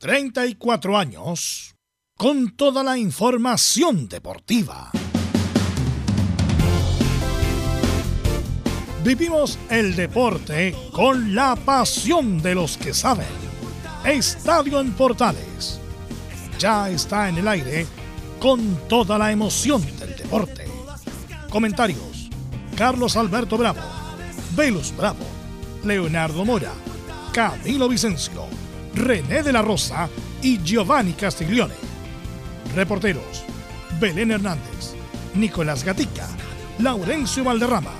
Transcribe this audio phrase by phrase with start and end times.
[0.00, 1.74] 34 años
[2.16, 4.92] con toda la información deportiva.
[9.02, 13.26] Vivimos el deporte con la pasión de los que saben.
[14.04, 15.80] Estadio en Portales.
[16.60, 17.84] Ya está en el aire
[18.38, 20.66] con toda la emoción del deporte.
[21.50, 22.30] Comentarios.
[22.76, 23.80] Carlos Alberto Bravo,
[24.54, 25.26] Velus Bravo,
[25.82, 26.72] Leonardo Mora,
[27.32, 28.57] Camilo Vicencio
[28.98, 30.08] René de la Rosa
[30.42, 31.74] y Giovanni Castiglione.
[32.74, 33.44] Reporteros,
[34.00, 34.94] Belén Hernández,
[35.34, 36.26] Nicolás Gatica,
[36.80, 37.92] Laurencio Valderrama,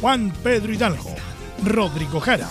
[0.00, 1.14] Juan Pedro Hidalgo,
[1.64, 2.48] Rodrigo Jara,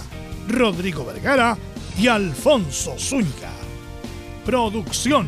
[0.49, 1.57] Rodrigo Vergara
[1.97, 3.51] y Alfonso Zúñiga.
[4.45, 5.27] Producción,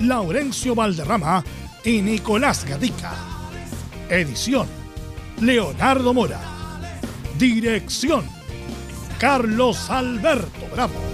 [0.00, 1.44] Laurencio Valderrama
[1.84, 3.12] y Nicolás Gatica.
[4.08, 4.66] Edición,
[5.40, 6.40] Leonardo Mora.
[7.38, 8.24] Dirección,
[9.18, 11.13] Carlos Alberto Bravo.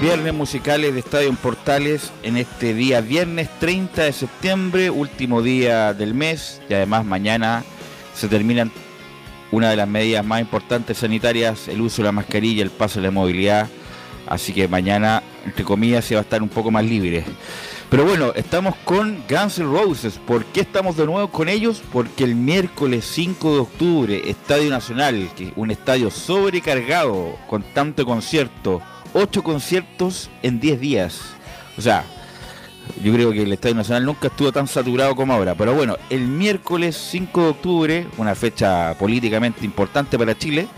[0.00, 5.92] Viernes musicales de Estadio en Portales en este día viernes 30 de septiembre, último día
[5.92, 7.64] del mes y además mañana
[8.14, 8.70] se terminan
[9.50, 13.06] una de las medidas más importantes sanitarias, el uso de la mascarilla, el paso de
[13.06, 13.68] la movilidad,
[14.26, 17.24] así que mañana, entre comillas, se va a estar un poco más libre.
[17.90, 20.20] Pero bueno, estamos con Guns N' Roses.
[20.26, 21.82] ¿Por qué estamos de nuevo con ellos?
[21.90, 28.82] Porque el miércoles 5 de octubre, Estadio Nacional, que un estadio sobrecargado con tanto concierto,
[29.18, 31.20] ocho conciertos en 10 días.
[31.76, 32.04] O sea,
[33.02, 35.54] yo creo que el Estadio Nacional nunca estuvo tan saturado como ahora.
[35.54, 40.68] Pero bueno, el miércoles 5 de octubre, una fecha políticamente importante para Chile,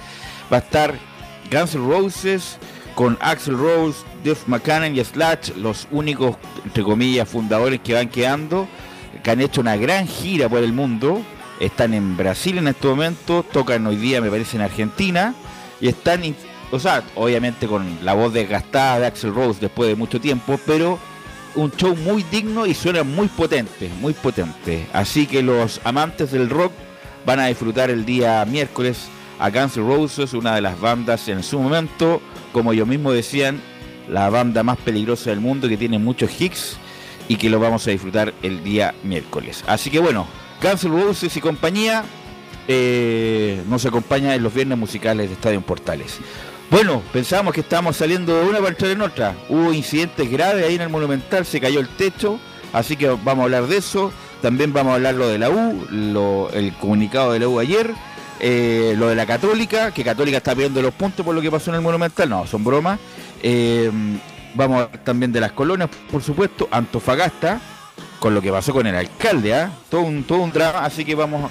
[0.53, 0.95] va a estar
[1.51, 2.59] Guns N' Roses
[2.95, 8.69] con Axel Rose, Duff McCann y Slash, los únicos, entre comillas, fundadores que van quedando,
[9.23, 11.23] que han hecho una gran gira por el mundo.
[11.61, 15.35] Están en Brasil en este momento, tocan hoy día, me parece, en Argentina,
[15.81, 16.25] y están,
[16.71, 20.99] o sea, obviamente con la voz desgastada de Axel Rose después de mucho tiempo, pero
[21.55, 24.87] un show muy digno y suena muy potente, muy potente.
[24.93, 26.73] Así que los amantes del rock
[27.27, 31.43] van a disfrutar el día miércoles a Guns N' Roses, una de las bandas en
[31.43, 32.21] su momento,
[32.53, 33.61] como ellos mismos decían,
[34.09, 36.77] la banda más peligrosa del mundo que tiene muchos hits
[37.29, 39.65] y que lo vamos a disfrutar el día miércoles.
[39.67, 40.27] Así que bueno,
[40.63, 42.05] Guns N' Roses y compañía
[42.69, 46.19] eh, nos acompaña en los viernes musicales de Estadio Portales.
[46.71, 49.35] Bueno, pensábamos que estábamos saliendo de una para entrar en otra.
[49.49, 52.39] Hubo incidentes graves ahí en el Monumental, se cayó el techo,
[52.73, 54.13] así que vamos a hablar de eso.
[54.41, 57.93] También vamos a hablar lo de la U, el comunicado de la U ayer,
[58.39, 61.73] eh, lo de la Católica, que Católica está pidiendo los puntos por lo que pasó
[61.73, 62.29] en el Monumental.
[62.29, 63.01] No, son bromas.
[63.43, 63.91] Eh,
[64.55, 67.61] vamos a hablar también de las colonias, por supuesto, Antofagasta,
[68.21, 69.73] con lo que pasó con el alcalde, ¿ah?
[69.91, 71.51] todo, un, todo un drama, así que vamos,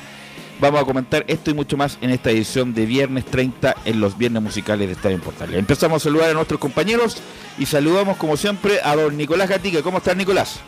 [0.59, 4.17] vamos a comentar esto y mucho más en esta edición de viernes 30 en los
[4.17, 5.53] viernes musicales de Estadio Portal.
[5.55, 7.21] Empezamos a saludar a nuestros compañeros
[7.57, 9.81] y saludamos como siempre a don Nicolás Gatica.
[9.81, 10.59] ¿Cómo estás Nicolás?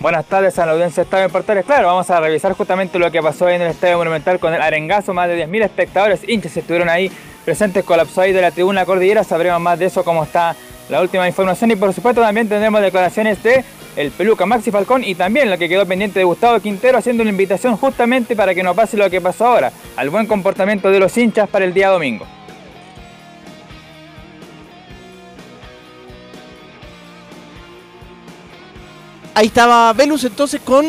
[0.00, 1.64] Buenas tardes a la audiencia de Estadio Portales.
[1.64, 5.12] Claro, vamos a revisar justamente lo que pasó en el Estadio Monumental con el arengazo.
[5.12, 7.10] Más de 10.000 espectadores hinchas estuvieron ahí
[7.44, 9.24] presentes, colapsó ahí de la tribuna cordillera.
[9.24, 10.56] Sabremos más de eso, cómo está
[10.88, 11.70] la última información.
[11.70, 13.62] Y por supuesto también tendremos declaraciones de
[14.00, 17.30] el peluca Maxi Falcón y también lo que quedó pendiente de Gustavo Quintero haciendo una
[17.30, 21.16] invitación justamente para que no pase lo que pasó ahora, al buen comportamiento de los
[21.16, 22.26] hinchas para el día domingo.
[29.34, 30.84] Ahí estaba Velus entonces con.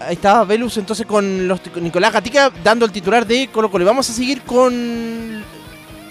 [0.00, 3.84] Ahí estaba Velus entonces con los, Nicolás Gatica dando el titular de Colo Colo.
[3.84, 5.42] Vamos a seguir con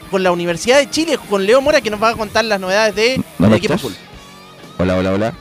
[0.09, 2.93] con la Universidad de Chile, con Leo Mora, que nos va a contar las novedades
[2.93, 3.95] de, del equipo azul.
[4.77, 5.33] Hola, hola, hola.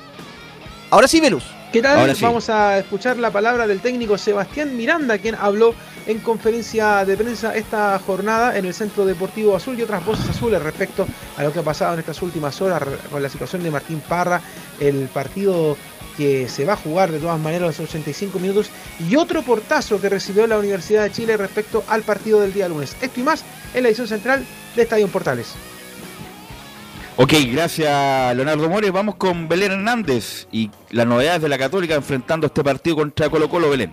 [0.93, 1.45] Ahora sí, Velus.
[1.73, 2.15] ¿Qué tal?
[2.21, 5.75] Vamos a escuchar la palabra del técnico Sebastián Miranda, quien habló
[6.07, 10.63] en conferencia de prensa esta jornada en el Centro Deportivo Azul y otras voces azules
[10.63, 11.07] respecto
[11.39, 14.43] a lo que ha pasado en estas últimas horas con la situación de Martín Parra,
[14.81, 15.79] el partido
[16.19, 18.69] que se va a jugar de todas maneras los 85 minutos
[19.01, 22.95] y otro portazo que recibió la Universidad de Chile respecto al partido del día lunes.
[23.01, 24.45] Esto y más en la edición central
[24.77, 25.55] de Estadio Portales.
[27.23, 28.91] Ok, gracias Leonardo Mores.
[28.91, 33.49] Vamos con Belén Hernández y las novedades de la Católica enfrentando este partido contra Colo
[33.49, 33.93] Colo Belén.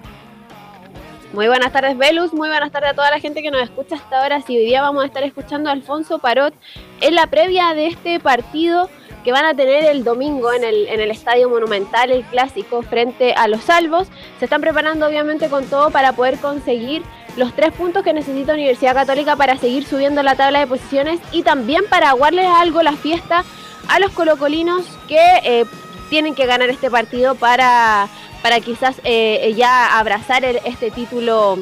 [1.33, 2.33] Muy buenas tardes, Velus.
[2.33, 4.41] Muy buenas tardes a toda la gente que nos escucha hasta ahora.
[4.41, 6.55] Si hoy día vamos a estar escuchando a Alfonso Parot
[7.01, 8.89] en la previa de este partido
[9.23, 13.33] que van a tener el domingo en el, en el Estadio Monumental, el clásico, frente
[13.33, 14.07] a los Salvos.
[14.39, 17.03] Se están preparando obviamente con todo para poder conseguir
[17.37, 21.43] los tres puntos que necesita Universidad Católica para seguir subiendo la tabla de posiciones y
[21.43, 23.43] también para aguarles algo la fiesta
[23.87, 25.65] a los colocolinos que eh,
[26.09, 28.07] tienen que ganar este partido para
[28.41, 31.57] para quizás eh, ya abrazar este título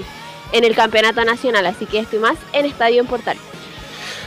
[0.52, 1.66] en el campeonato nacional.
[1.66, 3.38] Así que estoy más en Estadio en Portal.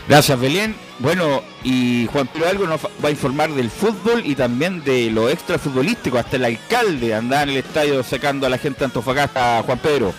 [0.09, 0.75] Gracias, Belén.
[0.99, 5.31] Bueno, y Juan Pedro Algo nos va a informar del fútbol y también de lo
[5.31, 6.19] extra futbolístico.
[6.19, 10.13] Hasta el alcalde anda en el estadio sacando a la gente de Antofagasta, Juan Pedro.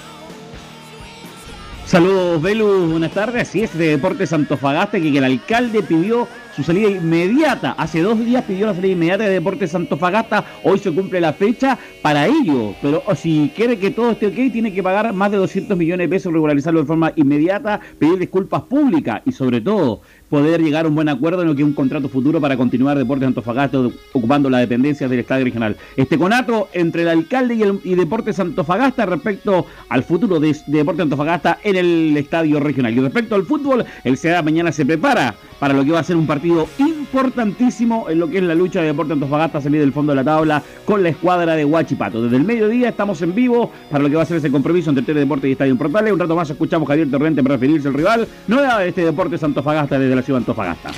[1.92, 3.50] Saludos, Belu, buenas tardes.
[3.50, 7.74] Así es, de Deportes Antofagasta, que el alcalde pidió su salida inmediata.
[7.74, 10.46] Hace dos días pidió la salida inmediata de Deportes Antofagasta.
[10.64, 12.76] Hoy se cumple la fecha para ello.
[12.82, 16.16] Pero si quiere que todo esté ok, tiene que pagar más de 200 millones de
[16.16, 20.00] pesos, regularizarlo de forma inmediata, pedir disculpas públicas y sobre todo
[20.32, 22.98] poder llegar a un buen acuerdo en lo que es un contrato futuro para continuar
[22.98, 23.78] Deportes Antofagasta
[24.14, 25.76] ocupando la dependencia del Estadio Regional.
[25.98, 31.60] Este conato entre el alcalde y, el, Deportes Antofagasta respecto al futuro de, Deportes Antofagasta
[31.62, 32.94] en el Estadio Regional.
[32.94, 36.16] Y respecto al fútbol, el CEDA mañana se prepara para lo que va a ser
[36.16, 40.14] un partido importantísimo en lo que es la lucha de Deportes Antofagasta salir del fondo
[40.14, 42.24] de la tabla con la escuadra de Huachipato.
[42.24, 45.14] Desde el mediodía estamos en vivo para lo que va a ser ese compromiso entre
[45.14, 46.14] Deportes y Estadio Portales.
[46.14, 48.28] Un rato más escuchamos a Javier Torrente para referirse al rival.
[48.48, 50.92] No de este Deportes Antofagasta desde la Antofagasta.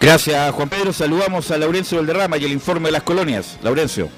[0.00, 0.92] Gracias, Juan Pedro.
[0.92, 3.58] Saludamos a Laurencio Valderrama y el informe de las colonias.
[3.62, 4.08] Laurencio.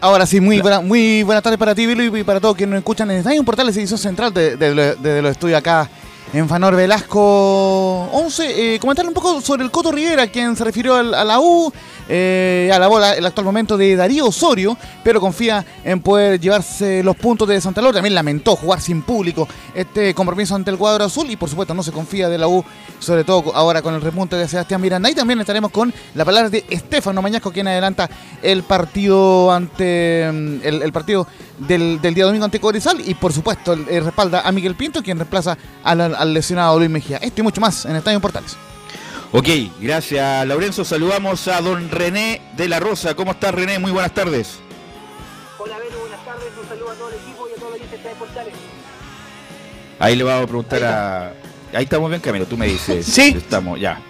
[0.00, 2.78] Ahora sí, muy, buena, muy buenas tardes para ti, Vilo, y para todos quienes nos
[2.78, 5.90] escuchan en un Portal, edición central de, de, los estudios acá
[6.32, 8.74] en Fanor Velasco 11.
[8.74, 11.70] Eh, comentarle un poco sobre el Coto Rivera, quien se refirió a la U,
[12.12, 17.04] eh, a la bola el actual momento de Darío Osorio, pero confía en poder llevarse
[17.04, 17.98] los puntos de Santa Laura.
[17.98, 19.46] También lamentó jugar sin público
[19.76, 22.64] este compromiso ante el cuadro azul y por supuesto no se confía de la U,
[22.98, 25.08] sobre todo ahora con el repunte de Sebastián Miranda.
[25.08, 28.10] Y también estaremos con la palabra de Estefano Mañasco, quien adelanta
[28.42, 31.28] el partido ante mm, el, partido
[31.60, 36.00] del, día domingo ante Cobresal y por supuesto respalda a Miguel Pinto, quien reemplaza al,
[36.00, 37.18] al lesionado Luis Mejía.
[37.18, 38.56] Esto y mucho más en Estadio Portales.
[39.32, 39.46] Ok,
[39.80, 40.84] gracias Lorenzo.
[40.84, 43.14] Saludamos a don René de la Rosa.
[43.14, 43.78] ¿Cómo estás René?
[43.78, 44.58] Muy buenas tardes.
[45.56, 46.48] Hola Belu, buenas tardes.
[46.60, 48.54] Un saludo a todo el equipo y a todos los que de Portales.
[50.00, 51.32] Ahí le vamos a preguntar a...
[51.72, 53.06] Ahí estamos bien, Camilo, tú me dices.
[53.06, 53.34] Sí.
[53.36, 54.00] Estamos, ya.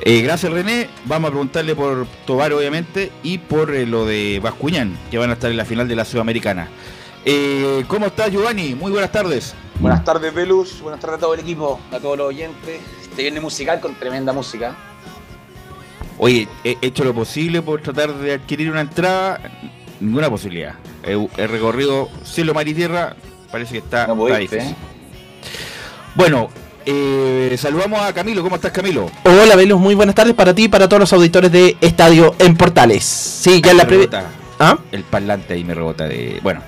[0.00, 0.88] Eh, gracias René.
[1.04, 5.34] Vamos a preguntarle por Tobar, obviamente, y por eh, lo de Bascuñán, que van a
[5.34, 6.70] estar en la final de la Sudamericana.
[7.26, 8.74] Eh, ¿Cómo estás, Giovanni?
[8.74, 9.54] Muy buenas tardes.
[9.80, 10.80] Buenas tardes, Velus.
[10.80, 12.80] Buenas tardes a todo el equipo, a todos los oyentes.
[13.16, 14.76] Este viernes musical con tremenda música.
[16.18, 19.40] Oye, he hecho lo posible por tratar de adquirir una entrada.
[20.00, 20.74] Ninguna posibilidad.
[21.02, 23.16] He, recorrido cielo, mar y tierra.
[23.50, 24.06] Parece que está,
[24.38, 24.58] difícil.
[24.58, 24.74] ¿eh?
[26.14, 26.50] Bueno,
[26.84, 28.42] eh, saludamos a Camilo.
[28.42, 29.10] ¿Cómo estás, Camilo?
[29.24, 29.80] Hola, Velus.
[29.80, 33.02] Muy buenas tardes para ti y para todos los auditores de Estadio en Portales.
[33.02, 34.26] Sí, ya en la previa.
[34.58, 34.76] ¿Ah?
[34.92, 36.38] El parlante ahí me rebota de.
[36.42, 36.60] Bueno.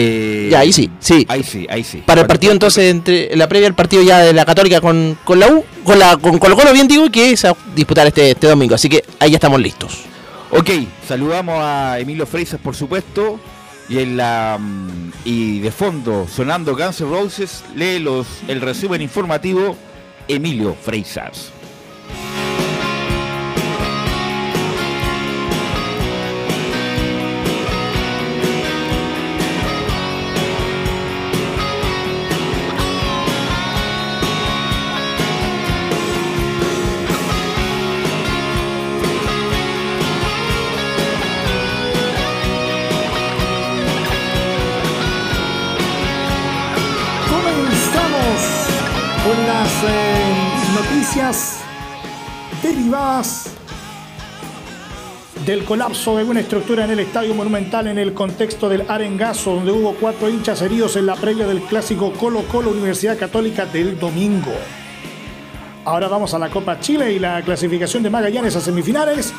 [0.00, 1.26] Eh, ya, ahí sí, sí.
[1.28, 2.04] Ahí sí, ahí sí.
[2.06, 5.48] Para el partido entonces, entre la previa del partido ya de la Católica con, la
[5.48, 8.76] U, con la con Colo Colo, bien digo, que es a disputar este, este domingo.
[8.76, 10.04] Así que ahí ya estamos listos.
[10.52, 10.70] Ok,
[11.06, 13.40] saludamos a Emilio Freisas, por supuesto.
[13.88, 19.02] Y en la mm, y de fondo, sonando Guns N' Roses, lee los, el resumen
[19.02, 19.76] informativo
[20.28, 21.50] Emilio Freisas.
[52.62, 53.50] Derivadas
[55.44, 59.72] del colapso de una estructura en el Estadio Monumental en el contexto del arengazo, donde
[59.72, 64.52] hubo cuatro hinchas heridos en la previa del clásico Colo Colo Universidad Católica del domingo.
[65.84, 69.32] Ahora vamos a la Copa Chile y la clasificación de Magallanes a semifinales.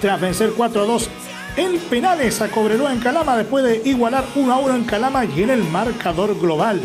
[0.00, 1.08] Tras vencer 4-2
[1.56, 5.64] en penales a Cobreloa en Calama, después de igualar 1-1 en Calama y en el
[5.64, 6.80] marcador global.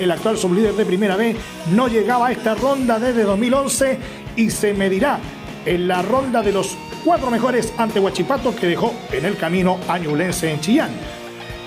[0.00, 1.36] El actual sublíder de Primera B
[1.72, 3.98] no llegaba a esta ronda desde 2011
[4.34, 5.18] y se medirá
[5.66, 9.98] en la ronda de los cuatro mejores ante Huachipato que dejó en el camino a
[9.98, 10.90] Ñublense en Chillán.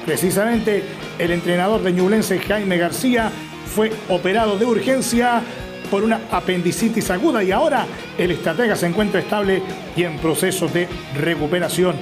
[0.03, 0.83] Precisamente
[1.19, 3.31] el entrenador de Ñublense, Jaime García,
[3.67, 5.43] fue operado de urgencia
[5.91, 7.85] por una apendicitis aguda y ahora
[8.17, 9.61] el estratega se encuentra estable
[9.95, 11.95] y en proceso de recuperación.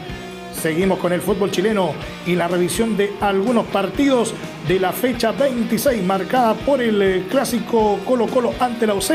[0.62, 1.96] Seguimos con el fútbol chileno
[2.28, 4.36] y la revisión de algunos partidos
[4.68, 9.10] de la fecha 26 marcada por el eh, clásico Colo Colo ante la UC.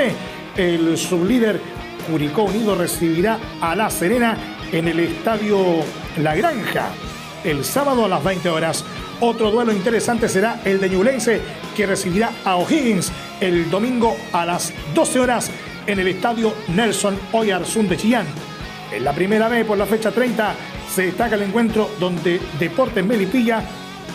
[0.56, 1.60] El sublíder
[2.10, 4.36] Curicó Unido recibirá a La Serena
[4.72, 5.84] en el estadio
[6.20, 6.88] La Granja
[7.44, 8.84] el sábado a las 20 horas.
[9.20, 11.40] Otro duelo interesante será el de Ñublense
[11.76, 15.52] que recibirá a O'Higgins el domingo a las 12 horas
[15.86, 18.26] en el estadio Nelson Oyarzún de Chillán.
[18.92, 20.54] En la primera vez por la fecha 30
[20.96, 23.62] se destaca el encuentro donde Deportes Melipilla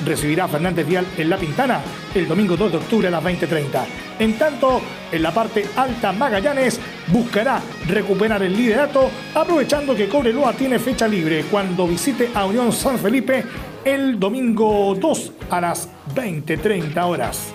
[0.04, 1.80] recibirá a Fernández Vial en La Pintana
[2.16, 3.86] el domingo 2 de octubre a las 20.30.
[4.18, 10.80] En tanto, en la parte alta Magallanes buscará recuperar el liderato aprovechando que Cobreloa tiene
[10.80, 13.46] fecha libre cuando visite a Unión San Felipe
[13.86, 17.54] el domingo 2 a las 20.30 horas.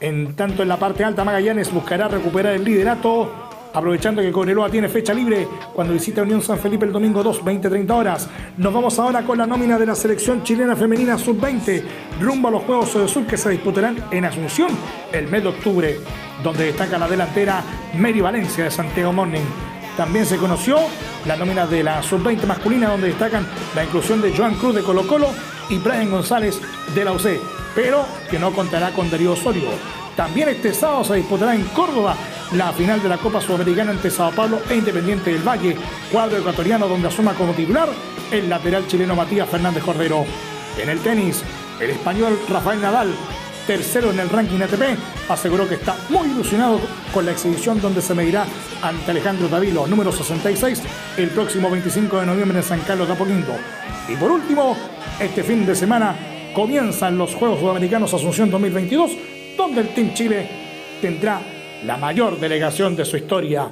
[0.00, 3.45] En tanto, en la parte alta Magallanes buscará recuperar el liderato
[3.76, 7.90] aprovechando que Cobreloa tiene fecha libre cuando visita Unión San Felipe el domingo 2, 20-30
[7.90, 8.26] horas.
[8.56, 11.82] Nos vamos ahora con la nómina de la selección chilena femenina sub-20
[12.18, 14.70] rumbo a los Juegos de Sur que se disputarán en Asunción
[15.12, 16.00] el mes de octubre,
[16.42, 17.62] donde destaca la delantera
[17.98, 19.44] Mary Valencia de Santiago Morning.
[19.94, 20.78] También se conoció
[21.26, 25.06] la nómina de la sub-20 masculina, donde destacan la inclusión de Joan Cruz de Colo
[25.06, 25.28] Colo
[25.68, 26.62] y Brian González
[26.94, 27.26] de la UC,
[27.74, 29.68] pero que no contará con Darío Osorio.
[30.16, 32.16] También este sábado se disputará en Córdoba
[32.52, 35.76] la final de la Copa Sudamericana entre Sao Paulo e Independiente del Valle,
[36.12, 37.88] cuadro ecuatoriano donde asuma como titular
[38.30, 40.24] el lateral chileno Matías Fernández Cordero.
[40.78, 41.42] En el tenis,
[41.80, 43.14] el español Rafael Nadal,
[43.66, 44.98] tercero en el ranking ATP,
[45.28, 46.80] aseguró que está muy ilusionado
[47.12, 48.46] con la exhibición donde se medirá
[48.82, 50.82] ante Alejandro Davilo, número 66,
[51.16, 53.56] el próximo 25 de noviembre en San Carlos de Apoquindo.
[54.08, 54.76] Y por último,
[55.18, 56.14] este fin de semana
[56.54, 59.12] comienzan los Juegos Sudamericanos Asunción 2022,
[59.56, 60.48] donde el Team Chile
[61.00, 61.40] tendrá
[61.84, 63.70] la mayor delegación de su historia.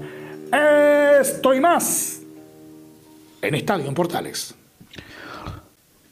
[1.21, 2.21] Estoy más
[3.43, 4.55] en Estadio en Portales.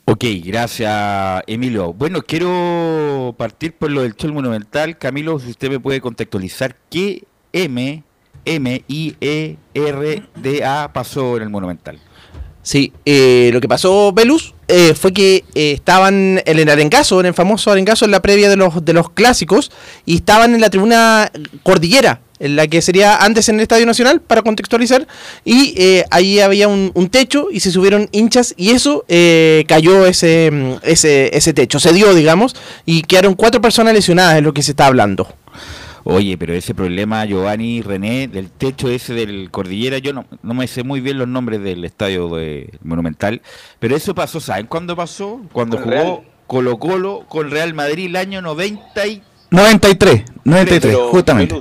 [0.04, 1.92] Ok, gracias Emilio.
[1.92, 4.98] Bueno, quiero partir por lo del show monumental.
[4.98, 8.02] Camilo, si usted me puede contextualizar qué M,
[8.44, 11.98] M, I, E, R, D, A pasó en el monumental.
[12.62, 17.26] Sí, eh, lo que pasó, Velus, eh, fue que eh, estaban en el arengazo, en
[17.26, 19.70] el famoso arengazo, en la previa de los, de los clásicos,
[20.06, 21.30] y estaban en la tribuna
[21.62, 25.06] cordillera, en la que sería antes en el Estadio Nacional, para contextualizar,
[25.44, 25.74] y
[26.10, 29.04] ahí había un, techo y se subieron hinchas, y eso
[29.68, 30.50] cayó ese,
[30.82, 34.72] ese, ese techo, se dio, digamos, y quedaron cuatro personas lesionadas, es lo que se
[34.72, 35.28] está hablando.
[36.04, 40.66] Oye, pero ese problema, Giovanni René, del techo ese del Cordillera, yo no, no me
[40.66, 43.40] sé muy bien los nombres del estadio de Monumental,
[43.78, 45.40] pero eso pasó, ¿saben cuándo pasó?
[45.52, 49.22] Cuando jugó Colo Colo con Real Madrid el año 90 y...
[49.50, 51.60] 93, 93, justamente.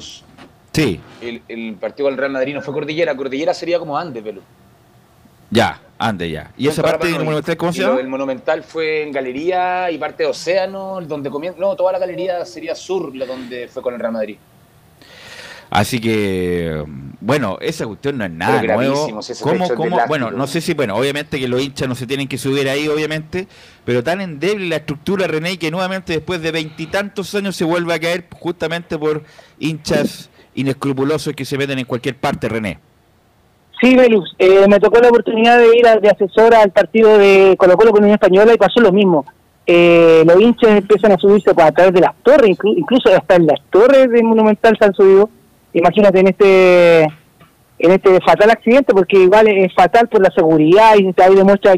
[0.72, 1.00] sí.
[1.22, 4.42] El, el, partido del Real Madrid no fue Cordillera, Cordillera sería como antes, Pelú.
[5.52, 6.52] Ya, ande ya.
[6.58, 8.00] ¿Y esa parte del Monumental cómo se llama?
[8.00, 11.60] El Monumental fue en Galería y parte de Océano, donde comienza.
[11.60, 14.38] No, toda la galería sería sur, la donde fue con el Real Madrid.
[15.70, 16.84] Así que,
[17.22, 19.22] bueno, esa cuestión no es nada nuevo.
[19.22, 20.00] Si ¿Cómo, cómo?
[20.08, 22.90] Bueno, no sé si, bueno, obviamente que los hinchas no se tienen que subir ahí,
[22.90, 23.48] obviamente,
[23.86, 28.00] pero tan endeble la estructura, René, que nuevamente después de veintitantos años se vuelve a
[28.00, 29.24] caer justamente por
[29.60, 32.80] hinchas inescrupulosos que se meten en cualquier parte, René.
[33.82, 37.76] Sí, Velus, eh, me tocó la oportunidad de ir de asesora al partido de Colo
[37.76, 39.26] Colo con Unión Española y pasó lo mismo.
[39.66, 43.60] Eh, los hinchas empiezan a subirse a través de las torres, incluso hasta en las
[43.72, 45.30] torres de Monumental se han subido.
[45.74, 47.04] Imagínate en este
[47.80, 51.74] en este fatal accidente, porque igual es fatal por la seguridad y ahí demuestra,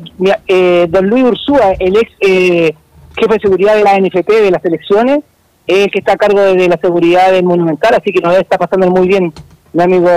[0.48, 2.75] eh, don Luis Ursúa, el ex eh,
[3.15, 5.19] jefe de seguridad de la NFP de las elecciones,
[5.65, 8.57] es el que está a cargo de la seguridad del Monumental, así que nos está
[8.57, 9.31] pasando muy bien,
[9.72, 10.10] mi amigo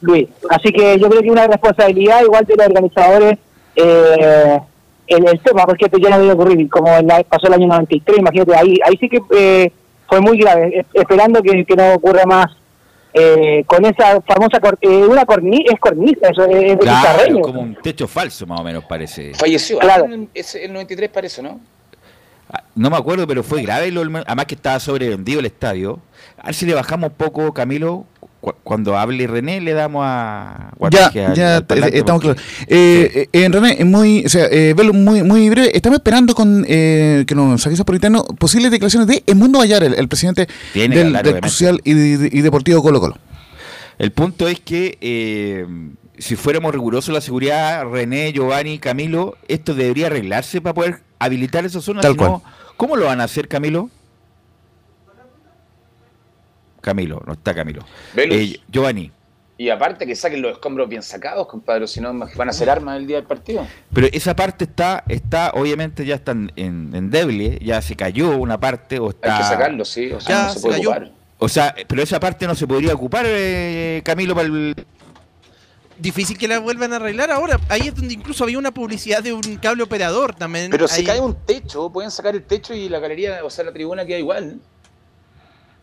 [0.00, 0.28] Luis.
[0.48, 3.38] Así que yo creo que una responsabilidad igual de los organizadores
[3.76, 4.58] eh,
[5.06, 6.86] en el tema, porque esto ya no debe ocurrir, como
[7.28, 9.72] pasó el año 93, imagínate, ahí ahí sí que eh,
[10.08, 12.46] fue muy grave, esperando que, no ocurra más
[13.12, 17.74] eh, con esa famosa, cor- eh, una cornisa, es cornisa, eso es Claro, como un
[17.76, 19.34] techo falso más o menos parece.
[19.34, 19.78] Falleció.
[19.80, 20.06] Claro.
[20.32, 21.58] Es el 93 parece, ¿no?
[22.52, 25.98] Ah, No me acuerdo, pero fue grave, lo- además que estaba sobrevendido el estadio.
[26.38, 28.04] A ver si le bajamos un poco, Camilo,
[28.40, 30.72] cu- cuando hable René le damos a...
[30.90, 32.42] Ya, al- ya al estamos porque- claros.
[32.66, 35.76] Eh, eh, en René, es muy, o sea, eh, Velo, muy, muy breve.
[35.76, 39.94] Estamos esperando con eh, que nos avisa por interno posibles declaraciones de Edmundo Vallar, el,
[39.94, 41.50] el presidente Tiene del, hablar, del.
[41.50, 43.16] Social y, y Deportivo Colo Colo.
[43.98, 45.66] El punto es que eh,
[46.18, 51.80] si fuéramos rigurosos la seguridad, René, Giovanni, Camilo, esto debería arreglarse para poder habilitar esa
[51.82, 52.00] zona.
[52.00, 52.42] Tal no,
[52.78, 53.90] ¿Cómo lo van a hacer, Camilo?
[56.80, 57.84] Camilo, no está Camilo.
[58.16, 59.10] Eh, Giovanni,
[59.58, 62.96] Y aparte que saquen los escombros bien sacados, compadre, si no van a hacer armas
[62.96, 63.66] el día del partido.
[63.92, 67.58] pero esa parte está, está obviamente ya está en, débil, ¿eh?
[67.62, 69.36] ya se cayó una parte o está...
[69.36, 70.90] Hay que sacarlo, sí, o sea, Ya no se se puede cayó.
[70.90, 71.12] ocupar.
[71.42, 74.74] O sea, pero esa parte no se podría ocupar, eh, Camilo, para el...
[75.98, 77.60] Difícil que la vuelvan a arreglar ahora.
[77.68, 80.70] Ahí es donde incluso había una publicidad de un cable operador también.
[80.70, 83.64] Pero si Ahí- cae un techo, pueden sacar el techo y la galería, o sea,
[83.66, 84.60] la tribuna queda igual.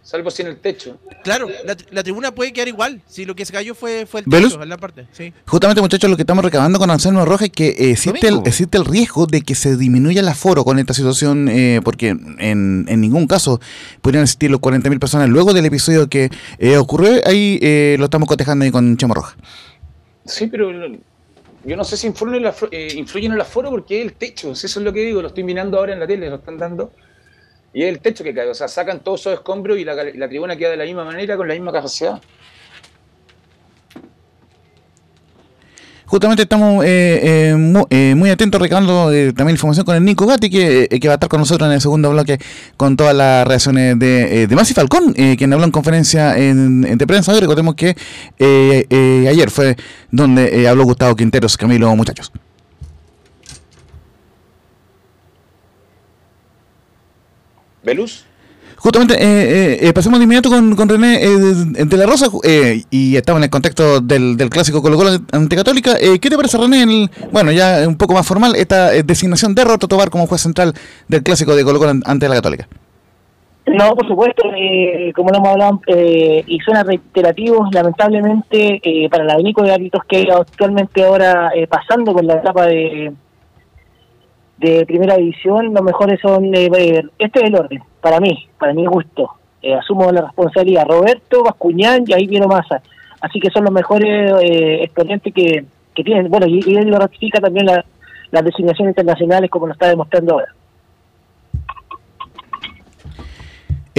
[0.08, 0.98] Salvo si en el techo.
[1.22, 3.02] Claro, la, tri- la tribuna puede quedar igual.
[3.08, 5.06] Si lo que se cayó fue, fue el techo, en la parte.
[5.12, 5.34] Sí.
[5.46, 8.78] Justamente, muchachos, lo que estamos recabando con Anselmo Rojas es que eh, existe, el, existe
[8.78, 13.02] el riesgo de que se disminuya el aforo con esta situación, eh, porque en, en
[13.02, 13.60] ningún caso
[14.02, 17.20] podrían asistir los 40.000 personas luego del episodio que eh, ocurrió.
[17.26, 19.36] Ahí eh, lo estamos cotejando ahí con Chamo Rojas.
[20.24, 20.72] Sí, pero
[21.66, 24.14] yo no sé si influyen en, el eh, influyen en el aforo porque es el
[24.14, 24.56] techo.
[24.56, 26.58] si eso es lo que digo, lo estoy mirando ahora en la tele, lo están
[26.58, 26.94] dando.
[27.77, 28.50] Y es el techo que cae.
[28.50, 29.96] O sea, sacan todos esos escombros y la,
[30.27, 32.19] tribuna queda de la misma manera, con la misma capacidad.
[36.07, 40.99] Justamente estamos eh, eh, eh, muy atentos recabando también información con el Nico Gatti, que,
[41.06, 42.39] va a estar con nosotros en el segundo bloque
[42.78, 47.32] con todas las reacciones de, de Masi Falcón, quien habló en conferencia en, en prensa.
[47.32, 47.95] Hoy recordemos que
[48.39, 49.75] ayer fue
[50.10, 52.32] donde habló Gustavo Quinteros, Camilo, muchachos.
[57.88, 58.26] ¿Velus?
[58.76, 62.28] Justamente, eh, eh, eh, pasemos de inmediato con, con René eh, de, de la Rosa
[62.43, 65.93] eh, y estamos en el contexto del, del clásico Colo Colo ante Católica.
[66.00, 69.56] Eh, ¿Qué te parece, René, el- bueno, ya un poco más formal, esta eh, designación
[69.56, 70.73] de Roto Tobar como juez central
[71.08, 72.67] del clásico de Colo Colo an- ante la Católica?
[73.65, 79.23] No, por supuesto, eh, como lo hemos hablado, eh, y suena reiterativo, lamentablemente, eh, para
[79.23, 83.12] el abanico de árbitros que hay actualmente ahora eh, pasando por la etapa de,
[84.58, 88.86] de primera división, los mejores son, eh, este es el orden, para mí, para mi
[88.86, 89.30] gusto.
[89.62, 92.82] Eh, asumo la responsabilidad, Roberto, Bascuñán y ahí Piero Massa.
[93.22, 95.65] Así que son los mejores eh, exponentes que,
[95.96, 96.30] que tienen.
[96.30, 97.84] Bueno, y, y él lo ratifica también la-
[98.32, 100.54] las designaciones internacionales como lo está demostrando ahora.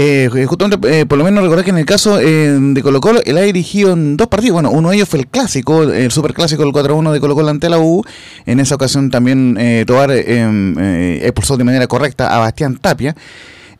[0.00, 3.20] Eh, justamente, eh, por lo menos recordar que en el caso eh, de Colo Colo,
[3.24, 4.54] él ha dirigido en dos partidos.
[4.54, 7.68] Bueno, uno de ellos fue el clásico, el superclásico del 4-1 de Colo Colo ante
[7.68, 8.04] la U.
[8.46, 13.16] En esa ocasión también eh, Tobar eh, eh, expulsó de manera correcta a Bastián Tapia.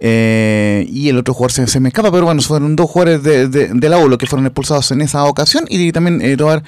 [0.01, 3.49] Eh, y el otro jugador se, se me escapa, pero bueno, fueron dos jugadores de,
[3.49, 5.65] de, de la que fueron expulsados en esa ocasión.
[5.69, 6.63] Y también eh, Tobar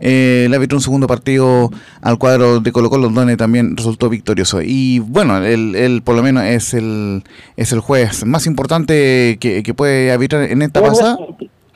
[0.00, 1.70] eh, le arbitró un segundo partido
[2.00, 4.60] al cuadro de Colo Colo, donde también resultó victorioso.
[4.62, 7.24] Y bueno, él, él por lo menos es el,
[7.56, 11.18] es el juez más importante que, que puede arbitrar en esta pasada.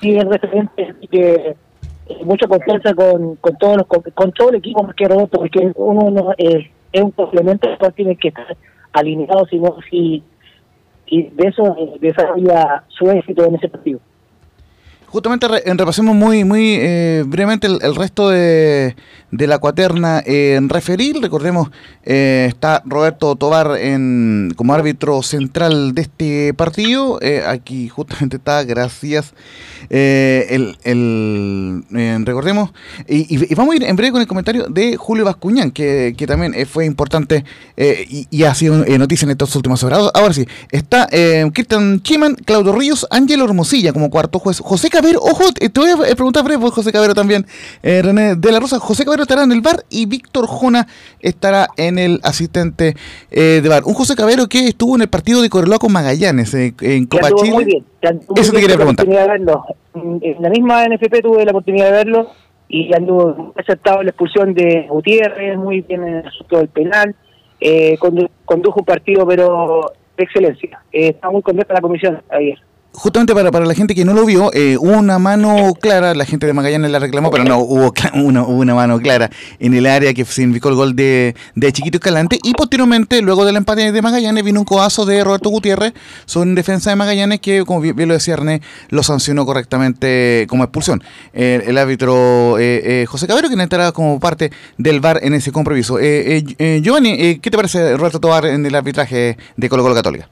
[0.01, 1.57] Sí, es referente, que
[2.09, 5.39] eh, mucha confianza con, con todos los, con, con todo el equipo más que Roberto,
[5.39, 8.57] porque uno no, eh, es un complemento, pero tiene que estar
[8.93, 10.23] alineado, sino si
[11.11, 14.01] y de eso eh, desarrolla su éxito en ese partido.
[15.11, 18.95] Justamente re- repasemos muy muy eh, brevemente el, resto de,
[19.33, 21.17] de la cuaterna en referir.
[21.21, 21.69] Recordemos,
[22.05, 27.19] eh, está Roberto Tobar en, como árbitro central de este partido.
[27.23, 29.35] Eh, aquí justamente está, gracias.
[29.89, 32.71] eh, el, el, eh, recordemos,
[33.09, 36.55] y, vamos a ir en breve con el comentario de Julio Bascuñán, que, que también
[36.55, 37.45] eh, fue importante
[37.77, 40.09] eh, y, ha sido eh, noticia en estos últimos horas.
[40.15, 45.21] Ahora sí, está eh, Cristian Chiman, Claudio Ríos, Ángelo Hermosilla como cuarto juez, José Cabero,
[45.23, 47.47] ojo, eh, te voy a preguntar breve por José Cabero también,
[47.83, 50.87] eh, René de la Rosa, José Cabero estará en el bar y Víctor Jona
[51.21, 52.95] estará en el asistente
[53.31, 53.85] eh, de bar.
[53.87, 57.31] Un José Cabero que estuvo en el partido de Correloa con Magallanes eh, en Copa
[57.33, 57.53] Chile.
[57.53, 57.85] muy bien.
[58.03, 59.07] Eso te bien, quería tuve la preguntar.
[59.07, 59.65] oportunidad de verlo.
[60.23, 62.31] En la misma NFP tuve la oportunidad de verlo
[62.69, 67.17] y anduvo en la expulsión de Gutiérrez, muy bien en el asunto del penal.
[67.61, 70.83] Eh, condu- condujo un partido, pero de excelencia.
[70.93, 72.59] Eh, está muy contenta la comisión ayer.
[72.93, 76.25] Justamente para, para la gente que no lo vio, eh, hubo una mano clara, la
[76.25, 80.13] gente de Magallanes la reclamó, pero no, hubo una, una mano clara en el área
[80.15, 82.39] que significó el gol de, de Chiquito Escalante.
[82.43, 85.95] Y posteriormente, luego del empate de Magallanes, vino un codazo de Roberto Gutiérrez
[86.27, 91.03] sobre defensa de Magallanes que, como bien lo decía René, lo sancionó correctamente como expulsión.
[91.33, 95.53] El, el árbitro eh, eh, José Cabero, quien entrará como parte del VAR en ese
[95.53, 95.99] compromiso.
[95.99, 99.83] Eh, eh, eh, Giovanni, eh, ¿qué te parece Roberto Tobar en el arbitraje de Colo
[99.83, 100.29] Colo Católica?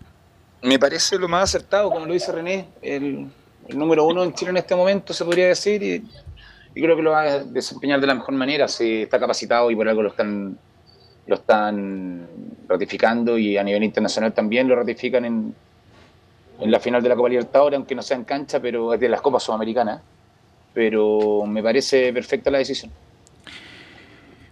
[0.63, 3.29] Me parece lo más acertado, como lo dice René, el,
[3.69, 6.05] el número uno en Chile en este momento, se podría decir, y,
[6.75, 8.67] creo que lo va a desempeñar de la mejor manera.
[8.67, 10.59] Se está capacitado y por algo lo están,
[11.27, 12.27] lo están
[12.67, 15.55] ratificando y a nivel internacional también lo ratifican en,
[16.61, 19.09] en la final de la Copa Libertadores, aunque no sea en cancha, pero es de
[19.09, 20.01] las Copas Sudamericanas.
[20.75, 22.91] Pero me parece perfecta la decisión.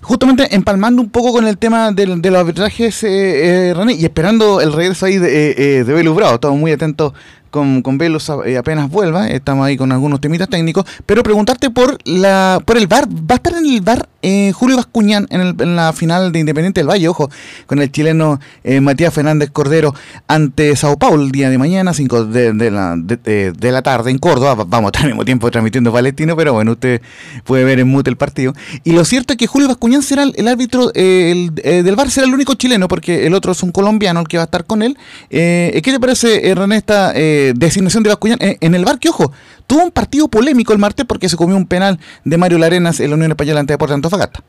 [0.01, 4.61] Justamente empalmando un poco con el tema de los arbitrajes, eh, eh, René, y esperando
[4.61, 6.35] el regreso ahí de, eh, eh, de Velus Bravo.
[6.35, 7.13] Estamos muy atentos
[7.57, 9.29] con, con Velus eh, apenas vuelva.
[9.29, 10.85] Estamos ahí con algunos temitas técnicos.
[11.07, 13.09] Pero preguntarte por la por el VAR.
[13.09, 16.39] ¿Va a estar en el VAR eh, Julio Bascuñán en, el- en la final de
[16.41, 17.09] Independiente del Valle?
[17.09, 17.31] Ojo,
[17.67, 19.95] con el chileno eh, Matías Fernández Cordero
[20.29, 24.19] ante Sao Paulo el día de mañana, 5 de, de la, de, la tarde en
[24.19, 24.55] Córdoba.
[24.55, 27.01] Va- Vamos al mismo tiempo transmitiendo Palestino, pero bueno, usted
[27.45, 28.53] puede ver en mute el partido.
[28.85, 32.27] Y lo cierto es que Julio Bascuñán será el, árbitro eh, el, del VAR, será
[32.27, 34.83] el único chileno, porque el otro es un colombiano el que va a estar con
[34.83, 34.97] él.
[35.31, 37.13] ¿Qué te parece, René, esta
[37.55, 38.99] designación de Bascuñán eh, en el VAR?
[38.99, 39.33] Que ojo,
[39.67, 43.11] tuvo un partido polémico el martes porque se comió un penal de Mario Larenas en
[43.11, 44.41] la Unión Española ante Deportes Antofagasta.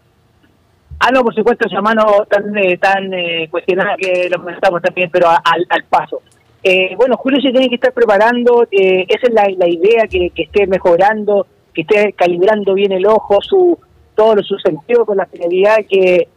[0.99, 5.10] Ah, no, por supuesto, esa mano tan, eh, tan eh, cuestionada que lo comentamos también,
[5.12, 6.21] pero a- al, al paso.
[6.63, 10.31] Eh, bueno, Julio se tiene que estar preparando, eh, esa es la, la idea, que,
[10.36, 13.77] esté mejorando, que esté calibrando bien el ojo, su
[14.15, 16.27] todos sus sentidos con la finalidad que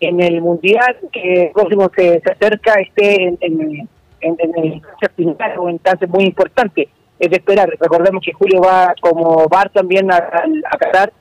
[0.00, 3.88] en el Mundial, que próximo que se acerca, esté en,
[4.20, 6.88] en, en el instancia final o instancias muy importante.
[7.18, 7.68] Es de esperar.
[7.80, 11.12] Recordemos que Julio va como VAR también a, a, Qatar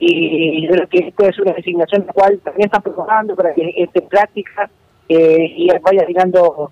[0.00, 3.72] y yo creo que esto es una designación la cual también están preparando para que
[3.76, 4.70] esté práctica
[5.08, 6.70] eh, y vaya tirando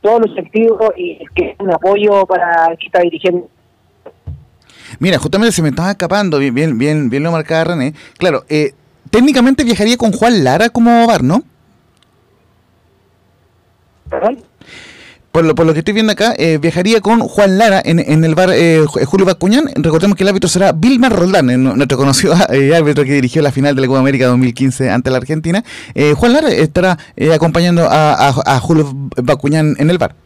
[0.00, 3.48] todos los sentidos y que es un apoyo para el que está dirigiendo.
[5.00, 7.94] Mira, justamente se me estaba escapando, bien, bien, bien, bien lo marcaba René.
[8.16, 8.72] Claro, eh,
[9.10, 11.42] técnicamente viajaría con Juan Lara como VAR, ¿no?
[14.08, 14.38] ¿Perdón?
[15.38, 18.24] Por lo, por lo que estoy viendo acá, eh, viajaría con Juan Lara en, en
[18.24, 19.66] el bar eh, Ju- Julio Bascuñán.
[19.76, 23.52] Recordemos que el árbitro será Vilmar Roldán, eh, nuestro conocido eh, árbitro que dirigió la
[23.52, 25.62] final de la Copa América 2015 ante la Argentina.
[26.16, 26.98] Juan Lara estará
[27.32, 28.90] acompañando a, Julio
[29.22, 30.16] Bascuñán en el bar.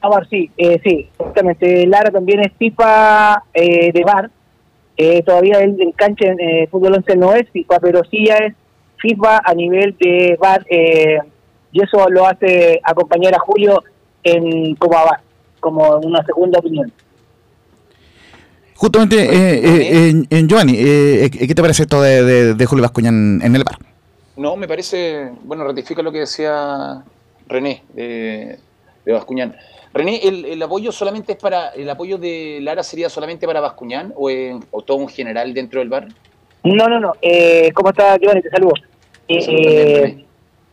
[0.00, 0.50] Ah, VAR, sí,
[0.82, 1.86] sí, exactamente.
[1.86, 4.04] Lara también es FIFA eh, de.
[4.96, 8.54] Eh, todavía el, el cancha en fútbol 11 no es FIFA, pero sí ya es
[8.96, 10.66] FIFA a nivel de VAR.
[10.68, 11.18] eh,
[11.70, 13.82] y eso lo hace acompañar a Julio
[14.24, 14.96] en como
[15.60, 16.92] como una segunda opinión.
[18.74, 22.66] Justamente, eh, eh, en- en Giovanni, eh, eh, ¿qué te parece esto de, de- de
[22.66, 23.76] Julio Bascuñán en el bar?
[24.36, 27.02] No, me parece, bueno, ratifica lo que decía
[27.46, 28.58] René de,
[29.04, 29.54] de Bascuñán.
[29.94, 34.12] René, ¿el, el apoyo solamente es para, el apoyo de Lara sería solamente para Bascuñán
[34.16, 36.08] o, en- o todo en general dentro del bar?
[36.64, 37.12] No, no, no.
[37.22, 38.42] Eh, ¿Cómo está, Giovanni?
[38.42, 38.72] Te saludo.
[39.28, 40.24] Eh,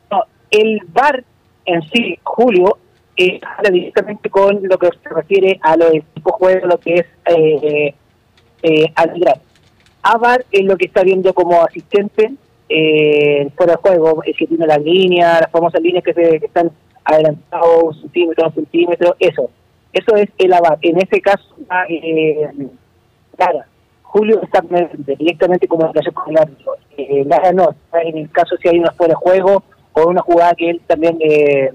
[0.09, 1.23] no, el VAR
[1.65, 2.77] en sí, Julio,
[3.17, 6.95] eh, habla directamente con lo que se refiere a lo del tipo juego, lo que
[6.95, 7.93] es eh,
[8.63, 9.39] eh, arbitrar.
[10.03, 12.33] A VAR es lo que está viendo como asistente
[12.69, 16.45] eh, fuera de juego, el que tiene las líneas, las famosas líneas que, se, que
[16.45, 16.71] están
[17.03, 19.49] adelantados un centímetro, un centímetro, eso.
[19.93, 20.77] Eso es el AVAR.
[20.81, 21.43] En ese caso,
[21.89, 22.49] eh.
[24.11, 24.61] Julio está
[25.17, 26.75] directamente como comunicación con el árbitro.
[26.97, 30.53] Eh, Lara no, en el caso si hay una fuera de juego o una jugada
[30.53, 31.71] que él también eh,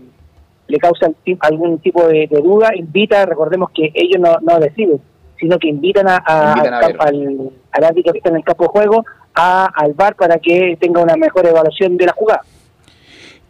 [0.69, 5.01] le causa algún tipo de, de duda, invita, recordemos que ellos no, no deciden,
[5.39, 7.51] sino que invitan, a, a- Invitan a al,
[7.85, 11.15] árbitro que está en el campo de juego a, al VAR para que tenga una
[11.17, 12.43] mejor evaluación de la jugada.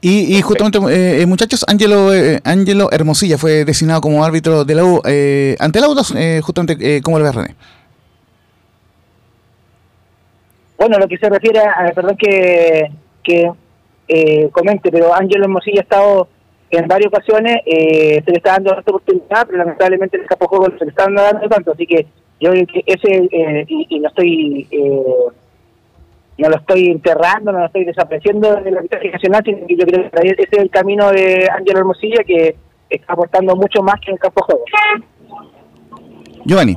[0.01, 4.75] Y, y justamente, eh, eh, muchachos, Ángelo eh, Ángelo Hermosilla fue designado como árbitro de
[4.75, 7.55] la U eh, ante la U, eh, justamente, eh, ¿cómo lo ves, René?
[10.79, 12.91] Bueno, lo que se refiere a, perdón que,
[13.25, 13.51] que
[14.09, 16.29] eh, comente, pero Ángelo Hermosilla ha estado
[16.71, 20.47] en varias ocasiones, eh, se le está dando esta oportunidad, pero lamentablemente en el de
[20.47, 22.07] juego no se le está dando tanto, así que
[22.41, 25.03] yo que ese, eh, y, y no estoy, eh,
[26.39, 29.87] no lo estoy enterrando, no lo estoy desapreciando de la arbitraje nacional, sino que yo
[29.87, 32.57] creo que ese es el camino de Ángelo Hermosilla que
[32.91, 34.65] está aportando mucho más que el campo juego.
[36.45, 36.77] Giovanni.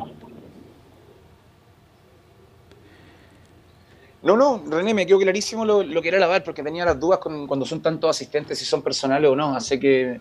[4.22, 7.00] No, no, René, me quedó clarísimo lo, lo que era la VAR, porque tenía las
[7.00, 10.20] dudas con, cuando son tantos asistentes, si son personales o no, así que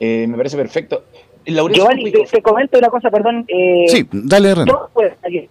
[0.00, 1.04] eh, me parece perfecto.
[1.44, 3.44] Giovanni, te, comento una cosa, perdón.
[3.48, 4.70] Eh, Sí, dale, René.
[4.70, 5.48] todos pueden.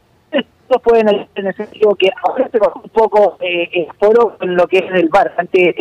[0.67, 4.55] Todos pueden en el sentido que ahora se bajó un poco eh, el foro con
[4.55, 5.33] lo que es el bar.
[5.37, 5.75] Antes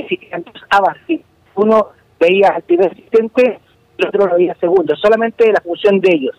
[0.71, 0.97] abas.
[1.07, 1.23] sí.
[1.57, 3.59] Uno veía al primer asistente,
[3.99, 4.97] el otro lo veía segundo.
[4.97, 6.37] Solamente la función de ellos.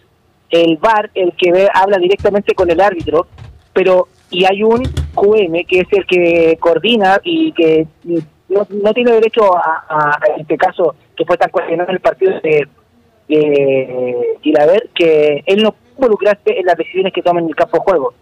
[0.49, 3.27] El bar, el que ve, habla directamente con el árbitro,
[3.71, 4.83] pero y hay un
[5.15, 10.57] QM que es el que coordina y que no, no tiene derecho a, a- este
[10.57, 12.67] caso que fue tan cuestionado en el partido de,
[13.27, 18.13] de que él no involucrarse en las decisiones que toman en el campo de juego.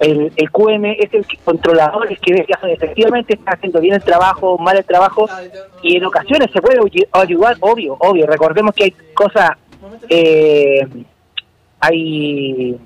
[0.00, 4.02] El, el QM es el controlador, el que ve que efectivamente está haciendo bien el
[4.02, 5.28] trabajo, mal el trabajo,
[5.82, 8.26] y en ocasiones se puede ayu- ayudar, obvio, obvio.
[8.26, 9.50] Recordemos que hay cosas,
[10.08, 10.86] eh,
[11.78, 12.76] hay,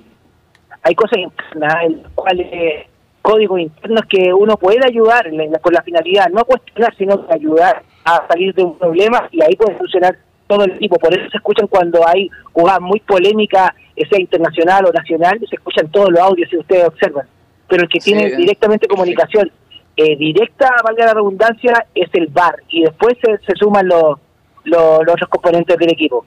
[0.87, 2.85] hay cosas internas en las cuales
[3.21, 5.29] códigos internos que uno puede ayudar
[5.61, 9.75] con la finalidad, no cuestionar, sino ayudar a salir de un problema y ahí puede
[9.75, 10.97] funcionar todo el equipo.
[10.97, 13.71] Por eso se escuchan cuando hay jugadas muy polémicas,
[14.09, 17.27] sea internacional o nacional, se escuchan todos los audios si ustedes observan.
[17.67, 19.51] Pero el que Sí, tiene eh, directamente comunicación
[19.97, 24.17] eh, directa, valga la redundancia, es el VAR y después se, se suman los,
[24.63, 26.25] los, los otros componentes del equipo.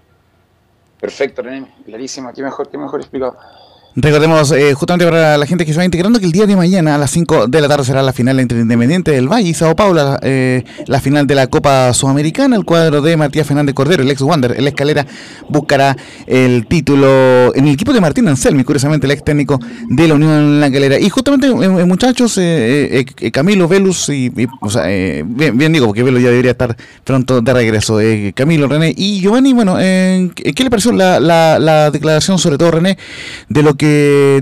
[1.00, 3.38] Perfecto, René, clarísima, qué mejor, qué mejor explicado.
[3.96, 6.94] Recordemos eh, justamente para la gente que se va integrando que el día de mañana
[6.94, 9.74] a las 5 de la tarde será la final entre Independiente del Valle y Sao
[9.74, 12.54] Paulo, eh, la final de la Copa Sudamericana.
[12.54, 15.04] El cuadro de Matías Fernández Cordero, el ex Wander, el escalera,
[15.48, 15.96] buscará
[16.28, 20.60] el título en el equipo de Martín Anselmi, curiosamente el ex técnico de la Unión
[20.60, 20.96] La Calera.
[21.00, 26.04] Y justamente, eh, eh, muchachos, eh, Camilo, Velus, y, o sea, bien, bien digo, porque
[26.04, 27.98] Velus ya debería estar pronto de regreso.
[28.34, 32.96] Camilo, René y Giovanni, bueno, ¿qué le pareció la, la declaración, sobre todo René,
[33.48, 33.89] de lo que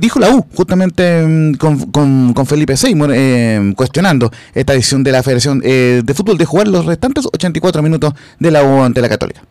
[0.01, 5.13] dijo la U, justamente mm, con, con, con Felipe Seymour, eh, cuestionando esta decisión de
[5.13, 9.01] la Federación eh, de Fútbol de jugar los restantes 84 minutos de la U ante
[9.01, 9.43] la Católica?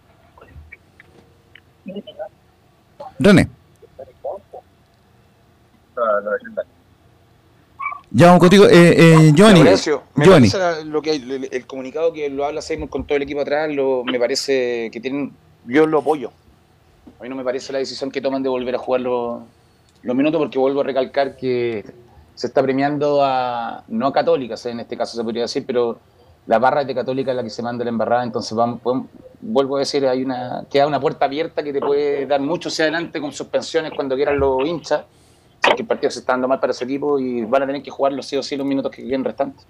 [3.19, 3.49] René.
[8.11, 9.63] Ya vamos contigo, eh, eh, Giovanni.
[9.63, 10.49] Me Giovanni.
[10.49, 13.69] parece lo que el, el comunicado que lo habla Seymour con todo el equipo atrás,
[13.71, 15.33] lo, me parece que tienen,
[15.65, 16.31] yo lo apoyo.
[17.19, 19.41] A mí no me parece la decisión que toman de volver a jugar los,
[20.03, 21.83] los minutos porque vuelvo a recalcar que
[22.35, 25.97] se está premiando a, no a católicas, en este caso se podría decir, pero
[26.45, 29.07] la barra es de católica la que se manda la embarrada, entonces vamos, podemos-
[29.41, 32.85] vuelvo a decir, hay una, queda una puerta abierta que te puede dar mucho hacia
[32.85, 35.01] adelante con suspensiones cuando quieran los hinchas,
[35.75, 37.91] que el partido se está dando mal para su equipo y van a tener que
[37.91, 39.65] jugar los sí o sí los minutos que queden restantes.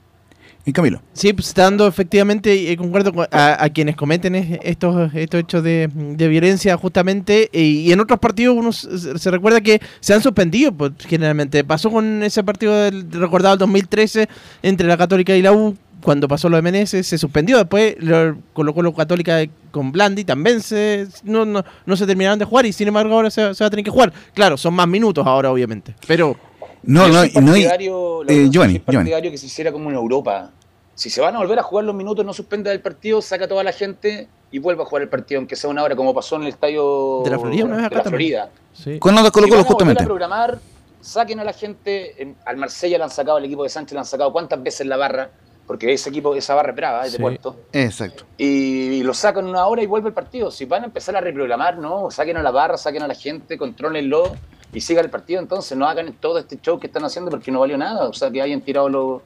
[0.68, 1.02] Y Camilo.
[1.14, 5.40] Sí, pues está dando efectivamente, y concuerdo con- a, a quienes cometen es- estos, estos
[5.40, 9.80] hechos de, de violencia justamente, y, y en otros partidos uno se, se recuerda que
[10.02, 11.64] se han suspendido, pues, generalmente.
[11.64, 14.28] Pasó con ese partido del, recordado el 2013
[14.62, 18.38] entre la Católica y la U, cuando pasó lo de Meneses, se suspendió, después lo
[18.54, 19.40] colocó la Católica
[19.72, 23.30] con Blandi, también se, no, no, no se terminaron de jugar, y sin embargo ahora
[23.32, 24.12] se, se va a tener que jugar.
[24.34, 26.36] Claro, son más minutos ahora, obviamente, pero...
[26.84, 28.80] No, no, no hay- partidario, eh, Giovanni, Giovanni.
[28.80, 30.52] partidario que se hiciera como en Europa.
[30.98, 33.48] Si se van a volver a jugar los minutos, no suspenda el partido, saca a
[33.48, 36.38] toda la gente y vuelva a jugar el partido, aunque sea una hora, como pasó
[36.38, 38.32] en el estadio De la Florida, una vez de acá la también.
[38.32, 38.50] Florida.
[38.74, 38.98] Sí.
[38.98, 40.02] Con nota Si Colo van Colo a volver justamente.
[40.04, 40.60] a programar,
[41.02, 42.20] saquen a la gente.
[42.20, 44.88] en- al Marsella le han sacado, al equipo de Sánchez le han sacado cuántas veces
[44.88, 45.30] la barra,
[45.68, 47.22] porque ese equipo, esa barra es brava, es de Sí.
[47.22, 47.56] puerto.
[47.74, 48.24] Exacto.
[48.40, 50.50] Y lo sacan una hora y vuelve el partido.
[50.50, 53.56] Si van a empezar a reprogramar, no, saquen a la barra, saquen a la gente,
[53.58, 54.32] contrólenlo
[54.74, 55.42] y sigan el partido.
[55.42, 58.08] Entonces no hagan todo este show que están haciendo porque no valió nada.
[58.10, 59.22] O sea, que hayan tirado, lo,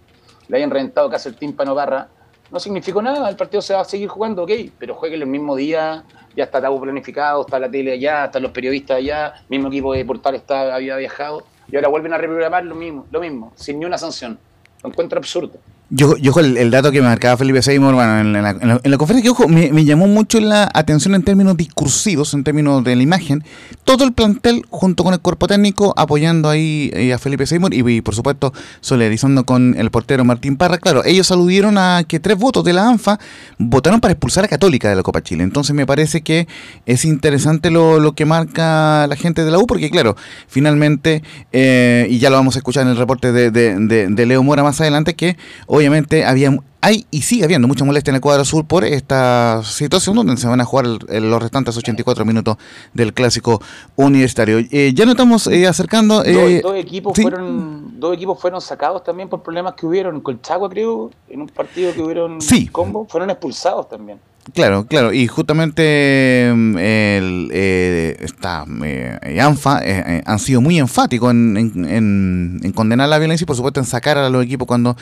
[0.51, 2.09] le hayan reventado casi el tímpano barra,
[2.51, 3.29] no significó nada.
[3.29, 6.03] El partido se va a seguir jugando, ok, pero jueguen el mismo día.
[6.35, 10.03] Ya está todo planificado, está la tele allá, están los periodistas allá, mismo equipo de
[10.03, 13.85] portal está, había viajado y ahora vuelven a reprogramar lo mismo, lo mismo, sin ni
[13.85, 14.37] una sanción.
[14.83, 15.57] Lo encuentro absurdo.
[15.93, 18.91] Yo, yo el, dato que me marcaba Felipe Seymour, bueno, en la, en la- en
[18.91, 22.95] la conferencia que ojo, me, llamó mucho la atención en términos discursivos, en términos de
[22.95, 23.43] la imagen.
[23.83, 27.99] Todo el plantel, junto con el cuerpo técnico, apoyando ahí eh, a Felipe Seymour y,
[27.99, 30.77] por supuesto, solidarizando con el portero Martín Parra.
[30.77, 33.19] Claro, ellos aludieron a que tres votos de la ANFA
[33.57, 35.43] votaron para expulsar a Católica de la Copa Chile.
[35.43, 36.47] Entonces me parece que
[36.85, 40.15] es interesante lo, lo que marca la gente de la U, porque claro,
[40.47, 44.25] finalmente, eh, y ya lo vamos a escuchar en el reporte de, de- de- de
[44.25, 45.35] Leo Mora más adelante, que
[45.81, 50.15] obviamente había hay y sigue habiendo mucha molestia en el cuadro sur por esta situación
[50.15, 52.57] donde se van a jugar los restantes 84 minutos
[52.93, 53.61] del clásico
[53.97, 54.57] universitario.
[54.71, 56.25] Eh, ya nos estamos eh, acercando.
[56.25, 57.21] eh, dos, dos equipos sí.
[57.21, 61.47] fueron dos equipos fueron sacados también por problemas que hubieron en Colchagua creo en un
[61.49, 62.65] partido que hubieron Sí.
[62.67, 64.17] combo fueron expulsados también
[64.55, 71.29] Claro, claro, y justamente mm, el, eh, esta eh, ANFA eh, han sido muy enfáticos
[71.29, 74.67] en, en- en- en condenar la violencia y por supuesto en sacar a los equipos
[74.67, 74.97] cuando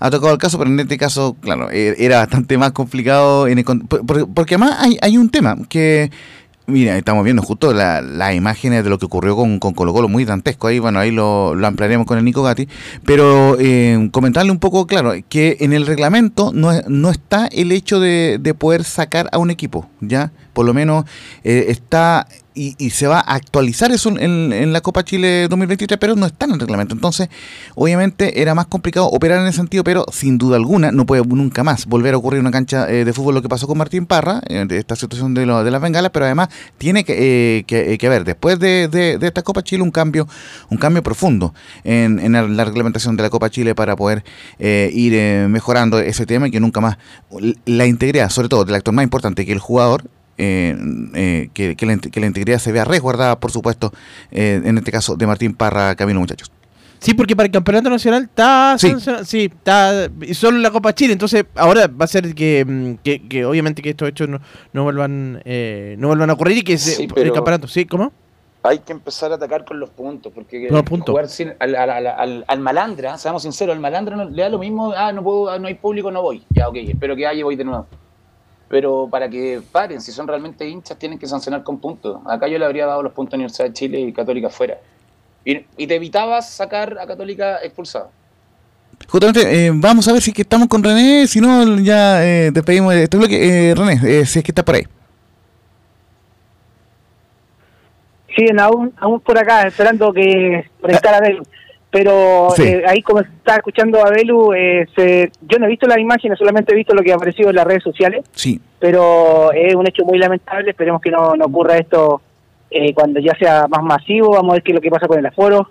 [0.00, 3.58] ha tocado el caso, pero en este caso, claro, eh, era bastante más complicado, en
[3.58, 6.10] el porque además hay, un tema que
[6.66, 10.08] Mira, estamos viendo justo la- las imágenes de lo que ocurrió con, con Colo Colo,
[10.08, 10.68] muy dantesco.
[10.68, 12.68] Ahí, bueno, ahí lo, ampliaremos con el Nico Gatti.
[13.04, 17.98] Pero eh, comentarle un poco, claro, que en el reglamento no, no está el hecho
[17.98, 20.30] de, de poder sacar a un equipo, ¿ya?
[20.52, 21.06] Por lo menos
[21.42, 26.16] eh, está y, y se va a actualizar eso en, la Copa Chile 2023, pero
[26.16, 26.94] no está en el reglamento.
[26.94, 27.28] Entonces,
[27.74, 31.62] obviamente era más complicado operar en ese sentido, pero sin duda alguna no puede nunca
[31.64, 34.40] más volver a ocurrir una cancha eh, de fútbol lo que pasó con Martín Parra,
[34.48, 37.98] eh, esta situación de, lo- de las bengalas, pero además tiene que, eh, que, eh,
[37.98, 40.26] que haber después de, de- de esta Copa Chile un cambio
[40.70, 44.24] un cambio profundo en, en la, la reglamentación de la Copa Chile para poder
[44.58, 45.10] eh, ir
[45.48, 46.98] mejorando ese tema y que nunca más
[47.64, 50.04] la integridad, sobre todo del actor más importante que el jugador,
[50.38, 50.76] eh,
[51.14, 53.92] eh, que, que la, que la integridad se vea resguardada, por supuesto,
[54.30, 56.50] eh, en este caso de Martín Parra Camino, muchachos.
[56.98, 58.94] Sí, porque para el campeonato nacional está Sí.
[59.24, 63.26] sí, está y solo la Copa Chile, entonces ahora va a ser que, mm, que,
[63.26, 64.38] que obviamente que estos hechos no,
[64.74, 68.12] no vuelvan eh, no vuelvan a ocurrir y que se- el campeonato, sí, ¿cómo?
[68.62, 71.14] Hay que empezar a atacar con los puntos, porque Los puntos.
[71.14, 74.50] jugar sin- al, al- al- al- al malandra, seamos sinceros, al malandra no- le da
[74.50, 76.42] lo mismo, ah, no puedo, ah, no hay público, no voy.
[76.50, 77.86] Ya, ok, espero que haya y voy de nuevo.
[78.70, 82.20] Pero para que paren, si son realmente hinchas, tienen que sancionar con puntos.
[82.24, 84.78] Acá yo le habría dado los puntos a Universidad de Chile y Católica fuera.
[85.44, 88.10] Y, y te evitabas sacar a Católica expulsado.
[89.08, 92.52] Justamente, eh, vamos a ver si es que estamos con René, si no, ya eh,
[92.52, 93.70] despedimos de este bloque.
[93.70, 94.86] Eh, René, eh, si es que está por ahí.
[98.36, 101.42] siguen aún, aún por acá, esperando que conectar a Belu.
[101.90, 102.62] Pero Sí.
[102.62, 106.38] eh, ahí como estaba escuchando a Belu, eh, se- yo no he visto las imágenes,
[106.38, 108.60] solamente he visto lo que ha aparecido en las redes sociales, Sí.
[108.78, 112.22] pero es un hecho muy lamentable, esperemos que no, no ocurra esto
[112.72, 115.18] eh, cuando ya sea más masivo, vamos a ver qué es lo que pasa con
[115.18, 115.68] el aforo.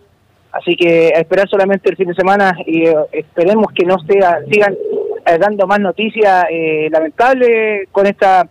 [0.52, 4.40] Así que a esperar solamente el fin de semana y eh, esperemos que no sea,
[4.52, 4.74] sigan
[5.26, 8.50] eh, dando más noticias eh, lamentables con esta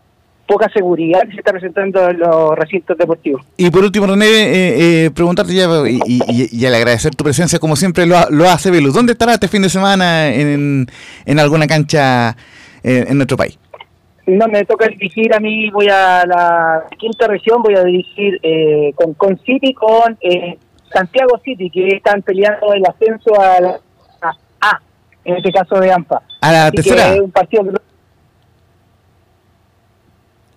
[0.49, 3.43] poca seguridad que se está presentando en los recintos deportivos.
[3.59, 6.01] Y por último, René, eh, eh, preguntarte ya y,
[6.51, 8.95] y, al agradecer tu presencia, como siempre lo, lo hace Velus.
[8.95, 10.87] ¿Dónde estará este fin de semana en,
[11.27, 12.31] en alguna cancha
[12.83, 13.59] eh, en nuestro país?
[14.27, 18.93] No, me toca dirigir a mí, voy a la quinta región, voy a dirigir eh,
[18.95, 20.59] con, con City, con eh,
[20.93, 23.81] Santiago City, que están peleando el ascenso a la
[24.23, 24.81] a A,
[25.25, 26.23] en este caso de AMPA.
[26.41, 27.15] ¿A la Así que tercera?
[27.15, 27.88] es un partido que-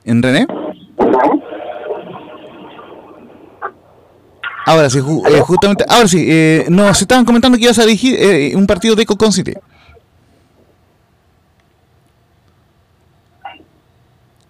[0.05, 0.47] ¿En René?
[4.65, 8.15] Ahora sí, ju- eh, justamente, ahora sí, eh, nos estaban comentando que ibas a dirigir
[8.19, 9.53] eh, un partido de Cocon City.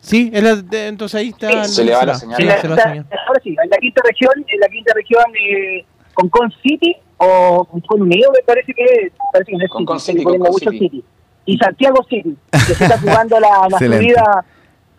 [0.02, 1.64] Sí, es la- de- entonces ahí está.
[1.66, 2.38] Se le va la señal.
[2.38, 6.28] Sí, se la ahora sí, en la quinta región, en la quinta región eh, con
[6.30, 10.60] Con City o con Unido me parece que parece que no es Con City, City,
[10.60, 10.80] City.
[10.80, 11.04] City.
[11.46, 14.46] Y Santiago City, que se está jugando la, la subida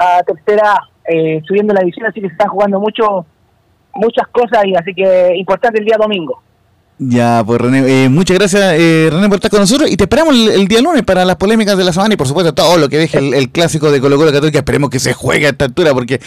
[0.03, 3.27] a tercera, eh, subiendo la división, así que se están jugando mucho
[3.95, 6.43] muchas cosas y así que importante el día domingo.
[6.99, 10.37] Ya, pues René, eh, muchas gracias eh, René por estar con nosotros y te esperamos
[10.37, 12.99] el, día lunes para las polémicas de la semana y por supuesto todo lo que
[12.99, 16.21] deje el, clásico de Colo Colo Católica, esperemos que se juegue a esta altura porque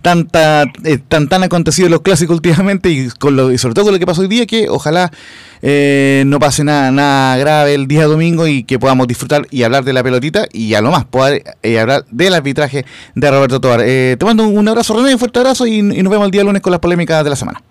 [0.00, 3.94] tanta, eh, tan tan acontecido los clásicos últimamente y, con lo, y sobre todo con
[3.94, 5.10] lo que pasó hoy día que ojalá
[5.64, 9.84] eh, no pase nada, nada grave el día domingo y que podamos disfrutar y hablar
[9.84, 13.80] de la pelotita y a lo más poder eh, hablar del arbitraje de Roberto Tobar.
[13.84, 16.62] Eh, te mando un abrazo René, un fuerte abrazo y nos vemos el día lunes
[16.62, 17.62] con las polémicas de la semana.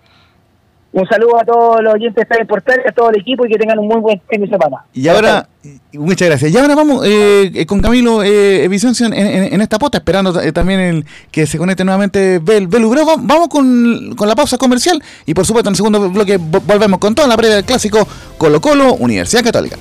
[0.93, 3.80] Un saludo a todos los oyentes de Portal, a todo el equipo y que tengan
[3.80, 4.84] un muy buen fin de semana.
[4.93, 5.47] Y ahora,
[5.93, 6.51] muchas gracias.
[6.51, 10.38] Y ahora vamos eh, eh, con Camilo eh, Vicencio en, en- en esta pota, esperando
[10.41, 12.89] eh, también el, que se conecte nuevamente Bel, Belu.
[12.89, 16.38] Pero va- vamos con, con la pausa comercial y por supuesto en el segundo bloque
[16.38, 18.06] vo- volvemos con toda la previa del clásico
[18.38, 19.77] Colo Colo, Universidad Católica.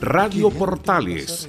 [0.00, 1.48] Radio Portales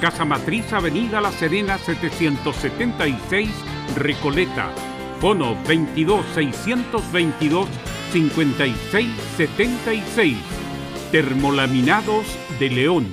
[0.00, 3.50] Casa Matriz, Avenida La Serena 776,
[3.96, 4.70] Recoleta.
[5.20, 7.68] Fono 22 622
[8.12, 10.36] 5676.
[11.10, 12.26] Termolaminados
[12.60, 13.08] de León.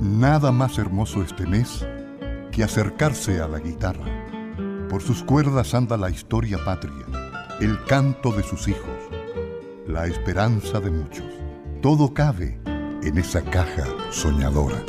[0.00, 1.84] Nada más hermoso este mes
[2.52, 4.06] que acercarse a la guitarra.
[4.88, 7.04] Por sus cuerdas anda la historia patria,
[7.60, 8.88] el canto de sus hijos,
[9.86, 11.26] la esperanza de muchos.
[11.80, 12.58] Todo cabe
[13.02, 14.82] en esa caja soñadora.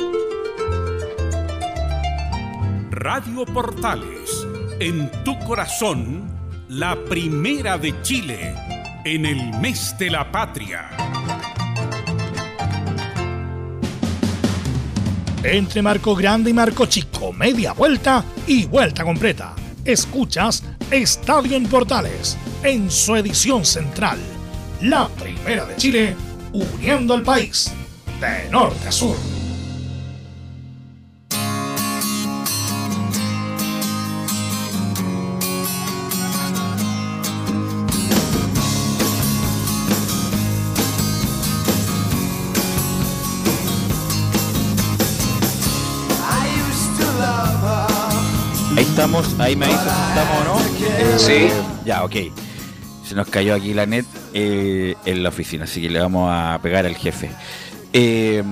[2.90, 4.46] Radio Portales,
[4.78, 6.30] en tu corazón,
[6.68, 8.54] la primera de Chile,
[9.04, 10.90] en el mes de la patria.
[15.42, 19.54] Entre marco grande y marco chico, media vuelta y vuelta completa.
[19.84, 24.18] Escuchas Estadio en Portales, en su edición central.
[24.84, 26.14] La primera de Chile,
[26.52, 27.72] uniendo al país,
[28.20, 29.16] de norte a sur.
[48.76, 50.60] Ahí estamos, ahí me avisas si estamos o no.
[50.60, 51.48] Eh, Sí.
[51.84, 52.16] Ya, ok.
[53.08, 54.04] Se nos cayó aquí la net
[54.36, 57.30] eh, en la oficina, así que le vamos a pegar al jefe.
[57.92, 58.42] Eh,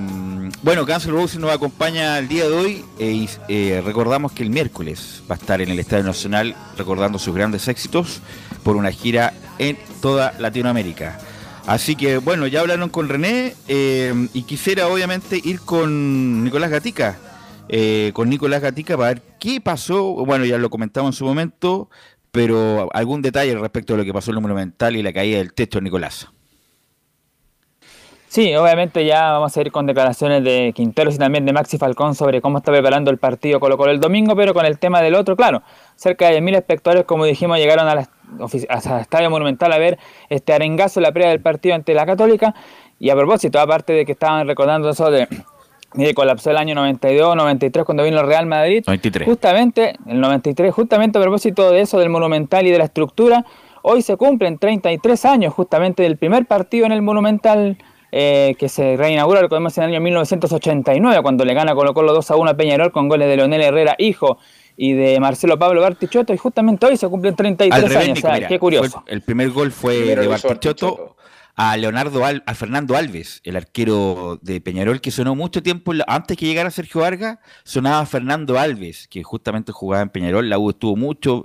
[0.61, 5.21] bueno, Cancel Rose nos acompaña el día de hoy eh, y recordamos que el miércoles
[5.29, 8.21] va a estar en el Estadio Nacional recordando sus grandes éxitos
[8.63, 11.19] por una gira en toda Latinoamérica.
[11.67, 17.17] Así que bueno, ya hablaron con René y quisiera obviamente ir con Nicolás Gatica.
[18.13, 20.13] con Nicolás Gatica para ver qué pasó.
[20.25, 21.89] Bueno, ya lo comentamos en su momento,
[22.33, 25.53] pero algún detalle respecto a lo que pasó en el Monumental y la caída del
[25.53, 26.27] techo, Nicolás.
[28.27, 32.15] Sí, obviamente ya vamos a ir con declaraciones de Quinteros y también de Maxi Falcón
[32.15, 35.13] sobre cómo está preparando el partido Colo Colo el domingo, pero con el tema del
[35.13, 35.61] otro, claro,
[35.95, 38.07] cerca de mil espectadores, como dijimos, llegaron al
[38.99, 42.55] Estadio Monumental a ver este arengazo en la previa del partido ante la Católica.
[42.99, 45.27] Y a propósito, aparte de que estaban recordando eso de
[45.97, 48.83] que colapsó el año 92, 93 cuando vino el Real Madrid.
[48.85, 49.27] 93.
[49.27, 53.45] Justamente, el 93, justamente a propósito de eso, del Monumental y de la estructura,
[53.81, 57.77] hoy se cumplen 33 años justamente del primer partido en el Monumental
[58.15, 62.31] eh, que se reinaugura, recordemos, en el año 1989, cuando le gana Colo Colo 2
[62.31, 64.37] a 1 a Peñarol con goles de Leonel Herrera, hijo,
[64.77, 68.15] y de Marcelo Pablo Bartichotto, y justamente hoy se cumplen 33 Al revés, años, o
[68.15, 69.01] Nico, sea, mira, qué curioso.
[69.03, 71.15] fue- el primer gol fue Primero de hizo Bartichotto
[71.55, 76.35] a Leonardo Al- a Fernando Alves, el arquero de Peñarol, que sonó mucho tiempo, antes
[76.37, 80.95] que llegara Sergio Vargas, sonaba Fernando Alves, que justamente jugaba en Peñarol, la U estuvo
[80.95, 81.43] mucho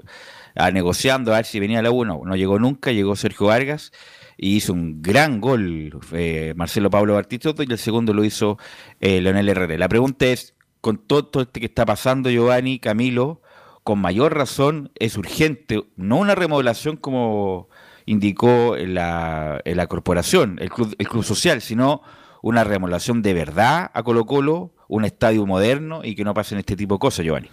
[0.54, 3.92] ah, negociando a ver si venía la U, no, no llegó nunca, llegó Sergio Vargas
[4.38, 8.56] y hizo un gran gol eh, Marcelo Pablo Bartichotto y el segundo lo hizo
[9.00, 9.76] eh, Leonel Herrera.
[9.76, 13.42] La pregunta es, con todo, todo este que está pasando, Giovanni, Camilo,
[13.82, 17.68] con mayor razón es urgente, no una remodelación como
[18.08, 22.02] indicó la, corporación, el club, club social, sino
[22.42, 26.74] una remodelación de verdad a Colo Colo, un estadio moderno y que no pasen este
[26.74, 27.50] tipo de cosas, Giovanni.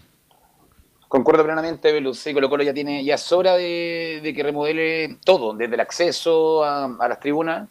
[1.10, 2.20] Concuerdo plenamente, Velus.
[2.20, 5.82] Sí, Colo Colo ya tiene, ya es hora de, de que remodele todo, desde el
[5.82, 7.68] acceso a, las tribunas,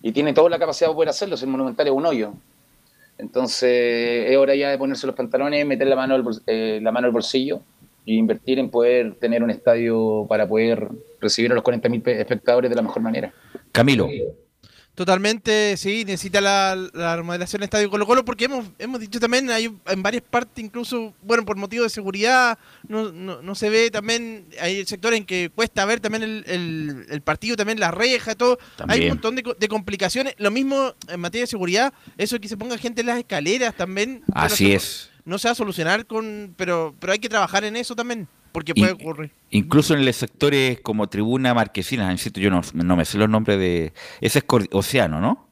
[0.00, 2.32] y tiene toda la capacidad de poder hacerlo, si el Monumental es un hoyo.
[3.18, 7.06] Entonces, es hora ya de ponerse los pantalones, meter la mano al, eh, la mano
[7.06, 7.60] al bolsillo
[8.06, 10.88] e invertir en poder tener un estadio para poder
[11.20, 13.34] recibir a los 40.000 pe- espectadores de la mejor manera.
[13.72, 14.08] Camilo.
[14.94, 19.50] Totalmente, sí, necesita la, la remodelación del Estadio Colo Colo porque hemos, hemos dicho también,
[19.50, 23.90] hay en varias partes, incluso, bueno, por motivo de seguridad, no, no, no se ve
[23.90, 28.34] también, hay sectores en que cuesta ver también el, el- el partido, también la reja,
[28.36, 28.58] todo.
[28.88, 30.34] Hay un montón de, co- de complicaciones.
[30.38, 33.74] Lo mismo en materia de seguridad, eso de que se ponga gente en las escaleras
[33.76, 34.22] también.
[34.32, 35.10] Así es.
[35.26, 38.74] No se va a solucionar con, pero, pero hay que trabajar en eso también, porque
[38.74, 39.32] puede ocurrir.
[39.50, 43.58] Incluso en los sectores como Tribuna Marquesina, insisto, yo no, no me sé los nombres
[43.58, 43.92] de...
[44.20, 45.45] Ese es Océano, ¿no?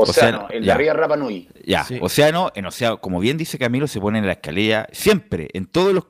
[0.00, 1.48] Océano, el de arriba Rapa Nui.
[1.64, 1.98] Ya, Sí.
[2.00, 5.92] Océano, en Océano, como bien dice Camilo, se pone en la escalera siempre, en todos
[5.92, 6.04] los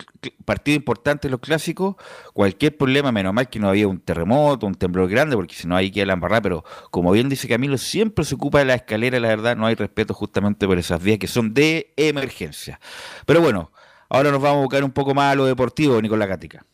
[0.45, 1.97] partidos importantes, los clásicos,
[2.35, 5.77] cualquier problema, menos mal que no había un terremoto, un temblor grande, porque si no
[5.77, 9.19] ahí queda la embarrada, pero como bien dice Camilo, siempre se ocupa de la escalera,
[9.21, 12.81] la verdad, no hay respeto justamente por esas vías que son de emergencia.
[13.25, 13.73] Pero bueno,
[14.09, 16.65] ahora nos vamos a buscar un poco más a lo deportivo, Nicolás Gatica.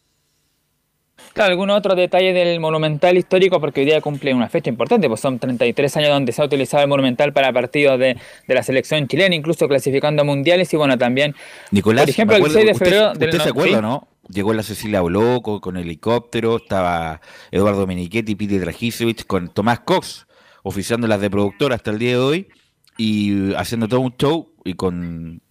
[1.35, 5.20] Claro, algunos otros detalles del Monumental histórico, porque hoy día cumple una fecha importante, pues
[5.20, 8.16] son 33 años donde se ha utilizado el Monumental para partidos de,
[8.47, 11.35] de la selección chilena, incluso clasificando a mundiales y bueno, también,
[11.72, 13.82] Nicolás, por ejemplo, el acuerdo- 6 de usted- febrero ¿Usted, del se no- acuerda, ¿sí?
[13.82, 14.09] no?
[14.28, 17.20] Llegó la Cecilia Boloco con helicóptero, estaba
[17.51, 20.26] Eduardo Menichetti, Piti Dragisevich, con Tomás Cox,
[20.62, 22.49] oficiando las de productora hasta el día de hoy,
[22.97, 25.43] y haciendo todo un show, y con...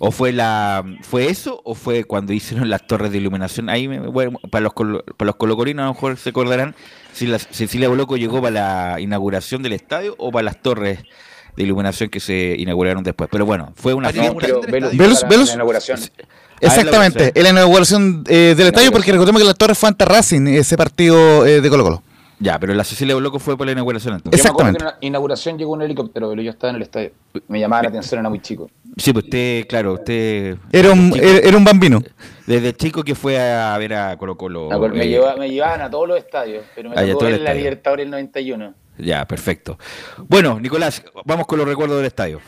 [0.00, 3.68] ¿O fue la fue eso o fue cuando hicieron las torres de iluminación?
[3.68, 6.74] Ahí, me- bueno, para los, colo- para los colocorinos a lo mejor se acordarán
[7.12, 11.00] si la Cecilia Boloco llegó para la inauguración del estadio o para las torres
[11.56, 13.28] de iluminación que se inauguraron después.
[13.32, 14.22] Pero bueno, fue una del
[14.96, 15.24] Velus.
[15.28, 15.98] Velus, la inauguración.
[16.60, 20.04] Exactamente, Ah, en la inauguración eh, del estadio, porque recordemos que la Torre fue ante
[20.04, 22.02] Racing, ese partido eh, de Colo Colo.
[22.40, 24.40] Ya, pero la Cecilia Boloco fue por la inauguración entonces.
[24.40, 25.00] Yo me acuerdo Exactamente.
[25.00, 27.10] que en la inauguración llegó un helicóptero, pero yo estaba en el estadio.
[27.48, 28.70] Me llamaba la atención, era muy chico.
[28.96, 30.56] Sí, pues usted, claro, usted.
[30.72, 32.00] Era un, chico- era, un bambino.
[32.46, 34.68] Desde chico que fue a ver a Colo Colo.
[34.68, 37.24] Me, acuerdo- me, eh, llevaba- me llevaban a todos los estadios, pero me ya, tocó
[37.24, 37.58] ver la estadio.
[37.58, 38.74] Libertadores del 91.
[38.98, 39.78] Ya, perfecto.
[40.28, 42.40] Bueno, Nicolás, vamos con los recuerdos del estadio.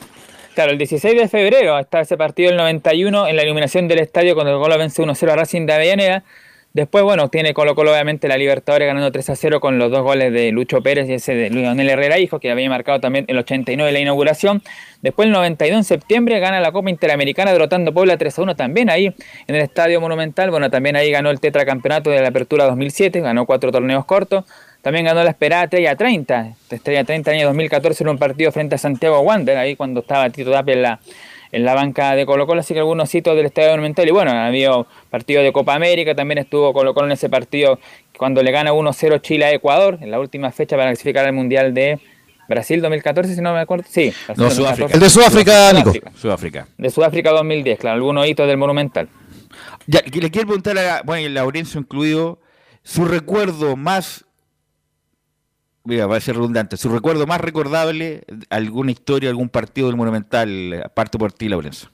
[0.55, 4.34] claro, el 16 de febrero está ese partido del 91 en la iluminación del estadio
[4.34, 6.24] cuando el Colo vence 1-0 a Racing de Avellaneda.
[6.73, 10.03] Después, bueno, tiene Colo Colo obviamente la Libertadores ganando 3 a 0 con los dos
[10.03, 13.39] goles de Lucho Pérez y ese de Lionel Herrera Hijo, que había marcado también el
[13.39, 14.62] 89 de la inauguración.
[15.03, 18.89] Después, el 92 en septiembre, gana la Copa Interamericana derrotando Puebla 3 a 1 también
[18.89, 20.53] ahí en el Estadio Monumental.
[20.53, 24.45] Bueno, también ahí ganó el tetracampeonato de la Apertura 2007, ganó cuatro torneos cortos.
[24.81, 28.79] También ganó la esperada Estrella 30, Estrella 30 año 2014 en un partido frente a
[28.79, 31.01] Santiago Wander, ahí cuando estaba Tito Tapia en la,
[31.53, 34.07] en la banca de Colo Colo, así que algunos hitos del Estadio Monumental.
[34.09, 37.78] Y bueno, ha habido partido de Copa América, también estuvo Colo Colo en ese partido
[38.16, 41.72] cuando le gana 1-0 Chile a Ecuador, en la última fecha para clasificar al Mundial
[41.72, 41.98] de
[42.48, 43.84] Brasil 2014, si no me acuerdo.
[43.88, 44.57] Sí, Brasil No, 2014.
[44.57, 44.94] Sudáfrica.
[44.94, 45.92] El de Sudáfrica, Nico.
[46.16, 46.68] Sudáfrica.
[46.76, 49.09] De Sudáfrica 2010, claro, algunos hitos del Monumental.
[49.86, 52.38] Ya, le quiero preguntar a, bueno, y Laurencio incluido,
[52.82, 54.24] su recuerdo más,
[55.91, 60.82] mira, va a ser redundante, su recuerdo más recordable, alguna historia, algún partido del Monumental,
[60.84, 61.91] aparte por ti, Laurencio.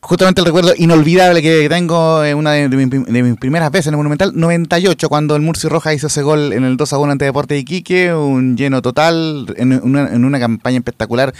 [0.00, 3.88] Justamente el recuerdo inolvidable que tengo, eh, una de, de mi- de mis primeras veces
[3.88, 6.98] en el Monumental, 98, cuando el Murci Roja hizo ese gol en el 2 a
[6.98, 11.34] 1 ante Deporte de Iquique, un lleno total, en una, en una campaña espectacular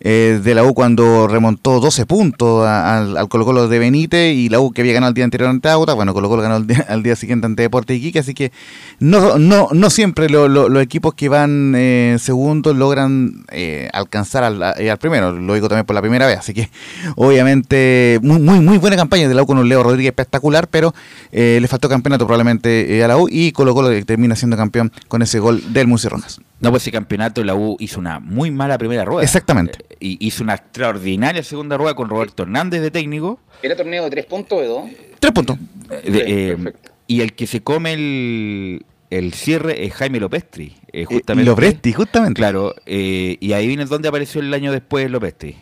[0.00, 4.60] eh, de la U cuando remontó 12 puntos al, Colo Colo de Benítez y la
[4.60, 6.86] U que había ganado el día anterior ante Auta, bueno, Colo Colo ganó el día-
[6.88, 8.52] al día siguiente ante Deporte de Iquique, así que
[9.00, 14.44] no, no, no siempre lo- lo- los equipos que van eh, segundos logran eh, alcanzar
[14.44, 16.70] al, eh, al primero, lo digo también por la primera vez, así que
[17.16, 20.94] obviamente muy, muy, muy buena campaña de la U con un Leo Rodríguez espectacular, pero
[21.32, 24.92] eh, le faltó campeonato probablemente eh, a la U y Colo Colo termina siendo campeón
[25.08, 26.40] con ese gol del Murci Rojas.
[26.60, 29.22] No, pues ese campeonato la U hizo una muy mala primera rueda.
[29.24, 29.78] Exactamente.
[29.90, 33.38] Eh, Y hizo una extraordinaria segunda rueda con Roberto Hernández de técnico.
[33.62, 34.84] ¿Era torneo de tres puntos o de dos?
[35.18, 35.56] Tres puntos.
[35.90, 36.72] Eh, de- eh,
[37.06, 40.74] y el que se come el, el cierre es Jaime Lopestri.
[40.92, 41.48] eh, justamente.
[41.50, 42.38] Lopresti, justamente.
[42.38, 45.56] Claro, eh, y ahí viene donde apareció el año después Lopestri.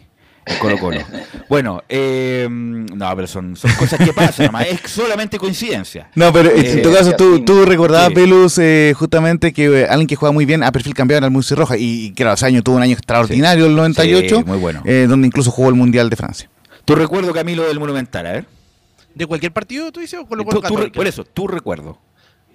[0.46, 1.00] En Colo Colo.
[1.48, 6.08] bueno, eh, no, pero son, son cosas que pasan, nomás, es solamente coincidencia.
[6.14, 8.14] No, pero Eh, en todo caso, tú, tú recordabas, Sí.
[8.14, 11.32] Velus, eh, justamente que eh, alguien que juega muy bien a perfil cambiado era el
[11.32, 11.76] Murci Roja.
[11.76, 14.82] Y, y claro, ese año tuvo un año extraordinario, el 98, Sí, muy bueno.
[14.84, 16.50] eh, donde incluso jugó el Mundial de Francia.
[16.84, 18.46] Tu recuerdo, Camilo, del Monumental, a ver.
[19.14, 21.98] ¿De cualquier partido tú dices o Colo Colo tú por eso, tu recuerdo.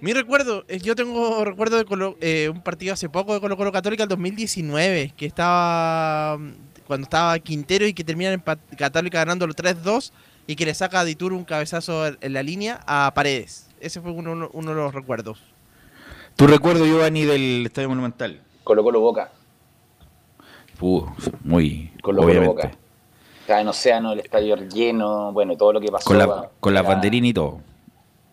[0.02, 3.56] Mi recuerdo, eh, yo tengo recuerdo de Colo- eh, un partido hace poco de Colo
[3.56, 6.38] Colo Católica el 2019, que estaba
[6.90, 8.42] cuando estaba Quintero y que termina en
[8.76, 10.10] Católica ganando los 3-2
[10.48, 13.68] y que le saca a Ditur un cabezazo en- la línea a Paredes.
[13.80, 15.40] Ese fue uno, uno de los recuerdos.
[16.34, 18.40] Tu recuerdo, Giovanni, del Estadio Monumental.
[18.64, 19.30] Colo Colo Boca.
[20.80, 21.06] Uh,
[21.44, 21.92] muy.
[22.02, 22.54] Colo Colo obviamente.
[22.66, 22.70] Boca.
[23.42, 26.06] Estaba en Océano, el estadio lleno, bueno, todo lo que pasó.
[26.08, 27.60] Con, la, con las banderinas y todo.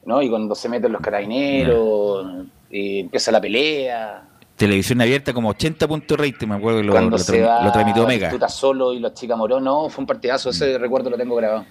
[0.05, 0.19] ¿no?
[0.23, 4.23] Y cuando se meten los carabineros, y empieza la pelea.
[4.57, 7.63] Televisión abierta como 80 puntos rating, me acuerdo que lo, cuando lo, se tra- va
[7.95, 8.27] lo Omega.
[8.27, 11.65] Batistuta solo y los chicas Morón, no, fue un partidazo, ese recuerdo lo tengo grabado.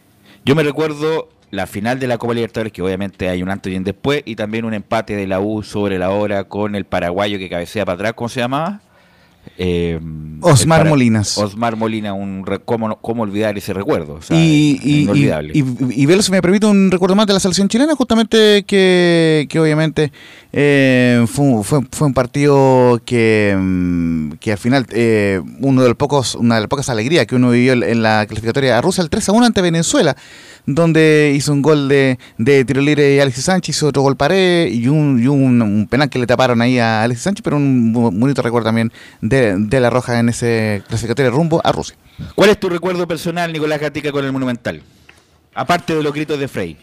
[0.44, 3.76] Yo me recuerdo la final de la Copa Libertadores, que obviamente hay un antes y
[3.76, 7.38] un después, y también un empate de la U sobre la hora con el paraguayo
[7.38, 8.80] que cabecea para atrás, ¿cómo se llamaba?
[9.58, 9.98] Eh,
[10.42, 11.38] Osmar para- Molinas.
[11.38, 14.14] Osmar Molina, un re- ¿cómo, cómo olvidar ese recuerdo?
[14.14, 15.52] O sea, y, y, inolvidable.
[15.54, 19.58] y, y, si me permite un recuerdo más de la selección chilena, justamente que, que
[19.60, 20.12] obviamente
[20.52, 25.88] eh, fue, un- fue, fue un partido que, mm, que al final eh, uno de
[25.88, 28.80] los pocos, una de las pocas alegrías que uno vivió en- en la clasificatoria a
[28.82, 30.16] Rusia, el 3 a 1 ante Venezuela,
[30.66, 34.88] donde hizo un gol de, de tiro libre Alexis Sánchez, hizo otro gol pared y
[34.88, 38.42] un, y un, un penal que le taparon ahí a Alexis Sánchez, pero un bonito
[38.42, 41.96] recuerdo también de, de la Roja en ese clasificatoria rumbo a Rusia.
[42.34, 44.82] ¿Cuál es tu recuerdo personal, Nicolás Gatica, con el Monumental?
[45.54, 46.76] Aparte de los gritos de Frey.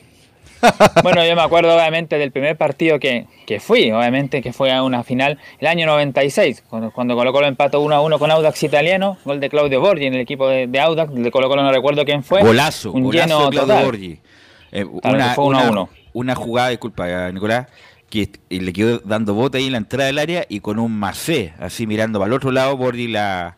[1.04, 4.84] Bueno, yo me acuerdo obviamente del primer partido que, que fui, obviamente que fue a
[4.84, 8.64] una final el año 96, cuando, cuando Colo Colo empató 1 a 1 con Audax
[8.64, 11.72] Italiano, gol de Claudio Borgi en el equipo de, de Audax, de Colo Colo no
[11.72, 12.42] recuerdo quién fue.
[12.42, 13.86] Golazo, un golazo lleno de Claudio total.
[13.86, 14.20] Borgi.
[14.72, 15.90] Eh, una, fue uno a una- uno.
[16.14, 17.68] una jugada, disculpa, Nicolás,
[18.10, 21.54] que le quedó dando bote ahí en la entrada del área y con un macé,
[21.60, 23.56] así mirando para el otro lado, Borgi la,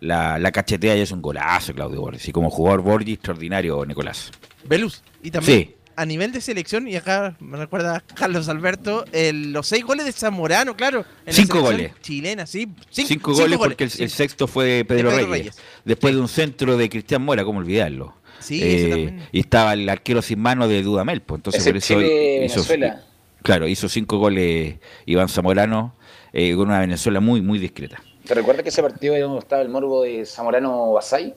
[0.00, 2.30] la, la cachetea y es un golazo, Claudio Borgi.
[2.30, 4.30] Y como jugador Borgi, extraordinario, Nicolás.
[4.64, 5.02] Velus.
[5.22, 5.74] Y también Sí.
[5.96, 10.12] A nivel de selección, y acá me recuerda Carlos Alberto, el- los seis goles de
[10.12, 11.00] Zamorano, claro.
[11.00, 11.92] en la Cinco selección goles.
[12.02, 12.66] Chilena, sí.
[12.92, 15.30] Cin- Cinco, goles porque el, el sexto fue de Pedro, Pedro Reyes.
[15.30, 15.56] Reyes.
[15.84, 18.14] Después de un centro de Cristian Mora, ¿cómo olvidarlo?
[18.40, 22.08] Sí, Eh, y estaba el arquero sin mano de Dudamel, pues entonces por eso hizo,
[22.08, 23.02] Venezuela.
[23.42, 24.76] claro, hizo cinco goles
[25.06, 25.94] Iván Zamorano
[26.32, 28.02] eh, con una Venezuela muy muy discreta.
[28.26, 31.34] ¿Te recuerdas que ese partido donde estaba el morbo de Zamorano Basay?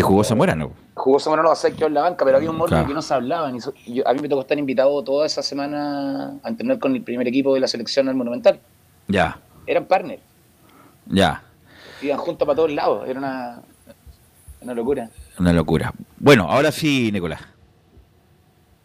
[0.00, 0.72] Que jugó Zamorano.
[0.94, 2.88] Jugó Zamorano Basay, quedó en la banca, pero había un morbo Claro.
[2.88, 3.54] que no se hablaban.
[3.54, 6.78] Y so- y yo- a mí me tocó estar invitado toda esa semana a entrenar
[6.78, 8.58] con el primer equipo de la selección al Monumental.
[9.08, 10.22] Ya, Eran partners,
[11.04, 11.42] ya,
[12.00, 13.06] iban juntos para todos lados.
[13.06, 13.60] Era una,
[14.62, 15.10] una locura.
[15.38, 15.92] una locura.
[16.18, 17.42] Bueno, ahora sí, Nicolás.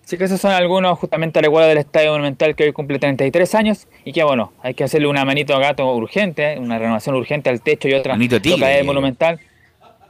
[0.04, 3.88] Así que esos son algunos justamente recuerdos del Estadio Monumental que hoy cumple 33 años
[4.04, 7.62] y que bueno, hay que hacerle una manito a gato urgente, una renovación urgente al
[7.62, 8.58] techo y otra Manito tigre.
[8.60, 9.40] toca del Monumental.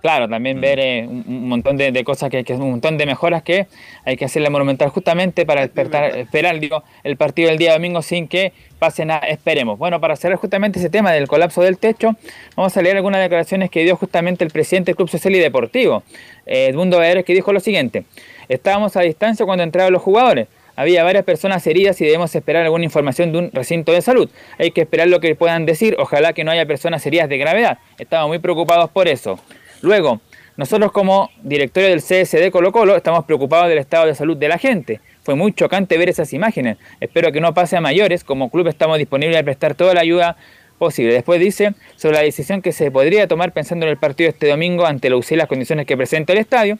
[0.05, 3.07] Claro, también ver eh, un, un montón de, de cosas que, que un montón de
[3.07, 3.65] mejoras que
[4.03, 8.03] hay que hacerle al Monumental justamente para despertar, esperar digo, el partido del día domingo
[8.03, 9.79] sin que pase nada, esperemos.
[9.79, 12.11] Bueno, para cerrar justamente ese tema del colapso del techo,
[12.55, 16.03] vamos a leer algunas declaraciones que dio justamente el presidente del Club Social y Deportivo,
[16.45, 18.05] eh, Edmundo Baeres, que dijo lo siguiente.
[18.47, 20.47] Estábamos a distancia cuando entraron los jugadores.
[20.75, 24.29] Había varias personas heridas y debemos esperar alguna información de un recinto de salud.
[24.59, 25.95] Hay que esperar lo que puedan decir.
[25.97, 27.79] Ojalá que no haya personas heridas de gravedad.
[27.97, 29.39] Estamos muy preocupados por eso.
[29.81, 30.21] Luego,
[30.57, 34.57] nosotros como directorio del CSD Colo Colo estamos preocupados del estado de salud de la
[34.57, 35.01] gente.
[35.23, 36.77] Fue muy chocante ver esas imágenes.
[37.01, 38.23] Espero que no pase a mayores.
[38.23, 40.37] Como club estamos disponibles a prestar toda la ayuda
[40.77, 41.13] posible.
[41.13, 44.85] Después dice sobre la decisión que se podría tomar pensando en el partido este domingo
[44.85, 46.77] ante la UCI y las condiciones que presenta el estadio.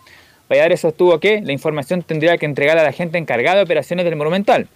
[0.50, 4.16] Valladares sostuvo que la información tendría que entregar a la gente encargada de operaciones del
[4.16, 4.68] Monumental.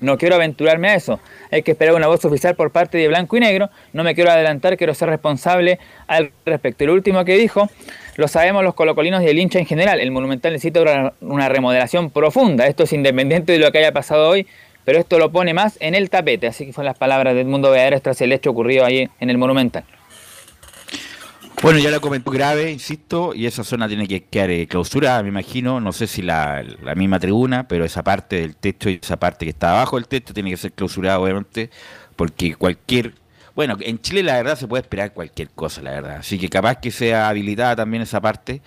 [0.00, 1.18] No quiero aventurarme a eso.
[1.50, 3.68] Hay que esperar una voz oficial por parte de Blanco y Negro.
[3.92, 6.86] No me quiero adelantar, quiero ser responsable al respecto.
[6.86, 7.68] Lo último que dijo,
[8.16, 10.00] lo sabemos los colocolinos y el hincha en general.
[10.00, 10.82] El Monumental necesita
[11.20, 12.66] una, remodelación profunda.
[12.66, 14.46] Esto es independiente de lo que haya pasado hoy,
[14.84, 16.46] pero esto lo pone más en el tapete.
[16.46, 19.38] Así que fueron las palabras de Edmundo Beaderes tras el hecho ocurrido ahí en el
[19.38, 19.84] Monumental.
[21.60, 25.28] Bueno, ya lo comentó grave, insisto, y esa zona tiene que quedar eh, clausurada, me
[25.28, 25.80] imagino.
[25.80, 29.50] No sé si la, misma tribuna, pero esa parte del techo y esa parte que
[29.50, 31.70] está abajo del techo tiene que ser clausurada, obviamente,
[32.14, 33.14] porque cualquier.
[33.56, 36.16] Bueno, en Chile la verdad se puede esperar cualquier cosa, la verdad.
[36.18, 38.62] Así que capaz que sea habilitada también esa parte,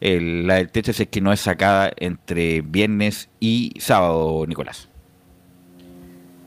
[0.00, 4.88] el- la del techo, es que no es sacada entre viernes y sábado, Nicolás.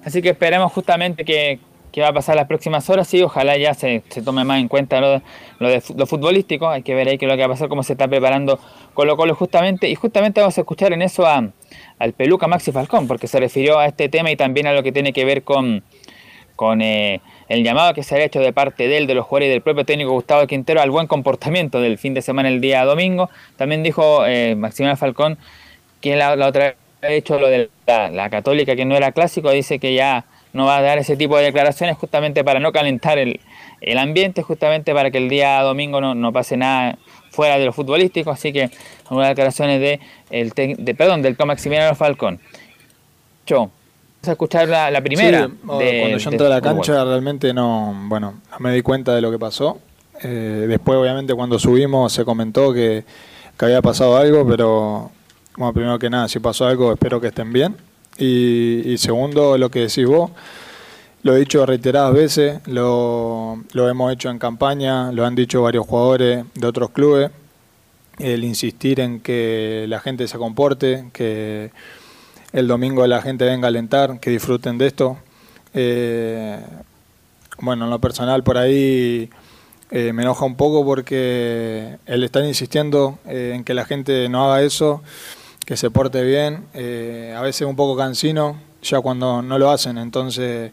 [0.03, 1.59] Así que esperemos justamente que,
[1.93, 4.67] que va a pasar las próximas horas y ojalá ya se, se tome más en
[4.67, 5.21] cuenta lo,
[5.59, 6.67] lo de lo futbolístico.
[6.67, 8.59] Hay que ver ahí qué es lo que va a pasar, cómo se está preparando
[8.95, 9.87] Colo Colo justamente.
[9.87, 11.47] Y justamente vamos a escuchar en eso a,
[11.99, 14.91] al peluca Maxi Falcón, porque se refirió a este tema y también a lo que
[14.91, 15.83] tiene que ver con,
[16.55, 19.49] con eh, el llamado que se ha hecho de parte de él, de los jugadores
[19.49, 22.83] y del propio técnico Gustavo Quintero al buen comportamiento del fin de semana el día
[22.85, 23.29] domingo.
[23.55, 25.37] También dijo eh, Maximiliano Falcón
[26.01, 29.51] que la, la otra vez ha hecho lo de la católica que no era clásico,
[29.51, 33.17] dice que ya no va a dar ese tipo de declaraciones justamente para no calentar
[33.17, 33.39] el,
[33.81, 36.97] el ambiente, justamente para que el día domingo no, no pase nada
[37.31, 38.69] fuera de lo futbolístico, así que
[39.09, 39.99] algunas declaraciones de,
[40.29, 42.39] el, de perdón, del Maximiliano Falcón.
[43.45, 43.71] Yo, vamos
[44.27, 45.47] a escuchar la, la primera.
[45.47, 48.81] Sí, o- de- cuando yo entré a la cancha realmente no, bueno, no me di
[48.81, 49.79] cuenta de lo que pasó.
[50.21, 53.03] Eh, después obviamente cuando subimos se comentó que,
[53.57, 55.11] que había pasado algo, pero
[55.57, 57.75] bueno, primero que nada, si pasó algo espero que estén bien.
[58.17, 60.31] Y, segundo, lo que decís vos,
[61.23, 65.87] lo he dicho reiteradas veces, lo, lo hemos hecho en campaña, lo han dicho varios
[65.87, 67.31] jugadores de otros clubes,
[68.19, 71.71] el insistir en que la gente se comporte, que
[72.51, 75.17] el domingo la gente venga a alentar, que disfruten de esto.
[75.73, 76.59] Eh,
[77.59, 79.29] bueno, en lo personal por ahí
[79.89, 84.45] eh, me enoja un poco porque él está insistiendo eh, en que la gente no
[84.45, 85.01] haga eso,
[85.65, 89.97] que se porte bien, eh, a veces un poco cansino ya cuando no lo hacen,
[89.97, 90.71] entonces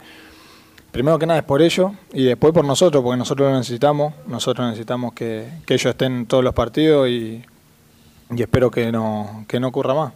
[0.90, 4.66] primero que nada es por ello y después por nosotros, porque nosotros lo necesitamos, nosotros
[4.66, 7.44] necesitamos que, que ellos estén en todos los partidos y,
[8.34, 10.12] y espero que no, que no ocurra más.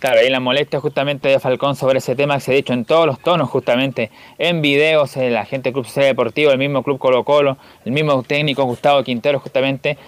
[0.00, 2.84] Claro, ahí la molestia justamente de Falcón sobre ese tema que se ha dicho en
[2.84, 6.98] todos los tonos, justamente en videos, la gente del Club Social Deportivo, el mismo Club
[6.98, 9.98] Colo Colo, el mismo técnico Gustavo Quintero, justamente.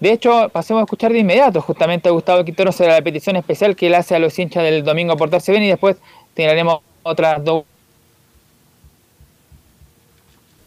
[0.00, 3.74] De hecho, pasemos a escuchar de inmediato justamente a Gustavo Quintero sobre la petición especial
[3.74, 5.96] que él hace a los hinchas del domingo a portarse bien y después
[6.34, 7.64] tendremos otras dos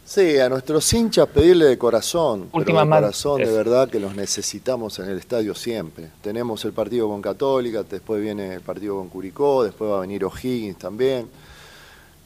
[0.09, 4.97] Sí, a nuestros hinchas pedirle de corazón, Última de corazón de verdad que los necesitamos
[4.97, 6.09] en el estadio siempre.
[6.23, 10.25] Tenemos el partido con Católica, después viene el partido con Curicó, después va a venir
[10.25, 11.29] O'Higgins también.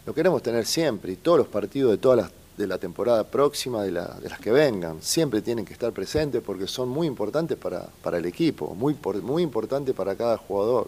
[0.06, 3.84] Lo queremos tener siempre y todos los partidos de todas las de la temporada próxima,
[3.84, 7.58] de, la- de las que vengan, siempre tienen que estar presentes porque son muy importantes
[7.58, 10.88] para, el equipo, muy, muy importantes para cada jugador.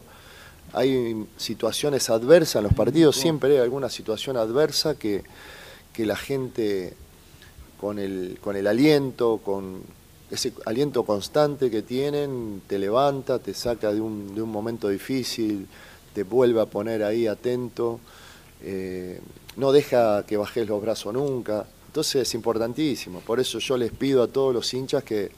[0.74, 5.24] Hay situaciones adversas en los partidos, siempre hay alguna situación adversa que,
[5.94, 6.94] que la gente
[7.80, 9.82] con el, con el aliento, con
[10.32, 15.68] ese aliento constante que tienen, te levanta, te saca de un, de un momento difícil,
[16.14, 18.00] te vuelve a poner ahí atento,
[18.66, 19.22] eh,
[19.58, 21.66] no deja que bajes los brazos nunca.
[21.88, 23.22] Entonces es importantísimo.
[23.22, 25.32] Por eso yo les pido a todos los hinchas que,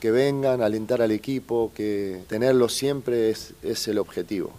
[0.00, 4.52] que vengan a alentar al equipo, que tenerlo siempre es, es el objetivo.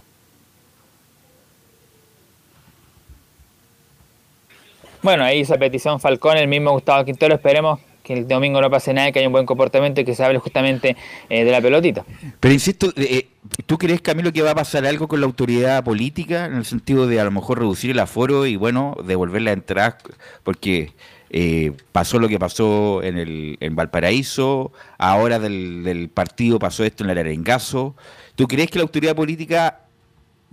[5.02, 7.80] Bueno, ahí esa petición Falcón, el mismo Gustavo Quintero, esperemos
[8.10, 10.40] que el domingo no pase nada, que haya un buen comportamiento y que se hable
[10.40, 10.96] justamente
[11.28, 12.04] eh, de la pelotita.
[12.40, 13.28] Pero insisto, eh, eh,
[13.66, 17.06] ¿tú crees, Camilo, que va a pasar algo con la autoridad política en el sentido
[17.06, 19.96] de a lo mejor reducir el aforo y, bueno, devolver la entrada?
[20.42, 20.92] Porque
[21.30, 27.04] eh, pasó lo que pasó en, el, en Valparaíso, ahora del, del partido pasó esto
[27.04, 27.94] en el Arengazo.
[28.34, 29.82] ¿Tú crees que la autoridad política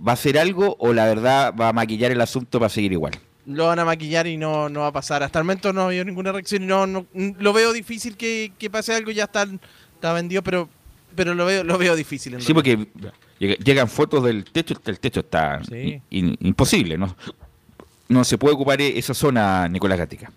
[0.06, 3.14] va a hacer algo o la verdad va a maquillar el asunto para seguir igual?
[3.48, 5.22] Lo van a maquillar y no, no va a pasar.
[5.22, 6.66] Hasta el momento no ha habido ninguna reacción.
[6.66, 9.10] No, no, lo veo difícil que, que pase algo.
[9.10, 9.46] Ya está,
[9.94, 10.68] está vendido, pero,
[11.16, 12.34] pero lo veo, lo veo difícil.
[12.34, 12.84] en Sí, realidad.
[12.86, 16.00] porque llega- llegan fotos del techo, el techo está Sí.
[16.10, 17.16] in- imposible, ¿no?
[18.08, 20.30] No se puede ocupar esa zona, Nicolás Gatica.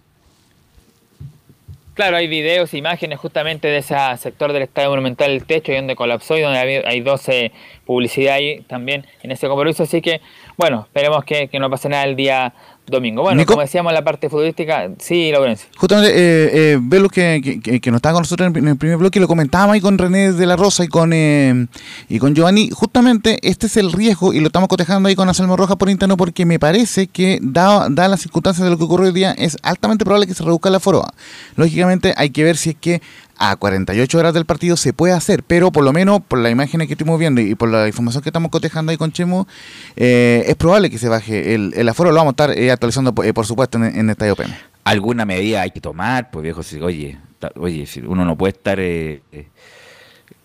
[1.93, 5.95] Claro, hay videos, imágenes justamente de ese sector del Estadio Monumental, el techo, y donde
[5.95, 7.51] colapsó y donde hay- hay 12
[7.85, 9.83] publicidad ahí también en ese compromiso.
[9.83, 10.21] Así que,
[10.57, 12.53] bueno, esperemos que, que no pase nada el día
[12.87, 13.21] domingo.
[13.21, 13.53] Bueno, Nico.
[13.53, 15.67] como decíamos, la parte futbolística, sí, Laurencio.
[15.77, 18.77] Justamente, eh, eh, que, que- que, que no estaba con nosotros en el- en el
[18.77, 21.67] primer bloque, lo comentábamos ahí con René de la Rosa y con, eh,
[22.09, 22.69] y con Giovanni.
[22.71, 26.17] Justamente este es el riesgo y lo estamos cotejando ahí con Anselmo Rojas por interno
[26.17, 29.57] porque me parece que, dadas da las circunstancias de lo que ocurrió hoy día, es
[29.63, 31.03] altamente probable que se reduzca el aforo.
[31.55, 33.01] Lógicamente, hay que ver si es que
[33.41, 36.87] a 48 horas del partido se puede hacer, pero por lo menos por las imágenes
[36.87, 39.47] que estuvimos viendo y por la información que estamos cotejando ahí con Chemo,
[39.95, 42.11] eh, es probable que se baje el, el aforo.
[42.11, 44.55] Lo vamos a estar eh, actualizando, eh, por supuesto, en, en Estadio PM.
[44.83, 47.17] Alguna medida hay que tomar, pues viejo, si, oye,
[47.55, 48.79] oye, si uno no puede estar,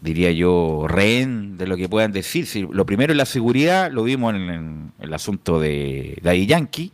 [0.00, 2.46] diría yo, rehén de lo que puedan decir.
[2.46, 6.92] Si lo primero es la seguridad, lo vimos en, en el asunto de Daddy Yankee,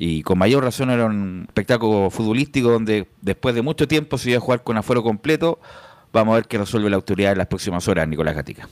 [0.00, 4.38] y con mayor razón era un espectáculo futbolístico donde después de mucho tiempo se iba
[4.38, 5.58] a jugar con aforo completo.
[6.12, 8.68] Vamos a ver qué resuelve la autoridad en las próximas horas, Nicolás Gatica.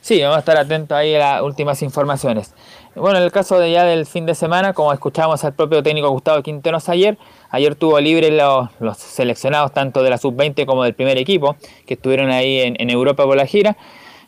[0.00, 2.54] Sí, vamos a estar atentos ahí a las últimas informaciones.
[2.94, 6.10] Bueno, en el caso de ya del fin de semana, como escuchamos al propio técnico
[6.10, 7.18] Gustavo Quinteros ayer,
[7.50, 11.56] ayer tuvo libre los, seleccionados tanto de la sub-20 como del primer equipo,
[11.86, 13.76] que estuvieron ahí en, en Europa por la gira.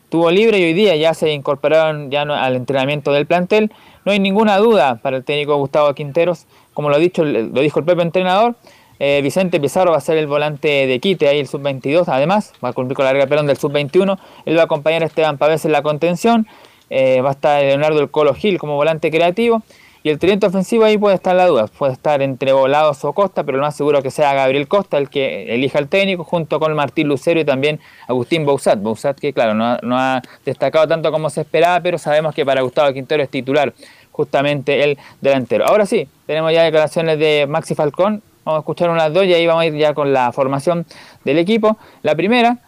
[0.09, 3.73] Tuvo libre y hoy día ya se incorporaron ya al entrenamiento del plantel.
[4.05, 7.79] No hay ninguna duda para el técnico Gustavo Quinteros, como lo, ha dicho, lo dijo
[7.79, 8.55] el propio entrenador,
[8.99, 12.69] eh, Vicente Pizarro va a ser el volante de quite, ahí el sub-22, además, va
[12.69, 14.19] a cumplir con la larga pelón del sub-21.
[14.45, 16.47] Él va a acompañar a Esteban Pavés en la contención.
[16.91, 19.63] eh, va a estar Leonardo El Colo Gil como volante creativo.
[20.07, 21.67] Y el tridente ofensivo ahí puede estar la duda.
[21.67, 25.09] Puede estar entre Volados o Costa, pero lo más seguro que sea Gabriel Costa el
[25.09, 28.81] que elija el técnico, junto con Martín Lucero y también Agustín Bouzat.
[28.81, 32.45] Bouzat que, claro, no ha, no ha destacado tanto como se esperaba, pero sabemos que
[32.45, 33.73] para Gustavo Quintero es titular
[34.13, 35.65] justamente el delantero.
[35.67, 38.23] Ahora sí, tenemos ya declaraciones de Maxi Falcón.
[38.45, 40.85] Vamos a escuchar unas dos y ahí vamos a ir ya con la formación
[41.25, 41.79] del equipo.
[42.03, 42.59] La primera,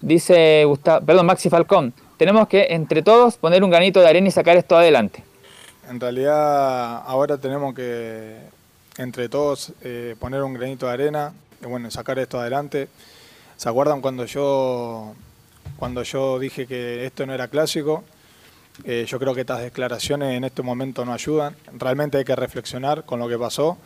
[0.00, 4.30] dice Gustavo, perdón, Maxi Falcón, tenemos que entre todos poner un granito de arena y
[4.30, 5.25] sacar esto adelante.
[5.88, 8.38] En realidad ahora tenemos que
[8.98, 11.32] entre todos eh, poner un granito de arena
[11.62, 12.88] y bueno, sacar esto adelante.
[13.56, 15.14] ¿Se acuerdan cuando yo
[15.78, 18.02] cuando yo dije que esto no era clásico?
[18.84, 21.54] Eh, yo creo que estas declaraciones en este momento no ayudan.
[21.78, 23.78] Realmente hay que reflexionar con lo que pasó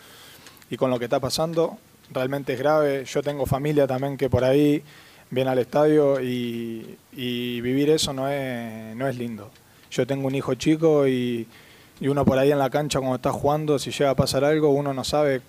[0.71, 1.77] y con lo que está pasando.
[2.11, 3.05] Realmente es grave.
[3.05, 4.83] Yo tengo familia también que por ahí
[5.29, 9.51] viene al estadio y, y vivir eso no es, no es lindo.
[9.91, 11.47] Yo tengo un hijo chico y,
[12.01, 14.71] y uno por ahí en la cancha cuando está jugando, si llega a pasar algo,
[14.71, 15.43] uno no sabe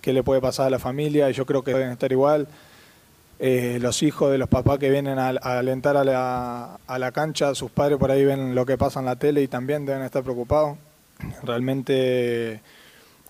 [0.00, 2.48] qué le puede pasar a la familia y yo creo que deben estar igual.
[3.38, 7.54] Eh, los hijos de los papás que vienen a, alentar a la, a la cancha,
[7.54, 10.22] sus padres por ahí ven lo que pasa en la tele y también deben estar
[10.22, 10.78] preocupados.
[11.42, 12.60] Realmente,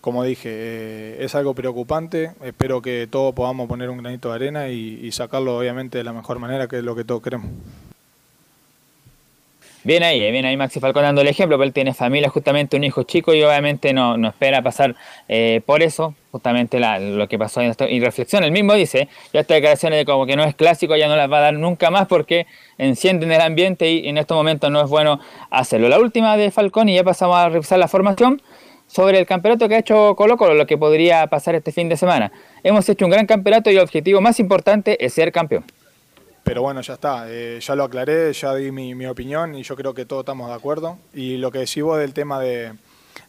[0.01, 2.33] como dije, eh, es algo preocupante.
[2.43, 6.39] Espero que todos podamos poner un granito de arena y sacarlo obviamente de la mejor
[6.39, 7.51] manera, que es lo que todos queremos.
[9.83, 12.77] Bien ahí, eh, bien ahí Maxi Falcón dando el ejemplo, pero él tiene familia, justamente
[12.77, 14.95] un hijo chico y obviamente no, no espera pasar
[15.27, 19.41] eh, por eso, justamente lo que pasó en esto, y reflexión, él mismo dice, ya
[19.41, 21.91] estas declaraciones de como que no es clásico, ya no las va a dar nunca
[21.91, 25.19] más porque encienden el ambiente y en estos momentos no es bueno
[25.49, 25.89] hacerlo.
[25.89, 28.43] La última de Falcón y ya pasamos a revisar la formación
[28.87, 31.97] sobre el campeonato que ha hecho Colo Colo, lo que podría pasar este fin de
[31.97, 32.33] semana.
[32.63, 35.65] Hemos hecho un gran campeonato y el objetivo más importante es ser campeón.
[36.43, 39.77] Pero bueno, ya está, eh, ya lo aclaré, ya di mi, mi opinión y yo
[39.77, 40.99] creo que todos estamos de acuerdo.
[41.13, 42.73] Y lo que decís vos del tema de,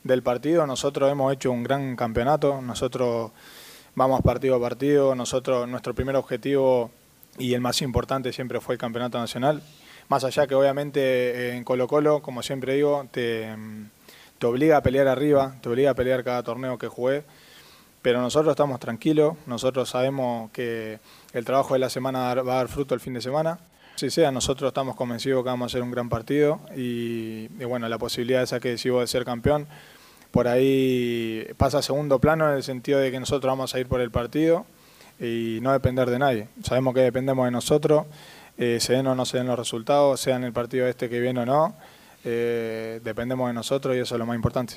[0.03, 3.31] del partido, nosotros hemos hecho un gran campeonato, nosotros
[3.95, 6.91] vamos partido a partido, nosotros nuestro primer objetivo
[7.37, 9.61] y el más importante siempre fue el campeonato nacional.
[10.09, 13.55] Más allá que obviamente eh, en Colo Colo, como siempre digo, te,
[14.39, 17.23] te obliga a pelear arriba, te obliga a pelear cada torneo que jugué.
[18.01, 20.99] Pero nosotros estamos tranquilos, nosotros sabemos que
[21.33, 23.59] el trabajo de la semana va a dar fruto el fin de semana.
[23.95, 27.97] Si sea, nosotros estamos convencidos que vamos a hacer un gran partido y, bueno, la
[27.97, 29.67] posibilidad esa que de ser campeón,
[30.31, 33.87] por ahí pasa a segundo plano en el sentido de que nosotros vamos a ir
[33.87, 34.65] por el partido
[35.19, 36.47] y no depender de nadie.
[36.63, 38.05] Sabemos que dependemos de nosotros,
[38.57, 41.19] eh, se den o no se den los resultados, sea en el partido este que
[41.19, 41.75] viene o no,
[42.23, 44.75] eh, dependemos de nosotros y eso es lo más importante.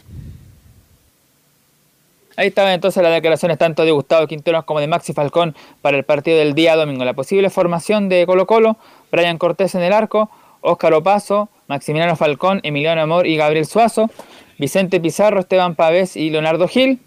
[2.36, 6.04] Ahí estaban entonces las declaraciones tanto de Gustavo Quinteros como de Maxi Falcón para el
[6.04, 7.04] partido del día domingo.
[7.04, 8.76] La posible formación de Colo Colo,
[9.12, 10.30] Brian Cortés en el arco,
[10.60, 14.10] Óscar Opaso, Maximiliano Falcón, Emiliano Amor y Gabriel Suazo,
[14.58, 17.00] Vicente Pizarro, Esteban Pavés y Leonardo Gil,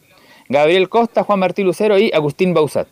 [0.47, 2.87] Gabriel Costa, Juan Martí Lucero y Agustín Bausat.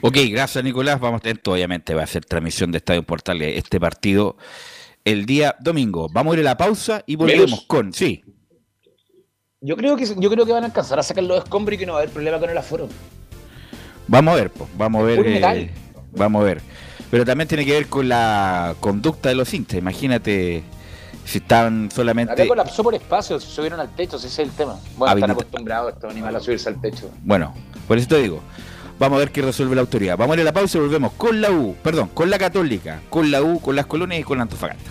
[0.00, 1.00] Ok, gracias Nicolás.
[1.00, 4.36] Vamos a tener, obviamente va a ser transmisión de Estadio Portales este partido
[5.04, 6.08] el día domingo.
[6.10, 8.24] Vamos a ir a la pausa y volvemos con, sí,
[9.66, 11.86] Yo creo que yo creo que van a alcanzar a sacar los escombros y que
[11.86, 12.86] no va a haber problema con el aforo.
[14.06, 15.70] vamos a ver, po, vamos a ver, eh,
[16.12, 16.60] vamos a ver.
[17.10, 19.78] Pero también tiene que ver con la conducta de los hinchas.
[19.78, 20.62] Imagínate
[21.24, 22.34] si están solamente...
[22.34, 24.76] Acá colapsó por espacio, se subieron al techo, ese es el tema.
[24.98, 27.10] Bueno, están Habilita- acostumbrados estos animales a subirse al techo.
[27.22, 27.54] Bueno,
[27.88, 28.40] por eso te digo.
[28.98, 30.18] Vamos a ver qué resuelve la autoridad.
[30.18, 33.00] Vamos a ir a la pausa y volvemos con la U, perdón, con la Católica,
[33.08, 34.90] con la U, con las colonias y con la Antofagasta.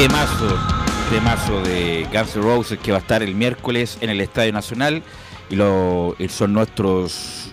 [0.00, 0.58] Temazo,
[1.10, 5.02] temazo de Guns N' Roses que va a estar el miércoles en el Estadio Nacional
[5.50, 7.52] y lo, son nuestros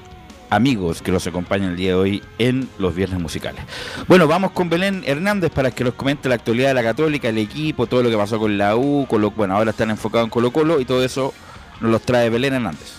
[0.50, 3.62] amigos que los acompañan el día de hoy en los viernes musicales.
[4.08, 7.38] Bueno, vamos con Belén Hernández para que nos comente la actualidad de la Católica, el
[7.38, 10.30] equipo, todo lo que pasó con la U, con lo, bueno, ahora están enfocados en
[10.30, 11.34] Colo Colo y todo eso
[11.82, 12.94] nos los trae Belén Hernández.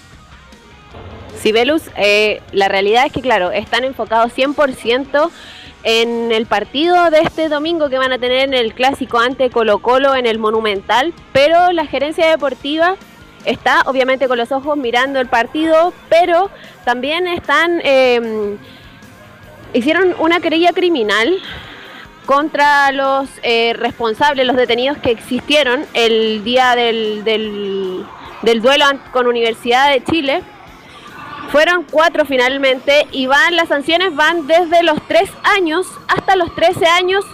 [1.41, 5.31] Sí, Velus, eh, la realidad es que, claro, están enfocados 100%
[5.83, 9.79] en el partido de este domingo que van a tener en el clásico ante Colo
[9.79, 12.97] Colo en el Monumental, pero la gerencia deportiva
[13.45, 16.51] está obviamente con los ojos mirando el partido, pero
[16.85, 18.57] también están eh,
[19.73, 21.39] hicieron una querella criminal
[22.27, 29.91] contra los eh, responsables, los detenidos que existieron el día del, del duelo con Universidad
[29.91, 30.43] de Chile
[31.49, 36.87] fueron cuatro finalmente y van, las sanciones van desde los tres años hasta los 13
[36.87, 37.25] años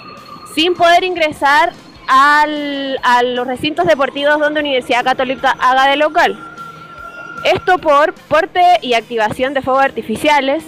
[0.54, 1.72] sin poder ingresar
[2.06, 6.38] al, a los recintos deportivos donde Universidad Católica haga de local.
[7.44, 10.64] Esto por porte y activación de fuegos artificiales,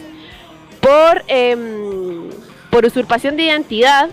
[0.80, 2.28] por, em,
[2.70, 4.08] por usurpación de identidad,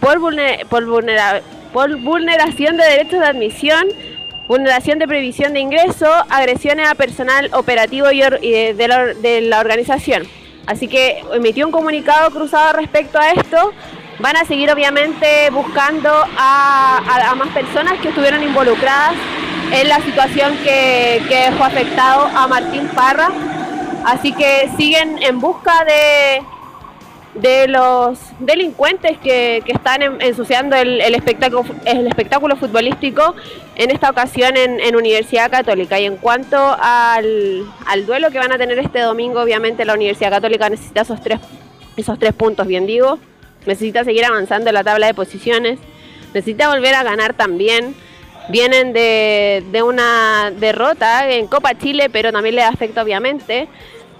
[0.00, 1.42] por, vulner- por, vulnera-
[1.72, 3.86] por vulneración de derechos de admisión,
[4.48, 10.24] vulneración de previsión de ingreso, agresiones a personal operativo y de, la, organización.
[10.66, 13.72] Así que emitió un comunicado cruzado respecto a esto.
[14.18, 19.14] Van a seguir obviamente buscando a más personas que estuvieron involucradas
[19.70, 23.28] en la situación que, que dejó afectado a Martín Parra.
[24.04, 26.42] Así que siguen en busca de,
[27.40, 33.34] de los delincuentes que, que están en- ensuciando el, espectáculo, el espectáculo futbolístico,
[33.76, 36.00] en esta ocasión en, Universidad Católica.
[36.00, 40.30] Y en cuanto al, al duelo que van a tener este domingo, obviamente la Universidad
[40.30, 41.38] Católica necesita esos tres,
[41.96, 43.18] esos tres puntos, bien digo.
[43.66, 45.78] Necesita seguir avanzando en la tabla de posiciones.
[46.34, 47.94] Necesita volver a ganar también.
[48.48, 53.68] Vienen de, de una derrota en Copa Chile, pero también le afecta obviamente.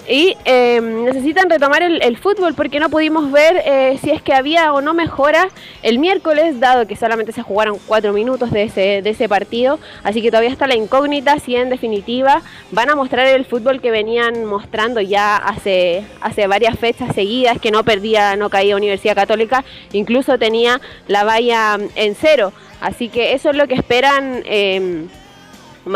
[0.09, 4.33] Y eh, necesitan retomar el, el fútbol porque no pudimos ver eh, si es que
[4.33, 5.51] había o no mejora
[5.83, 9.79] el miércoles, dado que solamente se jugaron cuatro minutos de ese, de ese partido.
[10.03, 12.41] Así que todavía está la incógnita si en definitiva
[12.71, 17.71] van a mostrar el fútbol que venían mostrando ya hace, hace varias fechas seguidas, que
[17.71, 22.55] no perdía, no caía Universidad Católica, incluso tenía la valla en cero.
[22.81, 24.43] Así que eso es lo que esperan.
[24.47, 25.07] eh,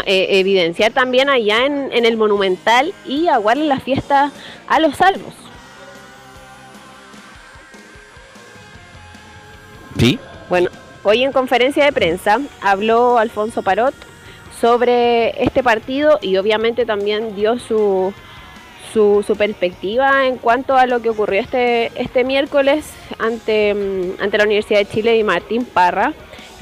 [0.06, 4.32] eh, evidenciar también allá en, en el Monumental y aguarle la fiesta
[4.68, 5.34] a los salvos.
[9.98, 10.18] ¿Sí?
[10.48, 10.70] Bueno,
[11.02, 13.94] hoy en conferencia de prensa habló Alfonso Parot
[14.60, 18.14] sobre este partido y obviamente también dio su,
[18.92, 24.38] su, su perspectiva en cuanto a lo que ocurrió este, este miércoles ante, mm, ante
[24.38, 26.12] la Universidad de Chile y Martín Parra.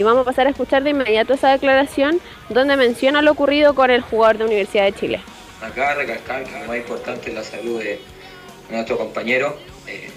[0.01, 3.91] Y vamos a pasar a escuchar de inmediato esa declaración donde menciona lo ocurrido con
[3.91, 5.21] el jugador de Universidad de Chile.
[5.61, 8.01] Acá recalcar que lo más importante es la salud de
[8.71, 10.09] nuestro compañero eh,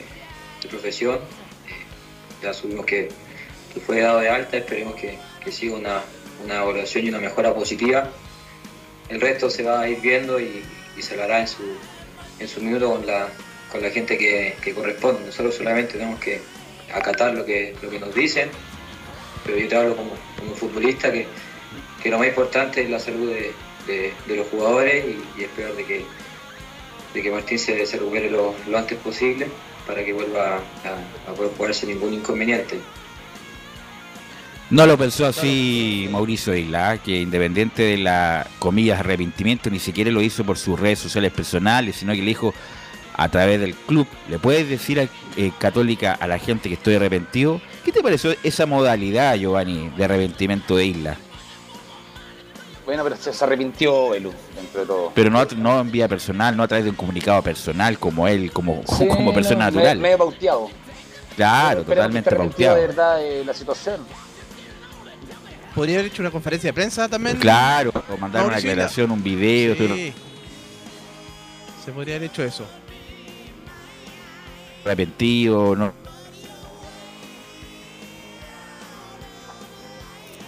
[0.61, 1.15] de profesión.
[1.15, 3.09] Eh, ya supimos que,
[3.85, 5.17] fue dado de alta, esperemos que,
[5.51, 6.01] siga una,
[6.45, 8.09] una evaluación y una mejora positiva.
[9.09, 10.63] El resto se va a ir viendo y,
[10.95, 11.63] y se lo hará en su,
[12.39, 13.27] en su minuto con la,
[13.69, 15.25] con la gente que, que corresponde.
[15.25, 16.39] Nosotros solamente tenemos que
[16.93, 18.49] acatar lo que, lo que nos dicen,
[19.45, 21.27] pero yo te hablo como, como futbolista que,
[22.01, 23.53] que lo más importante es la salud de,
[23.87, 26.05] de- los jugadores y, y esperar de que,
[27.13, 29.47] de que Martín se, se lo, antes posible
[29.85, 32.79] para que vuelva a, a poder jugar sin ningún inconveniente.
[34.69, 40.21] No lo pensó así Mauricio Isla, que independiente de la comillas arrepentimiento, ni siquiera lo
[40.21, 42.53] hizo por sus redes sociales personales, sino que le dijo
[43.15, 44.07] a través del club.
[44.29, 45.03] ¿Le puedes decir a
[45.37, 47.61] eh, Católica a la gente que estoy arrepentido?
[47.83, 51.17] ¿Qué te pareció esa modalidad, Giovanni, de arrepentimiento de Isla?
[52.85, 55.11] Bueno, pero se, se arrepintió Velu, dentro de todo.
[55.15, 58.51] Pero no, no en vía personal, no a través de un comunicado personal como él,
[58.51, 59.97] como, Sí, como persona no, natural.
[59.97, 60.69] Me, me he pauteado.
[61.35, 62.75] Claro, que totalmente arrepentido pauteado.
[62.75, 64.01] de verdad de la situación.
[65.73, 67.37] Podría haber hecho una conferencia de prensa también.
[67.37, 69.75] Claro, o mandar una declaración, un video.
[69.75, 70.13] todo- Sí.
[71.83, 72.65] Se podría haber hecho eso.
[74.85, 75.93] arrepentido, no.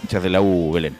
[0.06, 0.96] Hinchas de la U, Belén.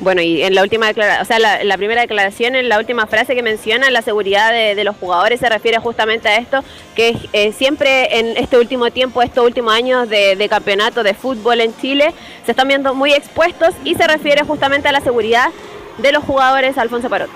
[0.00, 3.06] Bueno, y en la última declaración, o sea, la, la primera declaración, en la última
[3.06, 6.62] frase que menciona, la seguridad de, de los jugadores se refiere justamente a esto,
[6.94, 11.62] que eh, siempre en este último tiempo, estos últimos años de, de campeonato de fútbol
[11.62, 12.12] en Chile,
[12.44, 15.50] se están viendo muy expuestos y se refiere justamente a la seguridad
[15.96, 17.30] de los jugadores, Alfonso Parot.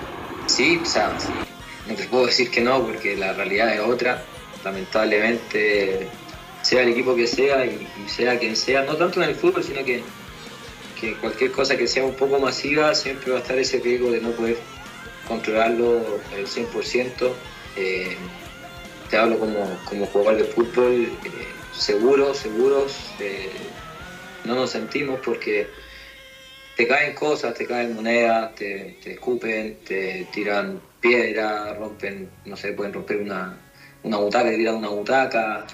[0.45, 1.13] Sí, o sea,
[1.87, 4.21] no te puedo decir que no, porque la realidad es otra.
[4.63, 6.09] Lamentablemente,
[6.61, 9.83] sea el equipo que sea y sea quien sea, no tanto en el fútbol, sino
[9.85, 10.03] que,
[10.99, 14.21] que cualquier cosa que sea un poco masiva, siempre va a estar ese riesgo de
[14.21, 14.57] no poder
[15.27, 17.31] controlarlo al 100%.
[17.77, 18.15] Eh,
[19.09, 21.09] te hablo como, como jugador de fútbol, eh,
[21.73, 23.49] seguros, seguros, eh,
[24.43, 25.67] no nos sentimos porque
[26.75, 32.73] te caen cosas, te caen monedas, te, te escupen, te tiran piedra, rompen, no sé,
[32.73, 33.57] pueden romper una,
[34.03, 35.65] una butaca, tiran una butaca.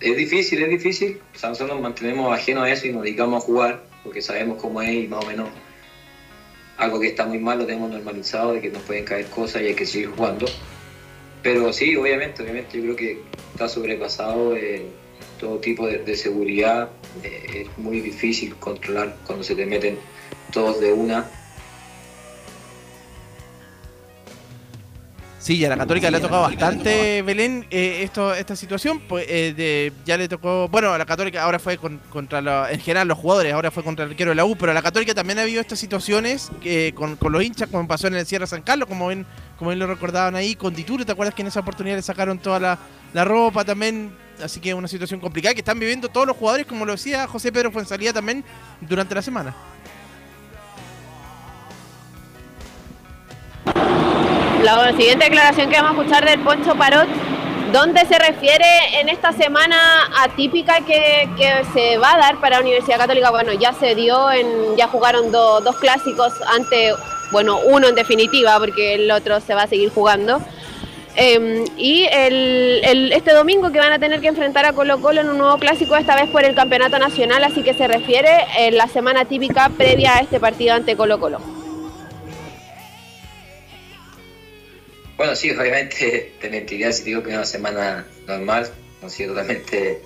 [0.00, 1.20] Es difícil, es difícil.
[1.34, 4.60] O sea, nosotros nos mantenemos ajenos a eso y nos dedicamos a jugar, porque sabemos
[4.60, 5.48] cómo es y más o menos
[6.76, 9.66] algo que está muy mal lo tenemos normalizado, de que nos pueden caer cosas y
[9.66, 10.46] hay que seguir jugando.
[11.42, 13.22] Pero sí, obviamente, obviamente yo creo que
[13.52, 14.86] está sobrepasado eh,
[15.40, 16.90] todo tipo de, seguridad.
[17.22, 19.98] eh, es muy difícil controlar cuando se te meten
[20.52, 21.28] todos de una.
[25.40, 29.00] Sí, a la Católica le ha tocado bastante, Belén, eh, esto, esta situación.
[29.08, 30.68] Pues, eh, de- ya le tocó.
[30.68, 33.84] Bueno, a la Católica ahora fue con- contra la- en general los jugadores, ahora fue
[33.84, 36.50] contra el arquero de la U, pero a la Católica también ha habido estas situaciones
[36.64, 39.24] eh, con, con los hinchas, como pasó en el Sierra San Carlos, como ven,
[39.58, 41.06] como bien lo recordaban ahí, con Dituro.
[41.06, 42.78] ¿Te acuerdas que en esa oportunidad le sacaron toda la,
[43.14, 44.10] la ropa también?
[44.42, 47.28] Así que es una situación complicada que están viviendo todos los jugadores, como lo decía
[47.28, 48.44] José Pedro Fuenzalía también
[48.80, 49.54] durante la semana.
[54.62, 57.06] La siguiente declaración que vamos a escuchar del Poncho Parot,
[57.72, 59.76] donde se refiere en esta semana
[60.20, 61.28] atípica que,
[61.72, 63.30] se va a dar para la Universidad Católica.
[63.30, 64.26] Bueno, ya se dio,
[64.76, 66.92] ya jugaron do- dos clásicos ante,
[67.30, 70.40] bueno, uno en definitiva, porque el otro se va a seguir jugando.
[71.16, 75.38] Eh, y este domingo que van a tener que enfrentar a Colo Colo en un
[75.38, 79.24] nuevo clásico, esta vez por el Campeonato Nacional, así que se refiere en la semana
[79.24, 81.57] típica previa a este partido ante Colo Colo.
[85.18, 89.98] Bueno, sí, obviamente te mentiría si digo que una semana normal, no ha sido totalmente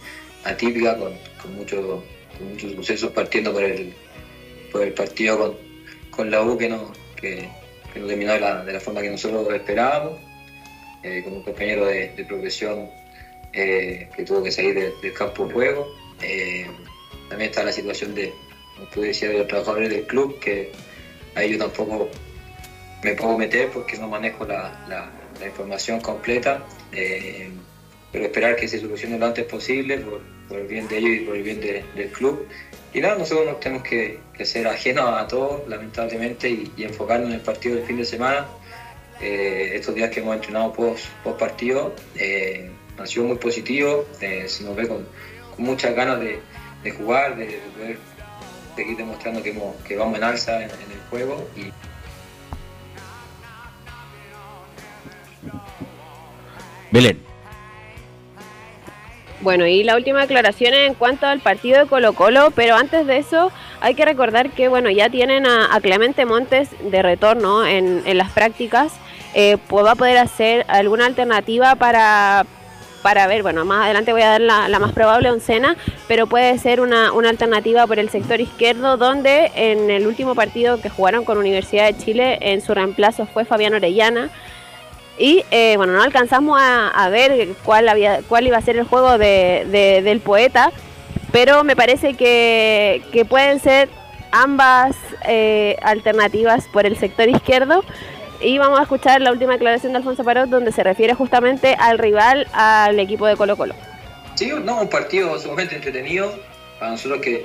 [0.43, 1.19] atípica, con,
[1.55, 2.03] mucho-
[2.39, 3.93] con muchos sucesos partiendo por el,
[4.95, 5.55] partido
[6.11, 6.95] con, la U que no,
[7.93, 10.19] terminó de la, forma que nosotros esperábamos,
[11.03, 12.89] eh, con un compañero de, progresión
[13.53, 15.87] eh, que tuvo que salir de- del campo de juego.
[16.23, 16.67] Eh,
[17.29, 18.33] también está la situación de,
[18.75, 20.71] como tú decías, de los trabajadores del club, que
[21.35, 22.09] ahí yo tampoco
[23.03, 25.11] me puedo meter porque no manejo la, la-
[25.45, 27.51] información completa, eh,
[28.13, 31.25] pero esperar que se solucione lo antes posible por, por el bien de ellos y
[31.25, 32.47] por el bien de- del club.
[32.95, 37.41] Y nada, nosotros nos tenemos que, ser ajenos a todo, lamentablemente, y, enfocarnos en el
[37.41, 38.47] partido del fin de semana.
[39.21, 44.63] Eh, estos días que hemos entrenado post, post partido eh, han sido muy positivos, se
[44.63, 45.07] nos ve con,
[45.59, 46.39] muchas ganas de,
[46.85, 47.97] de jugar, de, de
[48.77, 49.53] seguir demostrando que,
[49.97, 51.49] vamos en alza en, el juego
[56.93, 57.33] Belén.
[59.41, 63.19] Bueno, y la última declaración en cuanto al partido de Colo Colo, pero antes de
[63.19, 63.51] eso
[63.81, 68.93] hay que recordar que bueno, ya tienen a, Clemente Montes de retorno en, las prácticas,
[69.35, 72.47] eh, va a poder hacer alguna alternativa para,
[73.03, 76.57] para ver, bueno, más adelante voy a dar la, la más probable oncena, pero puede
[76.59, 81.25] ser una, una alternativa por el sector izquierdo, donde en el último partido que jugaron
[81.25, 84.31] con Universidad de Chile, en su reemplazo fue Fabián Orellana,
[85.19, 88.85] y eh, bueno, no alcanzamos a, a ver cuál, había, cuál iba a ser el
[88.85, 90.73] juego de, de- del poeta,
[91.33, 93.89] pero me parece que, que pueden ser
[94.31, 97.85] ambas eh, alternativas por el sector izquierdo.
[98.41, 101.99] Y vamos a escuchar la última declaración de Alfonso Parot, donde se refiere justamente al
[101.99, 103.75] rival, al equipo de Colo Colo.
[104.35, 106.35] Sí, no, un partido sumamente entretenido
[106.79, 107.45] para nosotros que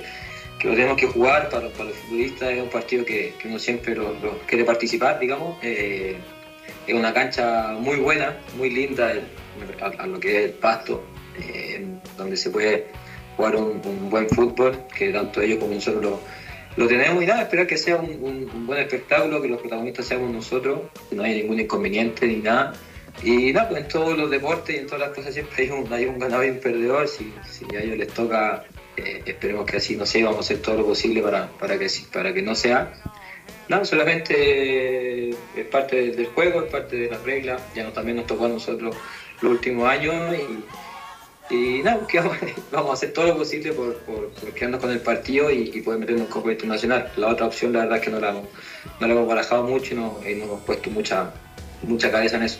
[0.58, 3.60] que lo tenemos que jugar para, para los futbolistas, es un partido que, que uno
[3.60, 5.56] siempre lo, lo quiere participar, digamos.
[5.62, 6.16] Eh,
[6.92, 9.12] es una cancha muy buena, muy linda,
[9.80, 11.04] a, lo que es el pasto,
[11.38, 11.84] eh,
[12.16, 12.86] donde se puede
[13.36, 16.18] jugar un, buen fútbol, que tanto ellos como nosotros
[16.76, 20.80] lo, tenemos y nada, esperar que sea un, buen espectáculo, que los protagonistas seamos nosotros,
[21.10, 22.72] que no haya ningún inconveniente ni nada.
[23.22, 25.92] Y nada, pues en todos los deportes y en todas las cosas siempre hay un,
[25.92, 27.08] hay ganador y un perdedor.
[27.08, 28.64] Si, si a ellos les toca,
[28.96, 31.88] eh, esperemos que así no sea, vamos a hacer todo lo posible para, para, que,
[32.12, 32.92] para que no sea.
[33.68, 37.60] Nada, solamente eh, es parte del- juego, es parte de las reglas.
[37.74, 38.96] Ya nos, también nos tocó a nosotros
[39.40, 40.14] los últimos años
[41.50, 42.20] y, y nada, que
[42.72, 43.96] vamos, a hacer todo lo posible por,
[44.54, 47.12] quedarnos con el partido y, poder meternos en Copa Internacional.
[47.16, 49.96] La otra opción, la verdad, es que no la no la hemos barajado mucho y
[49.96, 51.32] no, y no hemos puesto mucha,
[51.82, 52.58] mucha cabeza en eso.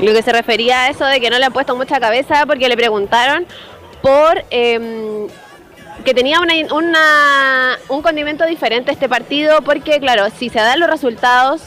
[0.00, 2.68] Lo que se refería a eso de que no le han puesto mucha cabeza porque
[2.68, 3.46] le preguntaron
[4.00, 5.26] por em,
[6.08, 11.64] que tenía una, un condimento diferente este partido porque, claro, si se dan los resultados,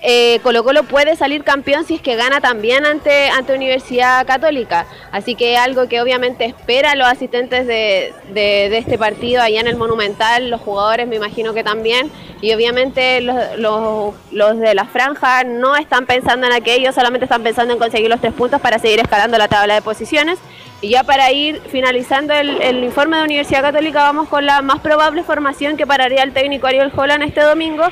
[0.00, 4.86] eh, Colo Colo puede salir campeón si es que gana también ante, ante Universidad Católica.
[5.12, 9.66] Así que algo que obviamente esperan los asistentes de, de- de este partido allá en
[9.66, 14.86] el Monumental, los jugadores me imagino que también, y obviamente los, los- los de la
[14.86, 18.78] franja no están pensando en aquello, solamente están pensando en conseguir los tres puntos para
[18.78, 20.38] seguir escalando la tabla de posiciones.
[20.84, 24.80] Y ya para ir finalizando el, el informe de Universidad Católica, vamos con la más
[24.80, 27.84] probable formación que pararía el técnico Ariel Holland este domingo,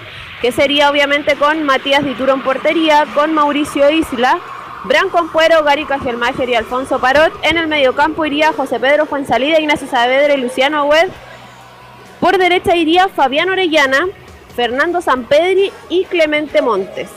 [0.42, 4.38] que sería obviamente con Matías Dituro portería, con Mauricio Isla,
[4.84, 7.32] Branco Ampuero, Gary Cajelmacher y Alfonso Parot.
[7.42, 11.08] En el mediocampo iría José Pedro Fuensalida, Ignacio Saavedra y Luciano Agüed.
[12.20, 14.06] Por derecha iría Fabián Orellana,
[14.54, 17.08] Fernando Sampedri y Clemente Montes.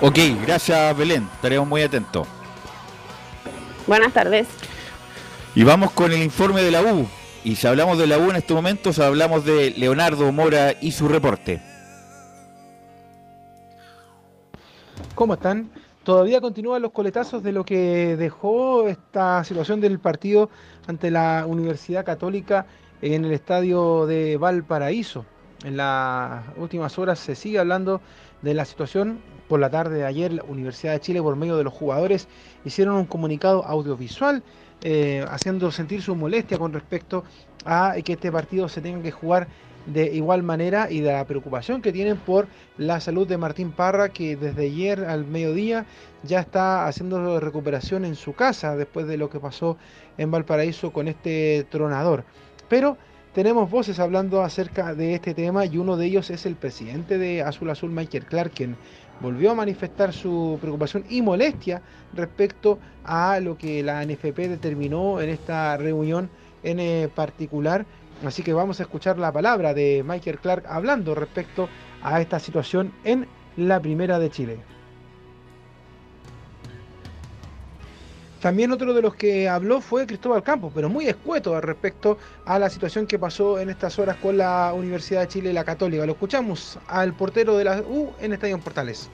[0.00, 2.26] Ok, gracias Belén, estaremos muy atentos.
[3.88, 4.46] Buenas tardes.
[5.54, 7.08] Y vamos con el informe de la U.
[7.42, 11.08] Y si hablamos de la U en estos momentos, hablamos de Leonardo Mora y su
[11.08, 11.62] reporte.
[15.14, 15.70] ¿Cómo están?
[16.04, 20.50] Todavía continúan los coletazos de lo que dejó esta situación del partido
[20.86, 22.66] ante la Universidad Católica
[23.00, 25.24] en el estadio de Valparaíso.
[25.64, 28.02] En las últimas horas se sigue hablando
[28.42, 29.18] de la situación.
[29.48, 32.28] Por la tarde de ayer, la Universidad de Chile, por medio de los jugadores,
[32.64, 34.42] hicieron un comunicado audiovisual
[34.82, 37.24] eh, haciendo sentir su molestia con respecto
[37.64, 39.48] a que este partido se tenga que jugar
[39.86, 42.46] de igual manera y de la preocupación que tienen por
[42.76, 45.86] la salud de Martín Parra, que desde ayer al mediodía
[46.22, 49.78] ya está haciendo recuperación en su casa después de lo que pasó
[50.18, 52.24] en Valparaíso con este tronador.
[52.68, 52.98] Pero
[53.34, 57.42] tenemos voces hablando acerca de este tema y uno de ellos es el presidente de
[57.42, 58.76] Azul Azul, Michael Clark, quien
[59.20, 61.82] volvió a manifestar su preocupación y molestia
[62.14, 66.30] respecto a lo que la NFP determinó en esta reunión
[66.62, 67.86] en eh, particular.
[68.24, 71.68] Así que vamos a escuchar la palabra de Michael Clark hablando respecto
[72.02, 73.26] a esta situación en
[73.56, 74.77] la Primera de Chile.
[78.40, 82.70] También otro de los que habló fue Cristóbal Campos, pero muy escueto respecto a la
[82.70, 86.06] situación que pasó en estas horas con la Universidad de Chile y la Católica.
[86.06, 89.10] Lo escuchamos al portero de la U en Estadio Portales.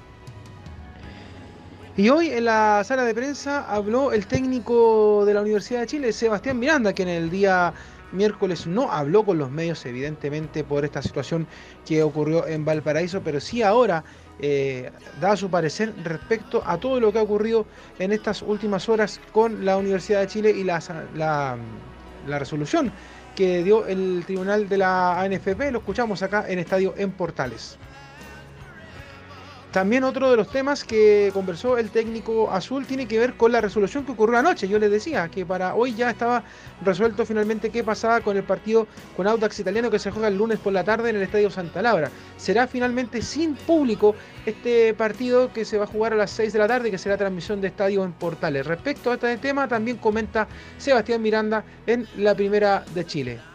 [1.97, 6.13] Y hoy en la sala de prensa habló el técnico de la Universidad de Chile,
[6.13, 7.73] Sebastián Miranda, que en el día
[8.13, 11.47] miércoles no habló con los medios, evidentemente, por esta situación
[11.87, 14.05] que ocurrió en Valparaíso, pero sí ahora
[14.41, 14.91] eh,
[15.21, 17.67] da su parecer respecto a todo lo que ha ocurrido
[17.99, 20.83] en estas últimas horas con la Universidad de Chile y la,
[21.15, 21.57] la,
[22.27, 22.93] la resolución
[23.35, 25.71] que dio el tribunal de la ANFP.
[25.71, 27.79] Lo escuchamos acá en Estadio en Portales.
[29.75, 33.61] También otro de los temas que conversó el técnico azul tiene que ver con la
[33.61, 34.69] resolución que ocurrió anoche.
[34.69, 36.45] Yo les decía que para hoy ya estaba
[36.85, 38.87] resuelto finalmente qué pasaba con el partido
[39.17, 41.83] con Audax Italiano que se juega el lunes por la tarde en el Estadio Santa
[41.83, 42.09] Laura.
[42.37, 44.15] Será finalmente sin público
[44.47, 47.17] este partido que se va a jugar a las 6 de la tarde que será
[47.17, 48.65] transmisión de estadio en Portales.
[48.69, 50.47] Respecto a este tema también comenta
[50.79, 53.54] Sebastián Miranda en la primera de Chile.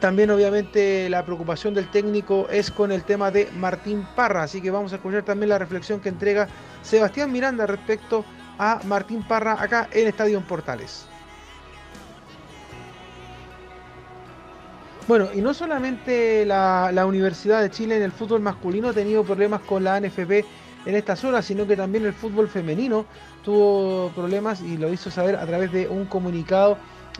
[0.00, 4.70] También obviamente la preocupación del técnico es con el tema de Martín Parra, así que
[4.70, 6.46] vamos a escuchar también la reflexión que entrega
[6.82, 8.24] Sebastián Miranda respecto
[8.58, 11.06] a Martín Parra acá en Estadio Portales.
[15.08, 19.62] Bueno, y no solamente la, Universidad de Chile en el fútbol masculino ha tenido problemas
[19.62, 20.44] con la ANFP
[20.84, 23.06] en estas horas, sino que también el fútbol femenino
[23.42, 26.76] tuvo problemas y lo hizo saber a través de un comunicado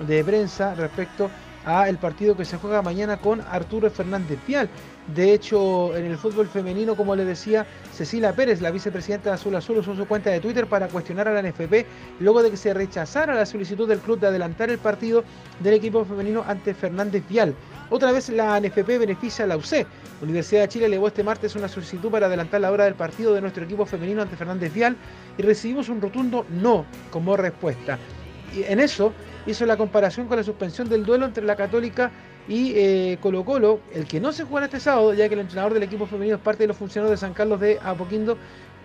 [0.06, 1.47] de prensa respecto a
[1.86, 4.68] el partido que se juega mañana con Arturo Fernández Vial.
[5.14, 9.54] De hecho, en el fútbol femenino, como le decía, Cecilia Pérez, la vicepresidenta de Azul
[9.56, 11.86] Azul, usó su cuenta de Twitter para cuestionar a la NFP
[12.20, 15.24] luego de que se rechazara la solicitud del club de adelantar el partido
[15.60, 17.54] del equipo femenino ante Fernández Vial.
[17.90, 19.86] Otra vez la NFP beneficia a la UC.
[20.20, 23.40] Universidad de Chile elevó este martes una solicitud para adelantar la hora del partido de
[23.40, 24.96] nuestro equipo femenino ante Fernández Vial
[25.38, 27.98] y recibimos un rotundo no como respuesta.
[28.54, 29.12] Y en eso
[29.48, 32.10] hizo la comparación con la suspensión del duelo entre la Católica
[32.46, 35.74] y eh, Colo Colo, el que no se juega este sábado, ya que el entrenador
[35.74, 38.36] del equipo femenino es parte de los funcionarios de San Carlos de Apoquindo,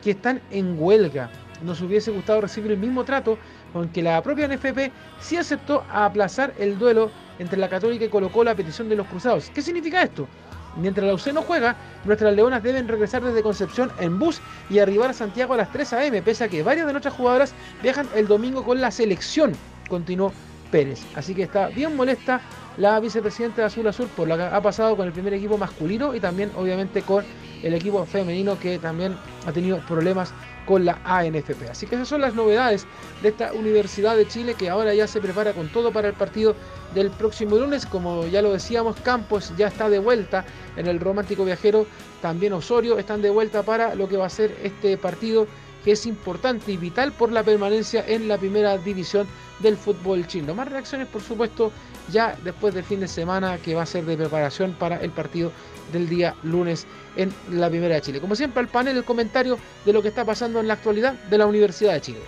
[0.02, 1.30] que están en huelga.
[1.64, 3.38] Nos hubiese gustado recibir el mismo trato,
[3.74, 8.52] aunque la propia NFP sí aceptó aplazar el duelo entre la Católica y Colo Colo
[8.52, 9.50] a petición de los cruzados.
[9.54, 10.28] ¿Qué significa esto?
[10.76, 15.12] Mientras la UC no juega, nuestras leonas deben regresar desde Concepción en bus y arribar
[15.12, 18.28] a Santiago a las 3 a.m., pese a que varias de nuestras jugadoras viajan el
[18.28, 19.54] domingo con la selección,
[19.88, 20.34] continuó
[20.74, 21.06] Pérez.
[21.14, 22.42] Así que está bien molesta
[22.78, 26.16] la vicepresidenta de Azul Azul por lo que ha pasado con el primer equipo masculino
[26.16, 27.24] y también obviamente con
[27.62, 30.34] el equipo femenino que también ha tenido problemas
[30.66, 31.70] con la ANFP.
[31.70, 32.88] Así que esas son las novedades
[33.22, 36.56] de esta Universidad de Chile que ahora ya se prepara con todo para el partido
[36.96, 37.86] del próximo lunes.
[37.86, 40.44] Como ya lo decíamos, Campos ya está de vuelta
[40.76, 41.86] en el Romántico Viajero,
[42.20, 45.46] también Osorio están de vuelta para lo que va a ser este partido
[45.84, 49.28] que es importante y vital por la permanencia en la primera división
[49.60, 50.54] del fútbol chino.
[50.56, 51.72] Más reacciones, por supuesto,
[52.12, 55.52] ya después del fin de semana que va a ser de preparación para el partido
[55.92, 56.86] del día lunes
[57.16, 58.20] en la Primera de Chile.
[58.20, 61.38] Como siempre, al panel el comentario de lo que está pasando en la actualidad de
[61.38, 62.22] la Universidad de Chile.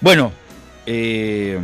[0.00, 0.32] Bueno,
[0.86, 1.58] eh,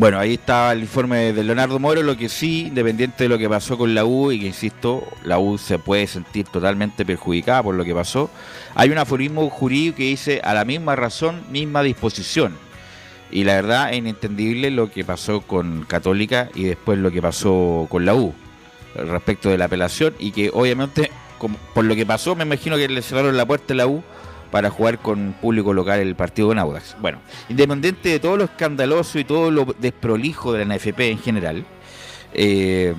[0.00, 3.50] bueno, ahí está el informe de Leonardo Moro, lo que sí, independiente de lo que
[3.50, 7.74] pasó con la U, y que insisto, la U se puede sentir totalmente perjudicada por
[7.74, 8.30] lo que pasó,
[8.74, 12.56] hay un aforismo jurídico que dice a la misma razón, misma disposición.
[13.30, 17.86] Y la verdad es inentendible lo que pasó con Católica y después lo que pasó
[17.90, 18.32] con la U
[18.94, 21.10] respecto de la apelación y que obviamente
[21.74, 24.02] por lo que pasó me imagino que le cerraron la puerta a la U
[24.50, 26.96] para jugar con público local el partido con Audax.
[27.00, 27.18] Bueno,
[27.48, 31.64] independiente de todo lo escandaloso y todo lo desprolijo de la NFP en general,
[32.32, 32.94] eh,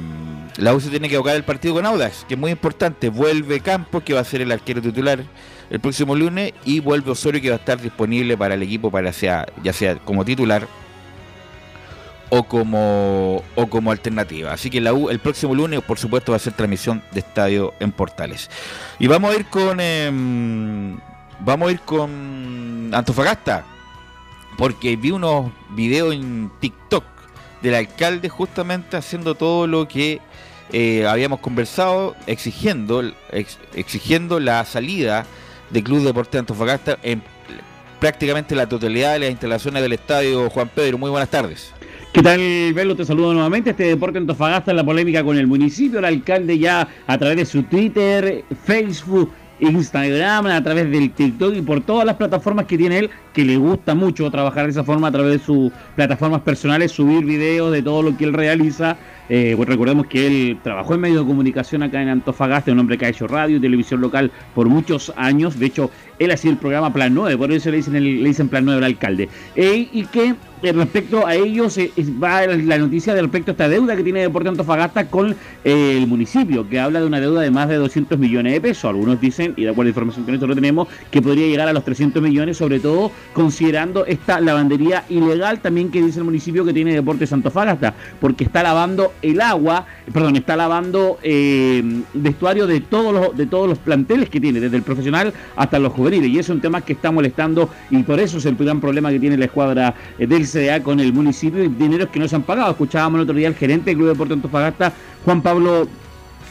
[0.57, 3.09] la U se tiene que jugar el partido con Audax, que es muy importante.
[3.09, 5.23] Vuelve Campos, que va a ser el arquero titular
[5.69, 9.13] el próximo lunes, y vuelve Osorio, que va a estar disponible para el equipo, para
[9.13, 10.67] sea, ya sea como titular
[12.29, 14.51] o como, o como alternativa.
[14.51, 17.73] Así que la U el próximo lunes, por supuesto, va a ser transmisión de estadio
[17.79, 18.49] en Portales.
[18.99, 19.79] Y vamos a ir con...
[19.79, 20.99] Em,
[21.43, 23.65] vamos a ir con Antofagasta,
[24.57, 27.03] porque vi unos videos en TikTok
[27.61, 30.19] del alcalde justamente haciendo todo lo que
[30.71, 33.03] eh, habíamos conversado, exigiendo,
[33.73, 35.25] exigiendo la salida
[35.69, 37.21] del Club Deporte Antofagasta en
[37.99, 40.97] prácticamente la totalidad de las instalaciones del estadio Juan Pedro.
[40.97, 41.71] Muy buenas tardes.
[42.13, 42.95] ¿Qué tal, Velo?
[42.95, 43.69] Te saludo nuevamente.
[43.69, 45.99] Este Deporte Antofagasta en la polémica con el municipio.
[45.99, 49.31] El alcalde ya a través de su Twitter, Facebook
[49.61, 53.57] Instagram, a través del TikTok y por todas las plataformas que tiene él, que le
[53.57, 57.81] gusta mucho trabajar de esa forma a través de sus plataformas personales, subir videos de
[57.81, 58.97] todo lo que él realiza.
[59.29, 62.97] Eh, pues recordemos que él trabajó en medio de comunicación acá en Antofagasta, un hombre
[62.97, 65.57] que ha hecho radio y televisión local por muchos años.
[65.57, 65.89] De hecho,
[66.19, 68.79] él ha sido el programa Plan 9, por eso le dicen, le dicen Plan 9
[68.79, 69.29] al alcalde.
[69.55, 71.77] Y que eh, respecto a ellos
[72.21, 76.79] va la noticia respecto a esta deuda que tiene Deporte Antofagasta con el municipio, que
[76.79, 78.85] habla de una deuda de más de 200 millones de pesos.
[78.85, 81.73] Algunos dicen, y de acuerdo a la información que nosotros tenemos, que podría llegar a
[81.73, 86.73] los 300 millones, sobre todo considerando esta lavandería ilegal también que dice el municipio que
[86.73, 91.83] tiene Deportes Antofagasta, porque está lavando el agua, perdón, está lavando eh,
[92.13, 95.93] vestuario de todos los de todos los planteles que tiene, desde el profesional hasta los
[95.93, 99.09] juveniles, y es un tema que está molestando y por eso es el gran problema
[99.09, 102.35] que tiene la escuadra eh, del CDA con el municipio y dineros que no se
[102.35, 102.71] han pagado.
[102.71, 104.93] Escuchábamos el otro día al gerente del Club Deportes Antofagasta,
[105.25, 105.87] Juan Pablo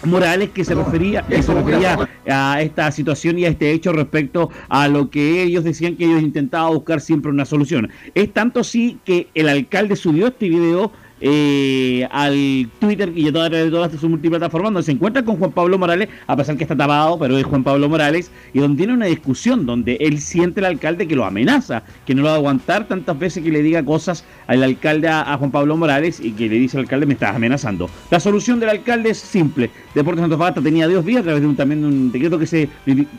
[0.04, 4.50] Morales que se refería, que se refería a esta situación y a este hecho respecto
[4.68, 7.90] a lo que ellos decían que ellos intentaban buscar siempre una solución.
[8.14, 10.90] Es tanto así que el alcalde subió este video
[11.20, 15.78] eh, al Twitter y a todas, todas sus multiplataformas donde se encuentra con Juan Pablo
[15.78, 19.06] Morales, a pesar que está tapado, pero es Juan Pablo Morales, y donde tiene una
[19.06, 22.88] discusión donde él siente el alcalde que lo amenaza, que no lo va a aguantar
[22.88, 26.56] tantas veces que le diga cosas al alcalde a, Juan Pablo Morales y que le
[26.56, 27.88] dice al alcalde me estás amenazando.
[28.10, 29.70] La solución del alcalde es simple.
[29.94, 32.68] Deportes Antofagasta tenía dos días a través de un, también un decreto que se,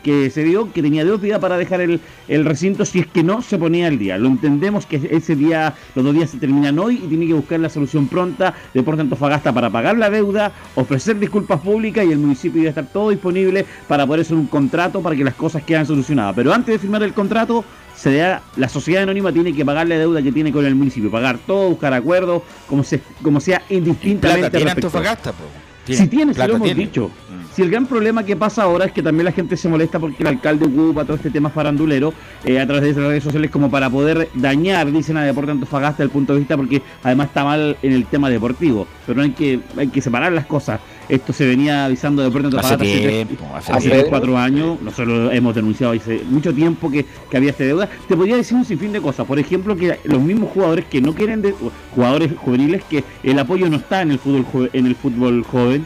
[0.02, 3.22] que se dio, que tenía dos días para dejar el, el recinto si es que
[3.22, 4.18] no se ponía el día.
[4.18, 7.60] Lo entendemos que ese día, los dos días se terminan hoy y tiene que buscar
[7.60, 12.18] la solución solución pronta, Deportes Antofagasta para pagar la deuda, ofrecer disculpas públicas y el
[12.18, 15.86] municipio debe estar todo disponible para poder hacer un contrato para que las cosas quedan
[15.86, 16.34] solucionadas.
[16.34, 17.64] Pero antes de firmar el contrato,
[17.94, 21.10] se da, la sociedad anónima tiene que pagar la deuda que tiene con el municipio,
[21.10, 24.50] pagar todo, buscar acuerdos, como, se, como sea indistintamente.
[24.50, 24.70] Plata tiene.
[24.70, 25.44] Antofagasta, po.
[25.86, 26.82] Si tiene, si plata lo hemos tiene.
[26.82, 27.10] dicho.
[27.54, 30.22] Si el gran problema que pasa ahora es que también la gente se molesta porque
[30.22, 32.14] el alcalde ocupa todo este tema farandulero
[32.44, 35.98] eh, a través de las redes sociales como para poder dañar, dicen a Deporte Antofagasta
[35.98, 38.86] desde el punto de vista porque además está mal en el tema deportivo.
[39.06, 40.80] Pero hay que, hay que separar las cosas.
[41.12, 44.80] Esto se venía avisando de Deporte Hace tiempo, hace hace tres, cuatro años.
[44.80, 47.86] Nosotros hemos denunciado hace mucho tiempo que, que había esta deuda.
[48.08, 49.26] Te podría decir un sinfín de cosas.
[49.26, 51.54] Por ejemplo, que los mismos jugadores que no quieren, de,
[51.94, 55.84] jugadores juveniles, que el apoyo no está en el fútbol, en el fútbol joven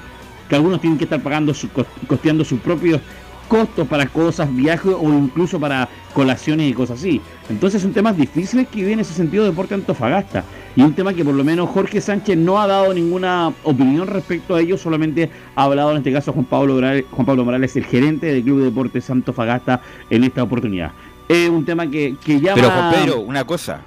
[0.49, 3.01] que algunos tienen que estar pagando su, cos- costeando sus propios
[3.49, 7.21] costos para cosas, viajes o incluso para colaciones y cosas así.
[7.49, 10.45] Entonces son temas difíciles que viven en ese sentido Deporte Antofagasta.
[10.75, 14.55] Y un tema que por lo menos Jorge Sánchez no ha dado ninguna opinión respecto
[14.55, 17.85] a ello, solamente ha hablado en este caso Juan Pablo Morales, Juan Pablo Morales el
[17.85, 20.93] gerente del Club de Deportes Antofagasta en esta oportunidad.
[21.29, 22.55] Es un tema que, que llama...
[22.55, 23.81] Pero Juan Pedro, una cosa,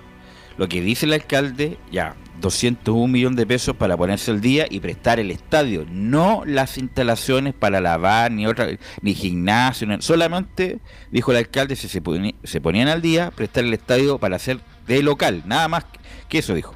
[0.58, 4.80] lo que dice el alcalde, ya, 201 millones de pesos para ponerse al día y
[4.80, 8.68] prestar el estadio, no las instalaciones para lavar, ni otra,
[9.02, 10.80] ni gimnasio, solamente,
[11.12, 14.60] dijo el alcalde, si se, poni- se ponían al día, prestar el estadio para hacer
[14.88, 15.86] de local, nada más
[16.28, 16.74] que eso dijo.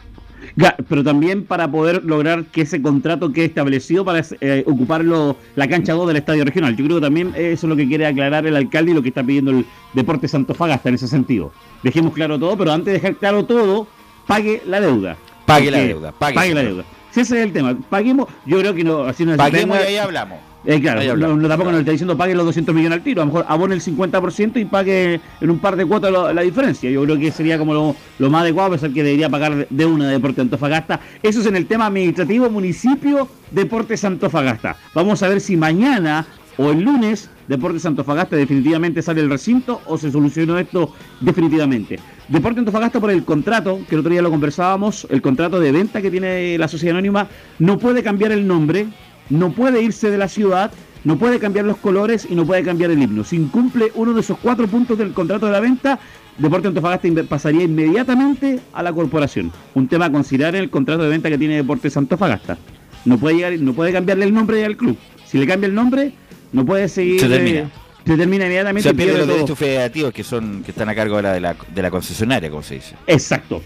[0.90, 5.70] Pero también para poder lograr que ese contrato quede establecido para eh, ocupar lo- la
[5.70, 6.76] cancha 2 del estadio regional.
[6.76, 9.08] Yo creo que también eso es lo que quiere aclarar el alcalde y lo que
[9.10, 11.54] está pidiendo el Deporte Santofagasta en ese sentido.
[11.82, 13.88] Dejemos claro todo, pero antes de dejar claro todo,
[14.28, 15.16] pague la deuda.
[15.46, 16.84] Pague la deuda, pague, pague la deuda.
[17.12, 19.98] Si ese es el tema, paguemos, yo creo que no, así no Paguemos y ahí
[19.98, 20.40] hablamos.
[20.66, 21.38] eh, claro, Ahí no, hablamos.
[21.38, 23.76] no, tampoco nos está diciendo pague los 200 millones al tiro, a lo mejor abone
[23.76, 26.90] el 50% y pague en un par de cuotas lo- la diferencia.
[26.90, 29.68] Yo creo que sería como lo, lo más adecuado, a pesar que debería pagar de-
[29.70, 31.00] de una Deporte Antofagasta.
[31.22, 34.76] Eso es en el tema administrativo, municipio, Deportes Antofagasta.
[34.96, 36.26] Vamos a ver si mañana
[36.58, 42.00] o el lunes Deportes Antofagasta definitivamente sale del recinto o se solucionó esto definitivamente.
[42.34, 46.02] Deporte Antofagasta por el contrato, que el otro día lo conversábamos, el contrato de venta
[46.02, 47.28] que tiene la sociedad anónima,
[47.60, 48.88] no puede cambiar el nombre,
[49.30, 50.72] no puede irse de la ciudad,
[51.04, 53.24] no puede cambiar los colores y no puede cambiar el himno.
[53.24, 56.00] Si incumple uno de esos cuatro puntos del contrato de la venta,
[56.40, 59.52] Deporte Antofagasta pasaría inmediatamente a la corporación.
[59.76, 62.58] Un tema a considerar en el contrato de venta que tiene Deportes Antofagasta.
[63.06, 64.98] No puede llegar, no puede cambiarle el nombre al club.
[65.28, 66.14] Si le cambia el nombre,
[66.52, 67.20] no puede seguir.
[67.20, 67.60] Se termina.
[67.60, 68.90] eh, se termina inmediatamente.
[68.90, 69.36] Se y pierde pierde los todo.
[69.38, 72.64] derechos federativos que son que están a cargo ahora de la, de la concesionaria, como
[72.64, 72.96] se dice.
[73.08, 73.62] Exacto.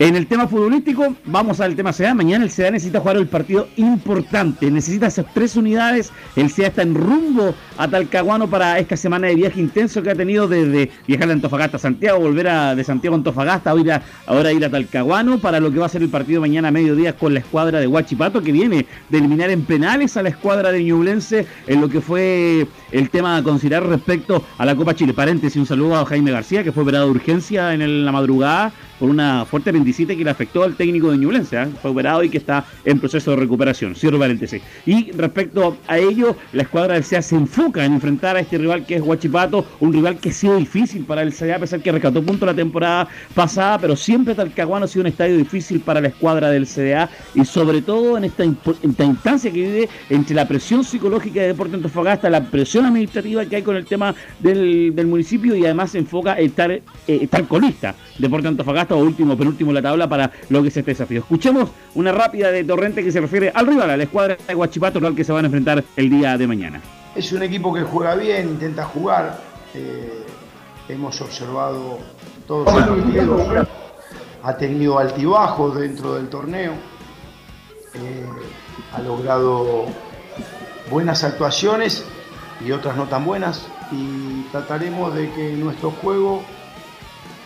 [0.00, 2.14] En el tema futbolístico, vamos al tema CDA.
[2.14, 4.70] Mañana el CDA necesita jugar el partido importante.
[4.70, 6.10] Necesita esas tres unidades.
[6.36, 10.14] El CDA está en rumbo a Talcahuano para esta semana de viaje intenso que ha
[10.14, 13.92] tenido desde viajar de Antofagasta a Santiago, volver a, de Santiago a Antofagasta, ahora ir
[13.92, 16.70] a, ahora ir a Talcahuano para lo que va a ser el partido mañana a
[16.70, 20.72] mediodía con la escuadra de Huachipato que viene de eliminar en penales a la escuadra
[20.72, 25.12] de Ñublense en lo que fue el tema a considerar respecto a la Copa Chile.
[25.12, 29.08] Paréntesis, un saludo a Jaime García que fue operado de urgencia en la madrugada por
[29.08, 31.60] una fuerte apendicitis que le afectó al técnico de Ñublense.
[31.60, 31.66] ¿eh?
[31.80, 33.96] Fue operado y que está en proceso de recuperación.
[33.96, 34.62] Cierro paréntesis.
[34.84, 38.84] Y respecto a ello, la escuadra del CEA se enfoca en enfrentar a este rival
[38.84, 41.90] que es Huachipato, un rival que ha sido difícil para el CEA, a pesar que
[41.90, 46.08] rescató puntos la temporada pasada, pero siempre Talcahuano ha sido un estadio difícil para la
[46.08, 51.40] escuadra del CDA y sobre todo en esta, instancia que vive entre la presión psicológica
[51.40, 55.92] de Deportes Antofagasta, la presión administrativa que hay con el tema del, municipio y además
[55.92, 60.08] se enfoca en estar, eh, estar colista Deportes Antofagasta o último, penúltimo en la tabla
[60.08, 61.20] para lo que es este desafío.
[61.20, 64.98] Escuchemos una rápida de Torrente que se refiere al rival, a la escuadra de Huachipato,
[64.98, 66.80] rival que se van a enfrentar el día de mañana.
[67.14, 69.40] Es un equipo que juega bien, intenta jugar.
[69.74, 70.24] eh,
[70.88, 71.98] hemos observado
[72.46, 73.66] todos los partidos.
[74.42, 76.72] Ha tenido altibajos dentro del torneo.
[77.94, 78.26] eh,
[78.92, 79.86] ha logrado
[80.90, 82.04] buenas actuaciones
[82.64, 83.66] y otras no tan buenas.
[83.92, 86.42] Y trataremos de que nuestro juego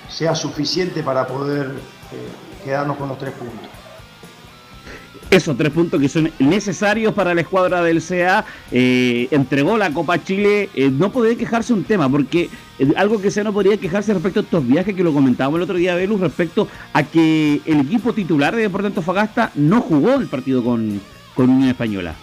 [0.09, 1.67] sea suficiente para poder
[2.13, 3.69] eh, quedarnos con los tres puntos.
[5.31, 8.45] Esos tres puntos que son necesarios para la escuadra del CA.
[8.71, 10.69] eh, entregó la Copa Chile.
[10.75, 14.41] eh, no podría quejarse un tema, porque eh, algo que se no podría quejarse respecto
[14.41, 18.13] a estos viajes que lo comentábamos el otro día, Velus, respecto a que el equipo
[18.13, 21.01] titular de Deportes Antofagasta no jugó el partido con,
[21.35, 22.15] con Unión Española.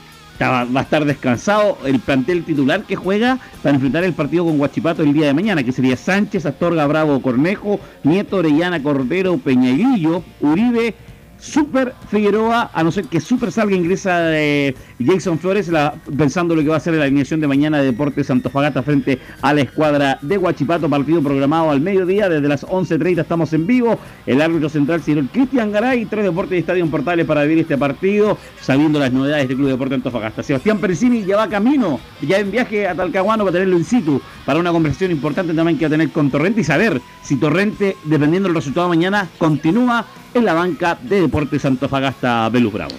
[0.41, 5.03] Va a estar descansado el plantel titular que juega para enfrentar el partido con Guachipato
[5.03, 10.95] el día de mañana, que sería Sánchez, Astorga, Bravo, Cornejo, Nieto, Orellana, Cordero, Peñaguillo, Uribe,
[11.41, 15.71] Super Figueroa, a no ser que Super salga, ingresa de Jason Flores,
[16.15, 19.51] pensando lo que va a ser la alineación de mañana de Deportes Antofagasta frente a
[19.51, 23.97] la escuadra de Huachipato, partido programado al mediodía, desde las 11.30 estamos en vivo,
[24.27, 28.37] el árbitro central señor Cristian Garay, tres deportes de Estadio Portales para vivir este partido,
[28.61, 30.43] sabiendo las novedades del Club Deporte Antofagasta.
[30.43, 34.59] Sebastián Perecini ya va camino, ya en viaje a Talcahuano para tenerlo in situ, para
[34.59, 38.47] una conversación importante también que va a tener con Torrente y saber si Torrente, dependiendo
[38.47, 42.95] del resultado de mañana, continúa en la banca de Deportes Antofagasta Velus Bravo.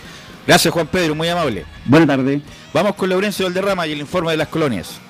[0.47, 1.65] Gracias Juan Pedro, muy amable.
[1.85, 2.43] Buenas tardes.
[2.73, 5.01] Vamos con Laurencio Valderrama y el informe de las colonias.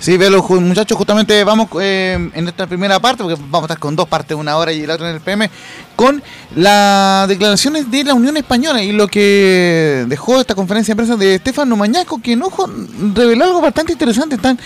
[0.00, 3.94] Sí, velo, muchachos, justamente vamos eh, en esta primera parte, porque vamos a estar con
[3.94, 5.50] dos partes, una hora y la otra en el PM,
[5.94, 6.22] con
[6.56, 11.34] las declaraciones de la Unión Española y lo que dejó esta conferencia de prensa de
[11.34, 12.66] Estefano Mañaco, que en ojo
[13.14, 14.36] reveló algo bastante interesante.
[14.36, 14.58] Están,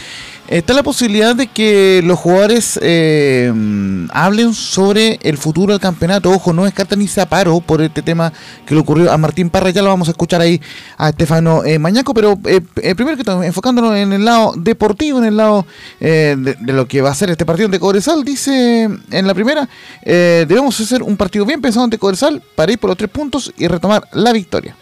[0.59, 3.53] está la posibilidad de que los jugadores eh,
[4.11, 6.31] hablen sobre el futuro del campeonato.
[6.31, 8.33] Ojo, no descarta ni se aparó por este tema
[8.65, 9.71] que le ocurrió a Martín Parra.
[9.71, 10.61] Ya lo vamos a escuchar ahí
[10.97, 15.19] a Estefano eh, Mañaco, pero eh, eh, primero que todo, enfocándonos en el lado deportivo,
[15.19, 15.67] en el lado
[15.99, 19.69] eh, de, lo que va a ser este partido ante Cobresal, dice en la primera,
[20.05, 23.67] debemos hacer un partido bien pensado ante Cobresal para ir por los tres puntos y
[23.67, 24.77] retomar la victoria.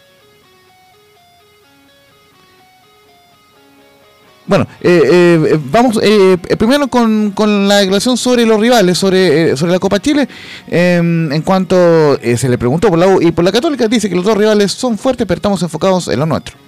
[4.45, 9.51] Bueno, eh, eh, vamos eh, eh, primero con, con la declaración sobre los rivales, sobre,
[9.51, 10.27] eh, sobre la Copa Chile.
[10.67, 14.09] Eh, en cuanto eh, se le preguntó por la U y por la Católica, dice
[14.09, 16.62] que los dos rivales son fuertes, pero estamos enfocados en lo nuestro.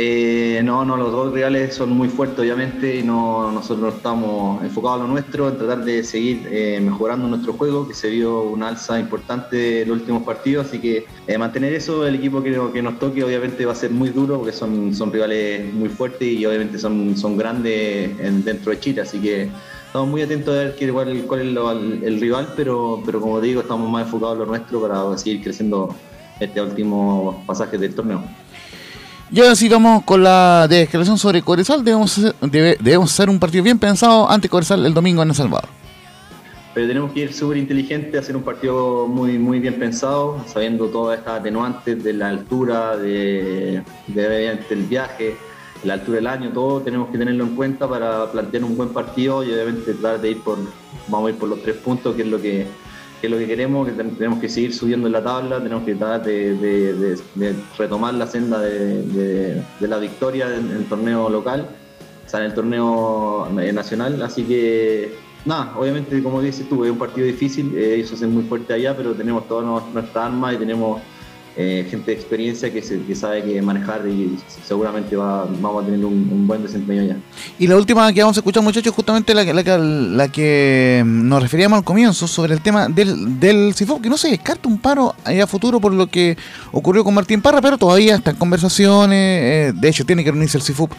[0.00, 5.00] Eh, no, no, los dos rivales son muy fuertes, obviamente, y no, nosotros estamos enfocados
[5.00, 8.62] en lo nuestro, en tratar de seguir eh, mejorando nuestro juego, que se vio un
[8.62, 12.98] alza importante en los últimos partidos, así que eh, mantener eso, el equipo que, nos
[13.00, 16.78] toque, obviamente va a ser muy duro, porque son, son rivales muy fuertes y obviamente
[16.78, 19.50] son, son grandes en- dentro de Chile, así que
[19.84, 20.76] estamos muy atentos a ver
[21.26, 25.18] cuál, es el, rival, pero, pero como digo, estamos más enfocados en lo nuestro para
[25.18, 25.92] seguir creciendo
[26.38, 28.22] este último pasaje del torneo.
[29.30, 31.84] Y ahora sí vamos con la declaración sobre Cobresal.
[31.84, 35.34] Debemos hacer, debe- debemos hacer un partido bien pensado ante Cobresal el domingo en El
[35.34, 35.68] Salvador.
[36.74, 41.18] Pero tenemos que ir súper inteligente, hacer un partido muy, muy bien pensado, sabiendo todas
[41.18, 45.36] estas atenuantes de la altura, de, de obviamente el viaje,
[45.84, 49.44] la altura del año, todo tenemos que tenerlo en cuenta para plantear un buen partido
[49.44, 50.58] y obviamente tratar de ir por,
[51.08, 52.66] vamos a ir por los tres puntos, que es lo que,
[53.20, 55.94] que lo que queremos, que ten- tenemos que seguir subiendo en la tabla, tenemos que
[55.94, 57.18] tratar de,
[57.76, 61.66] retomar la senda de, la victoria en, el torneo local,
[62.26, 65.14] o sea, en el torneo eh, nacional, así que
[65.44, 68.96] nada, obviamente como dices tú, es un partido difícil, eh, ellos hacen muy fuerte allá,
[68.96, 71.00] pero tenemos todas nuestras armas y tenemos
[71.60, 75.86] eh, gente de experiencia que, se- que sabe que manejar y seguramente va- vamos a
[75.86, 77.16] tener un, un buen desempeño allá.
[77.58, 81.02] Y la última que vamos a escuchar, muchachos, justamente la, que- la, que- la que
[81.04, 84.78] nos referíamos al comienzo sobre el tema del, del CIFOP, que no se descarta un
[84.78, 86.36] paro ahí a futuro por lo que
[86.70, 89.18] ocurrió con Martín Parra, pero todavía están conversaciones.
[89.18, 90.92] eh, de hecho, tiene que reunirse el CIFUP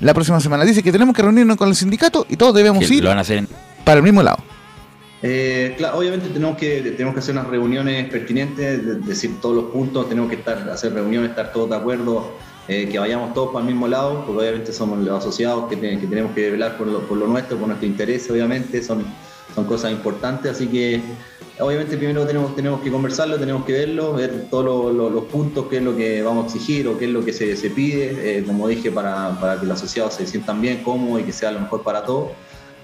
[0.00, 0.64] la próxima semana.
[0.64, 3.18] Dice que tenemos que reunirnos con el sindicato y todos debemos Que ir lo van
[3.18, 3.48] a hacer en-
[3.84, 4.38] para el mismo lado.
[5.22, 9.64] Eh, claro, obviamente tenemos que, tenemos que hacer unas reuniones pertinentes, de- decir todos los
[9.66, 12.32] puntos, tenemos que estar, hacer reuniones, estar todos de acuerdo,
[12.68, 15.98] eh, que vayamos todos para el mismo lado, porque obviamente somos los asociados que, te-
[15.98, 19.04] que tenemos que velar por lo, nuestro, por nuestro interés, obviamente, son,
[19.54, 21.00] son cosas importantes, así que
[21.60, 25.66] obviamente primero tenemos, tenemos que conversarlo, tenemos que verlo, ver todos lo- lo- los puntos,
[25.70, 28.38] qué es lo que vamos a exigir o qué es lo que se, se pide,
[28.40, 31.50] eh, como dije, para, para que los asociados se sientan bien, cómodos y que sea
[31.52, 32.32] lo mejor para todos.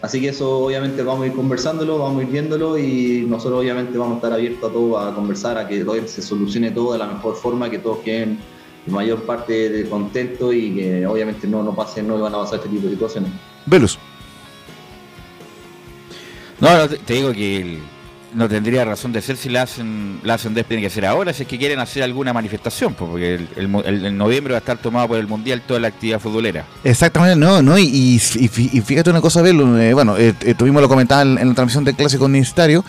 [0.02, 3.96] Así que eso obviamente vamos a ir conversándolo, vamos a ir viéndolo y nosotros obviamente
[3.96, 6.98] vamos a estar abiertos a todo, a conversar, a que todo se solucione todo de
[6.98, 8.40] la mejor forma, que todos queden
[8.88, 12.56] la mayor parte de contentos y que obviamente no, no pasen, no van a pasar
[12.56, 13.30] este tipo de situaciones.
[13.64, 13.96] Velus.
[16.58, 17.78] No, no, te, te digo que el-
[18.34, 21.42] no tendría razón de ser si la hacen, la hacen tiene que ser ahora, si
[21.42, 25.08] es que quieren hacer alguna manifestación, porque el, el el- noviembre va a estar tomado
[25.08, 26.64] por el Mundial toda la actividad futbolera.
[26.84, 28.18] Exactamente, no, no, y, y, y
[28.48, 31.54] fí- y fíjate una cosa, Belu, eh, bueno, eh, eh, tuvimos lo comentaba en, la
[31.54, 32.84] transmisión del clásico universitario,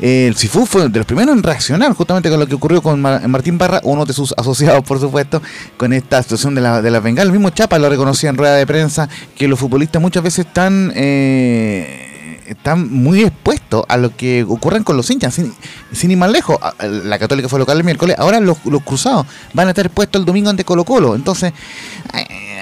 [0.00, 3.00] eh, el Cifú fue de los primeros en reaccionar justamente con lo que ocurrió con
[3.00, 5.42] Mar- Martín Barra, uno de sus asociados, por supuesto,
[5.76, 7.26] con esta situación de la, de la bengala.
[7.26, 10.92] El mismo Chapa lo reconocía en rueda de prensa, que los futbolistas muchas veces están...
[10.94, 12.05] eh,
[12.46, 15.52] están muy expuestos a lo que ocurren con los hinchas, sin,
[15.92, 16.58] sin ir más lejos.
[17.04, 20.26] La Católica fue local el miércoles, ahora los, los cruzados van a estar expuestos el
[20.26, 21.14] domingo ante Colo Colo.
[21.14, 21.52] Entonces,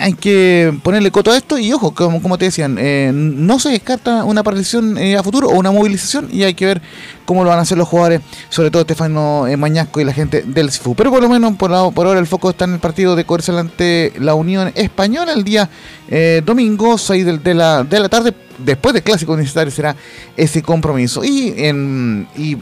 [0.00, 3.70] hay, que ponerle coto a esto y ojo, como, como te decían, eh, no se
[3.70, 6.82] descarta una paralización eh, a futuro o una movilización y hay que ver
[7.24, 10.42] cómo lo van a hacer los jugadores, sobre todo Estefano eh, Mañasco y la gente
[10.42, 10.94] del CIFU.
[10.94, 13.24] Pero por lo menos por, la- por ahora el foco está en el partido de
[13.24, 15.68] Coercial ante la Unión Española el día
[16.08, 19.96] eh, domingo, 6 de, de la, de la tarde después del clásico universitario será
[20.36, 21.24] ese compromiso.
[21.24, 22.54] Y, en, y,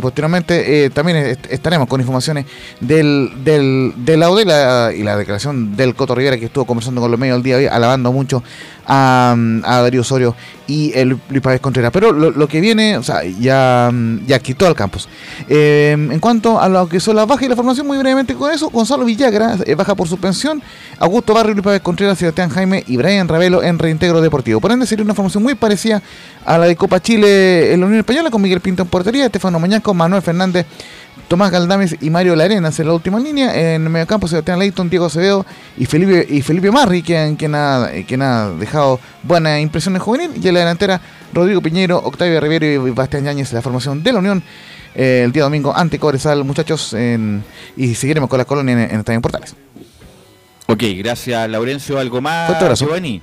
[0.00, 2.46] posteriormente eh, también est- estaremos con informaciones
[2.80, 3.92] del, del,
[4.42, 7.42] y la, y la declaración del Coto Rivera que estuvo conversando con los medios el
[7.42, 8.42] día de hoy, alabando mucho
[8.86, 10.34] a, Darío Osorio
[10.66, 11.90] y el Luis Pávez Contreras.
[11.92, 13.92] Pero lo, que viene, o sea, ya,
[14.26, 15.08] ya quitó al campus.
[15.48, 18.52] Eh, en cuanto a lo que son las bajas y la formación, muy brevemente con
[18.52, 20.62] eso, Gonzalo Villagra eh, baja por suspensión,
[20.98, 24.60] Augusto Barrio, Luis Pávez Contreras, Sebastián Jaime y Brian Ravelo en reintegro deportivo.
[24.60, 26.02] Por ende, sería una formación muy parecida
[26.44, 29.58] a la de Copa Chile en la Unión Española, con Miguel Pinto en portería, Estefano
[29.58, 30.66] Mañaco, Manuel Fernández,
[31.28, 33.52] Tomás Galdames y Mario Larenas en la última línea.
[33.74, 35.44] En el mediocampo, Sebastián Leighton, Diego Acevedo
[35.76, 40.30] y Felipe, y Felipe Marri, quien, quien, ha, quien ha dejado buena impresión en juvenil.
[40.40, 41.00] Y en la delantera,
[41.32, 44.42] Rodrigo Piñero, Octavio Rivero y Bastián Yáñez, la formación de la Unión.
[44.94, 47.44] eh, el día domingo ante Cobresal, muchachos, en-
[47.76, 49.54] y seguiremos con la colonia en, en Estadio Portales.
[50.68, 51.98] Ok, gracias Laurencio.
[51.98, 52.86] ¿Algo más, Fuerte abrazo.
[52.86, 53.20] Giovanni?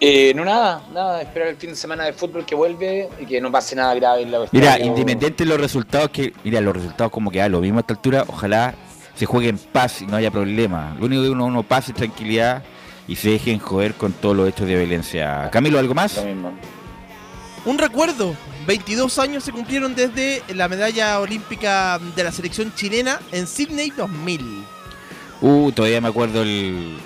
[0.00, 3.40] Eh, no nada, nada, esperar el fin de semana de fútbol que vuelve y que
[3.40, 7.10] no pase nada grave en la Mira, independiente de los resultados que, mira, los resultados
[7.10, 8.74] como que da lo mismo a esta altura, ojalá
[9.16, 10.94] se juegue en paz y no haya problema.
[11.00, 12.62] Lo único que uno, uno paz y tranquilidad
[13.08, 15.48] y se dejen joder con todos los hechos de violencia.
[15.50, 16.22] Camilo, ¿algo más?
[17.64, 18.36] Un recuerdo.
[18.68, 24.64] 22 años se cumplieron desde la medalla olímpica de la selección chilena en Sydney 2000.
[25.40, 26.98] Uh, todavía me acuerdo el,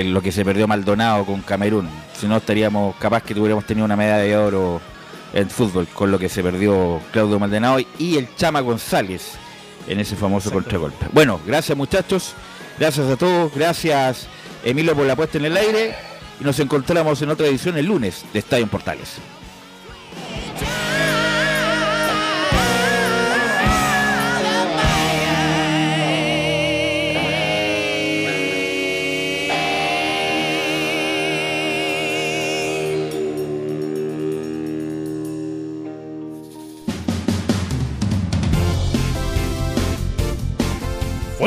[0.00, 1.88] el- lo que se perdió Maldonado con Camerún.
[2.18, 4.80] Si no, estaríamos capaz que tuviéramos tenido una medalla de oro
[5.32, 9.32] en fútbol con lo que se perdió Claudio Maldonado y el Chama González
[9.86, 11.06] en ese famoso contragolpe.
[11.12, 12.32] Bueno, gracias muchachos,
[12.78, 14.26] gracias a todos, gracias
[14.64, 15.94] Emilio por la puesta en el aire
[16.40, 19.16] y nos encontramos en otra edición el lunes de Estadio en Portales.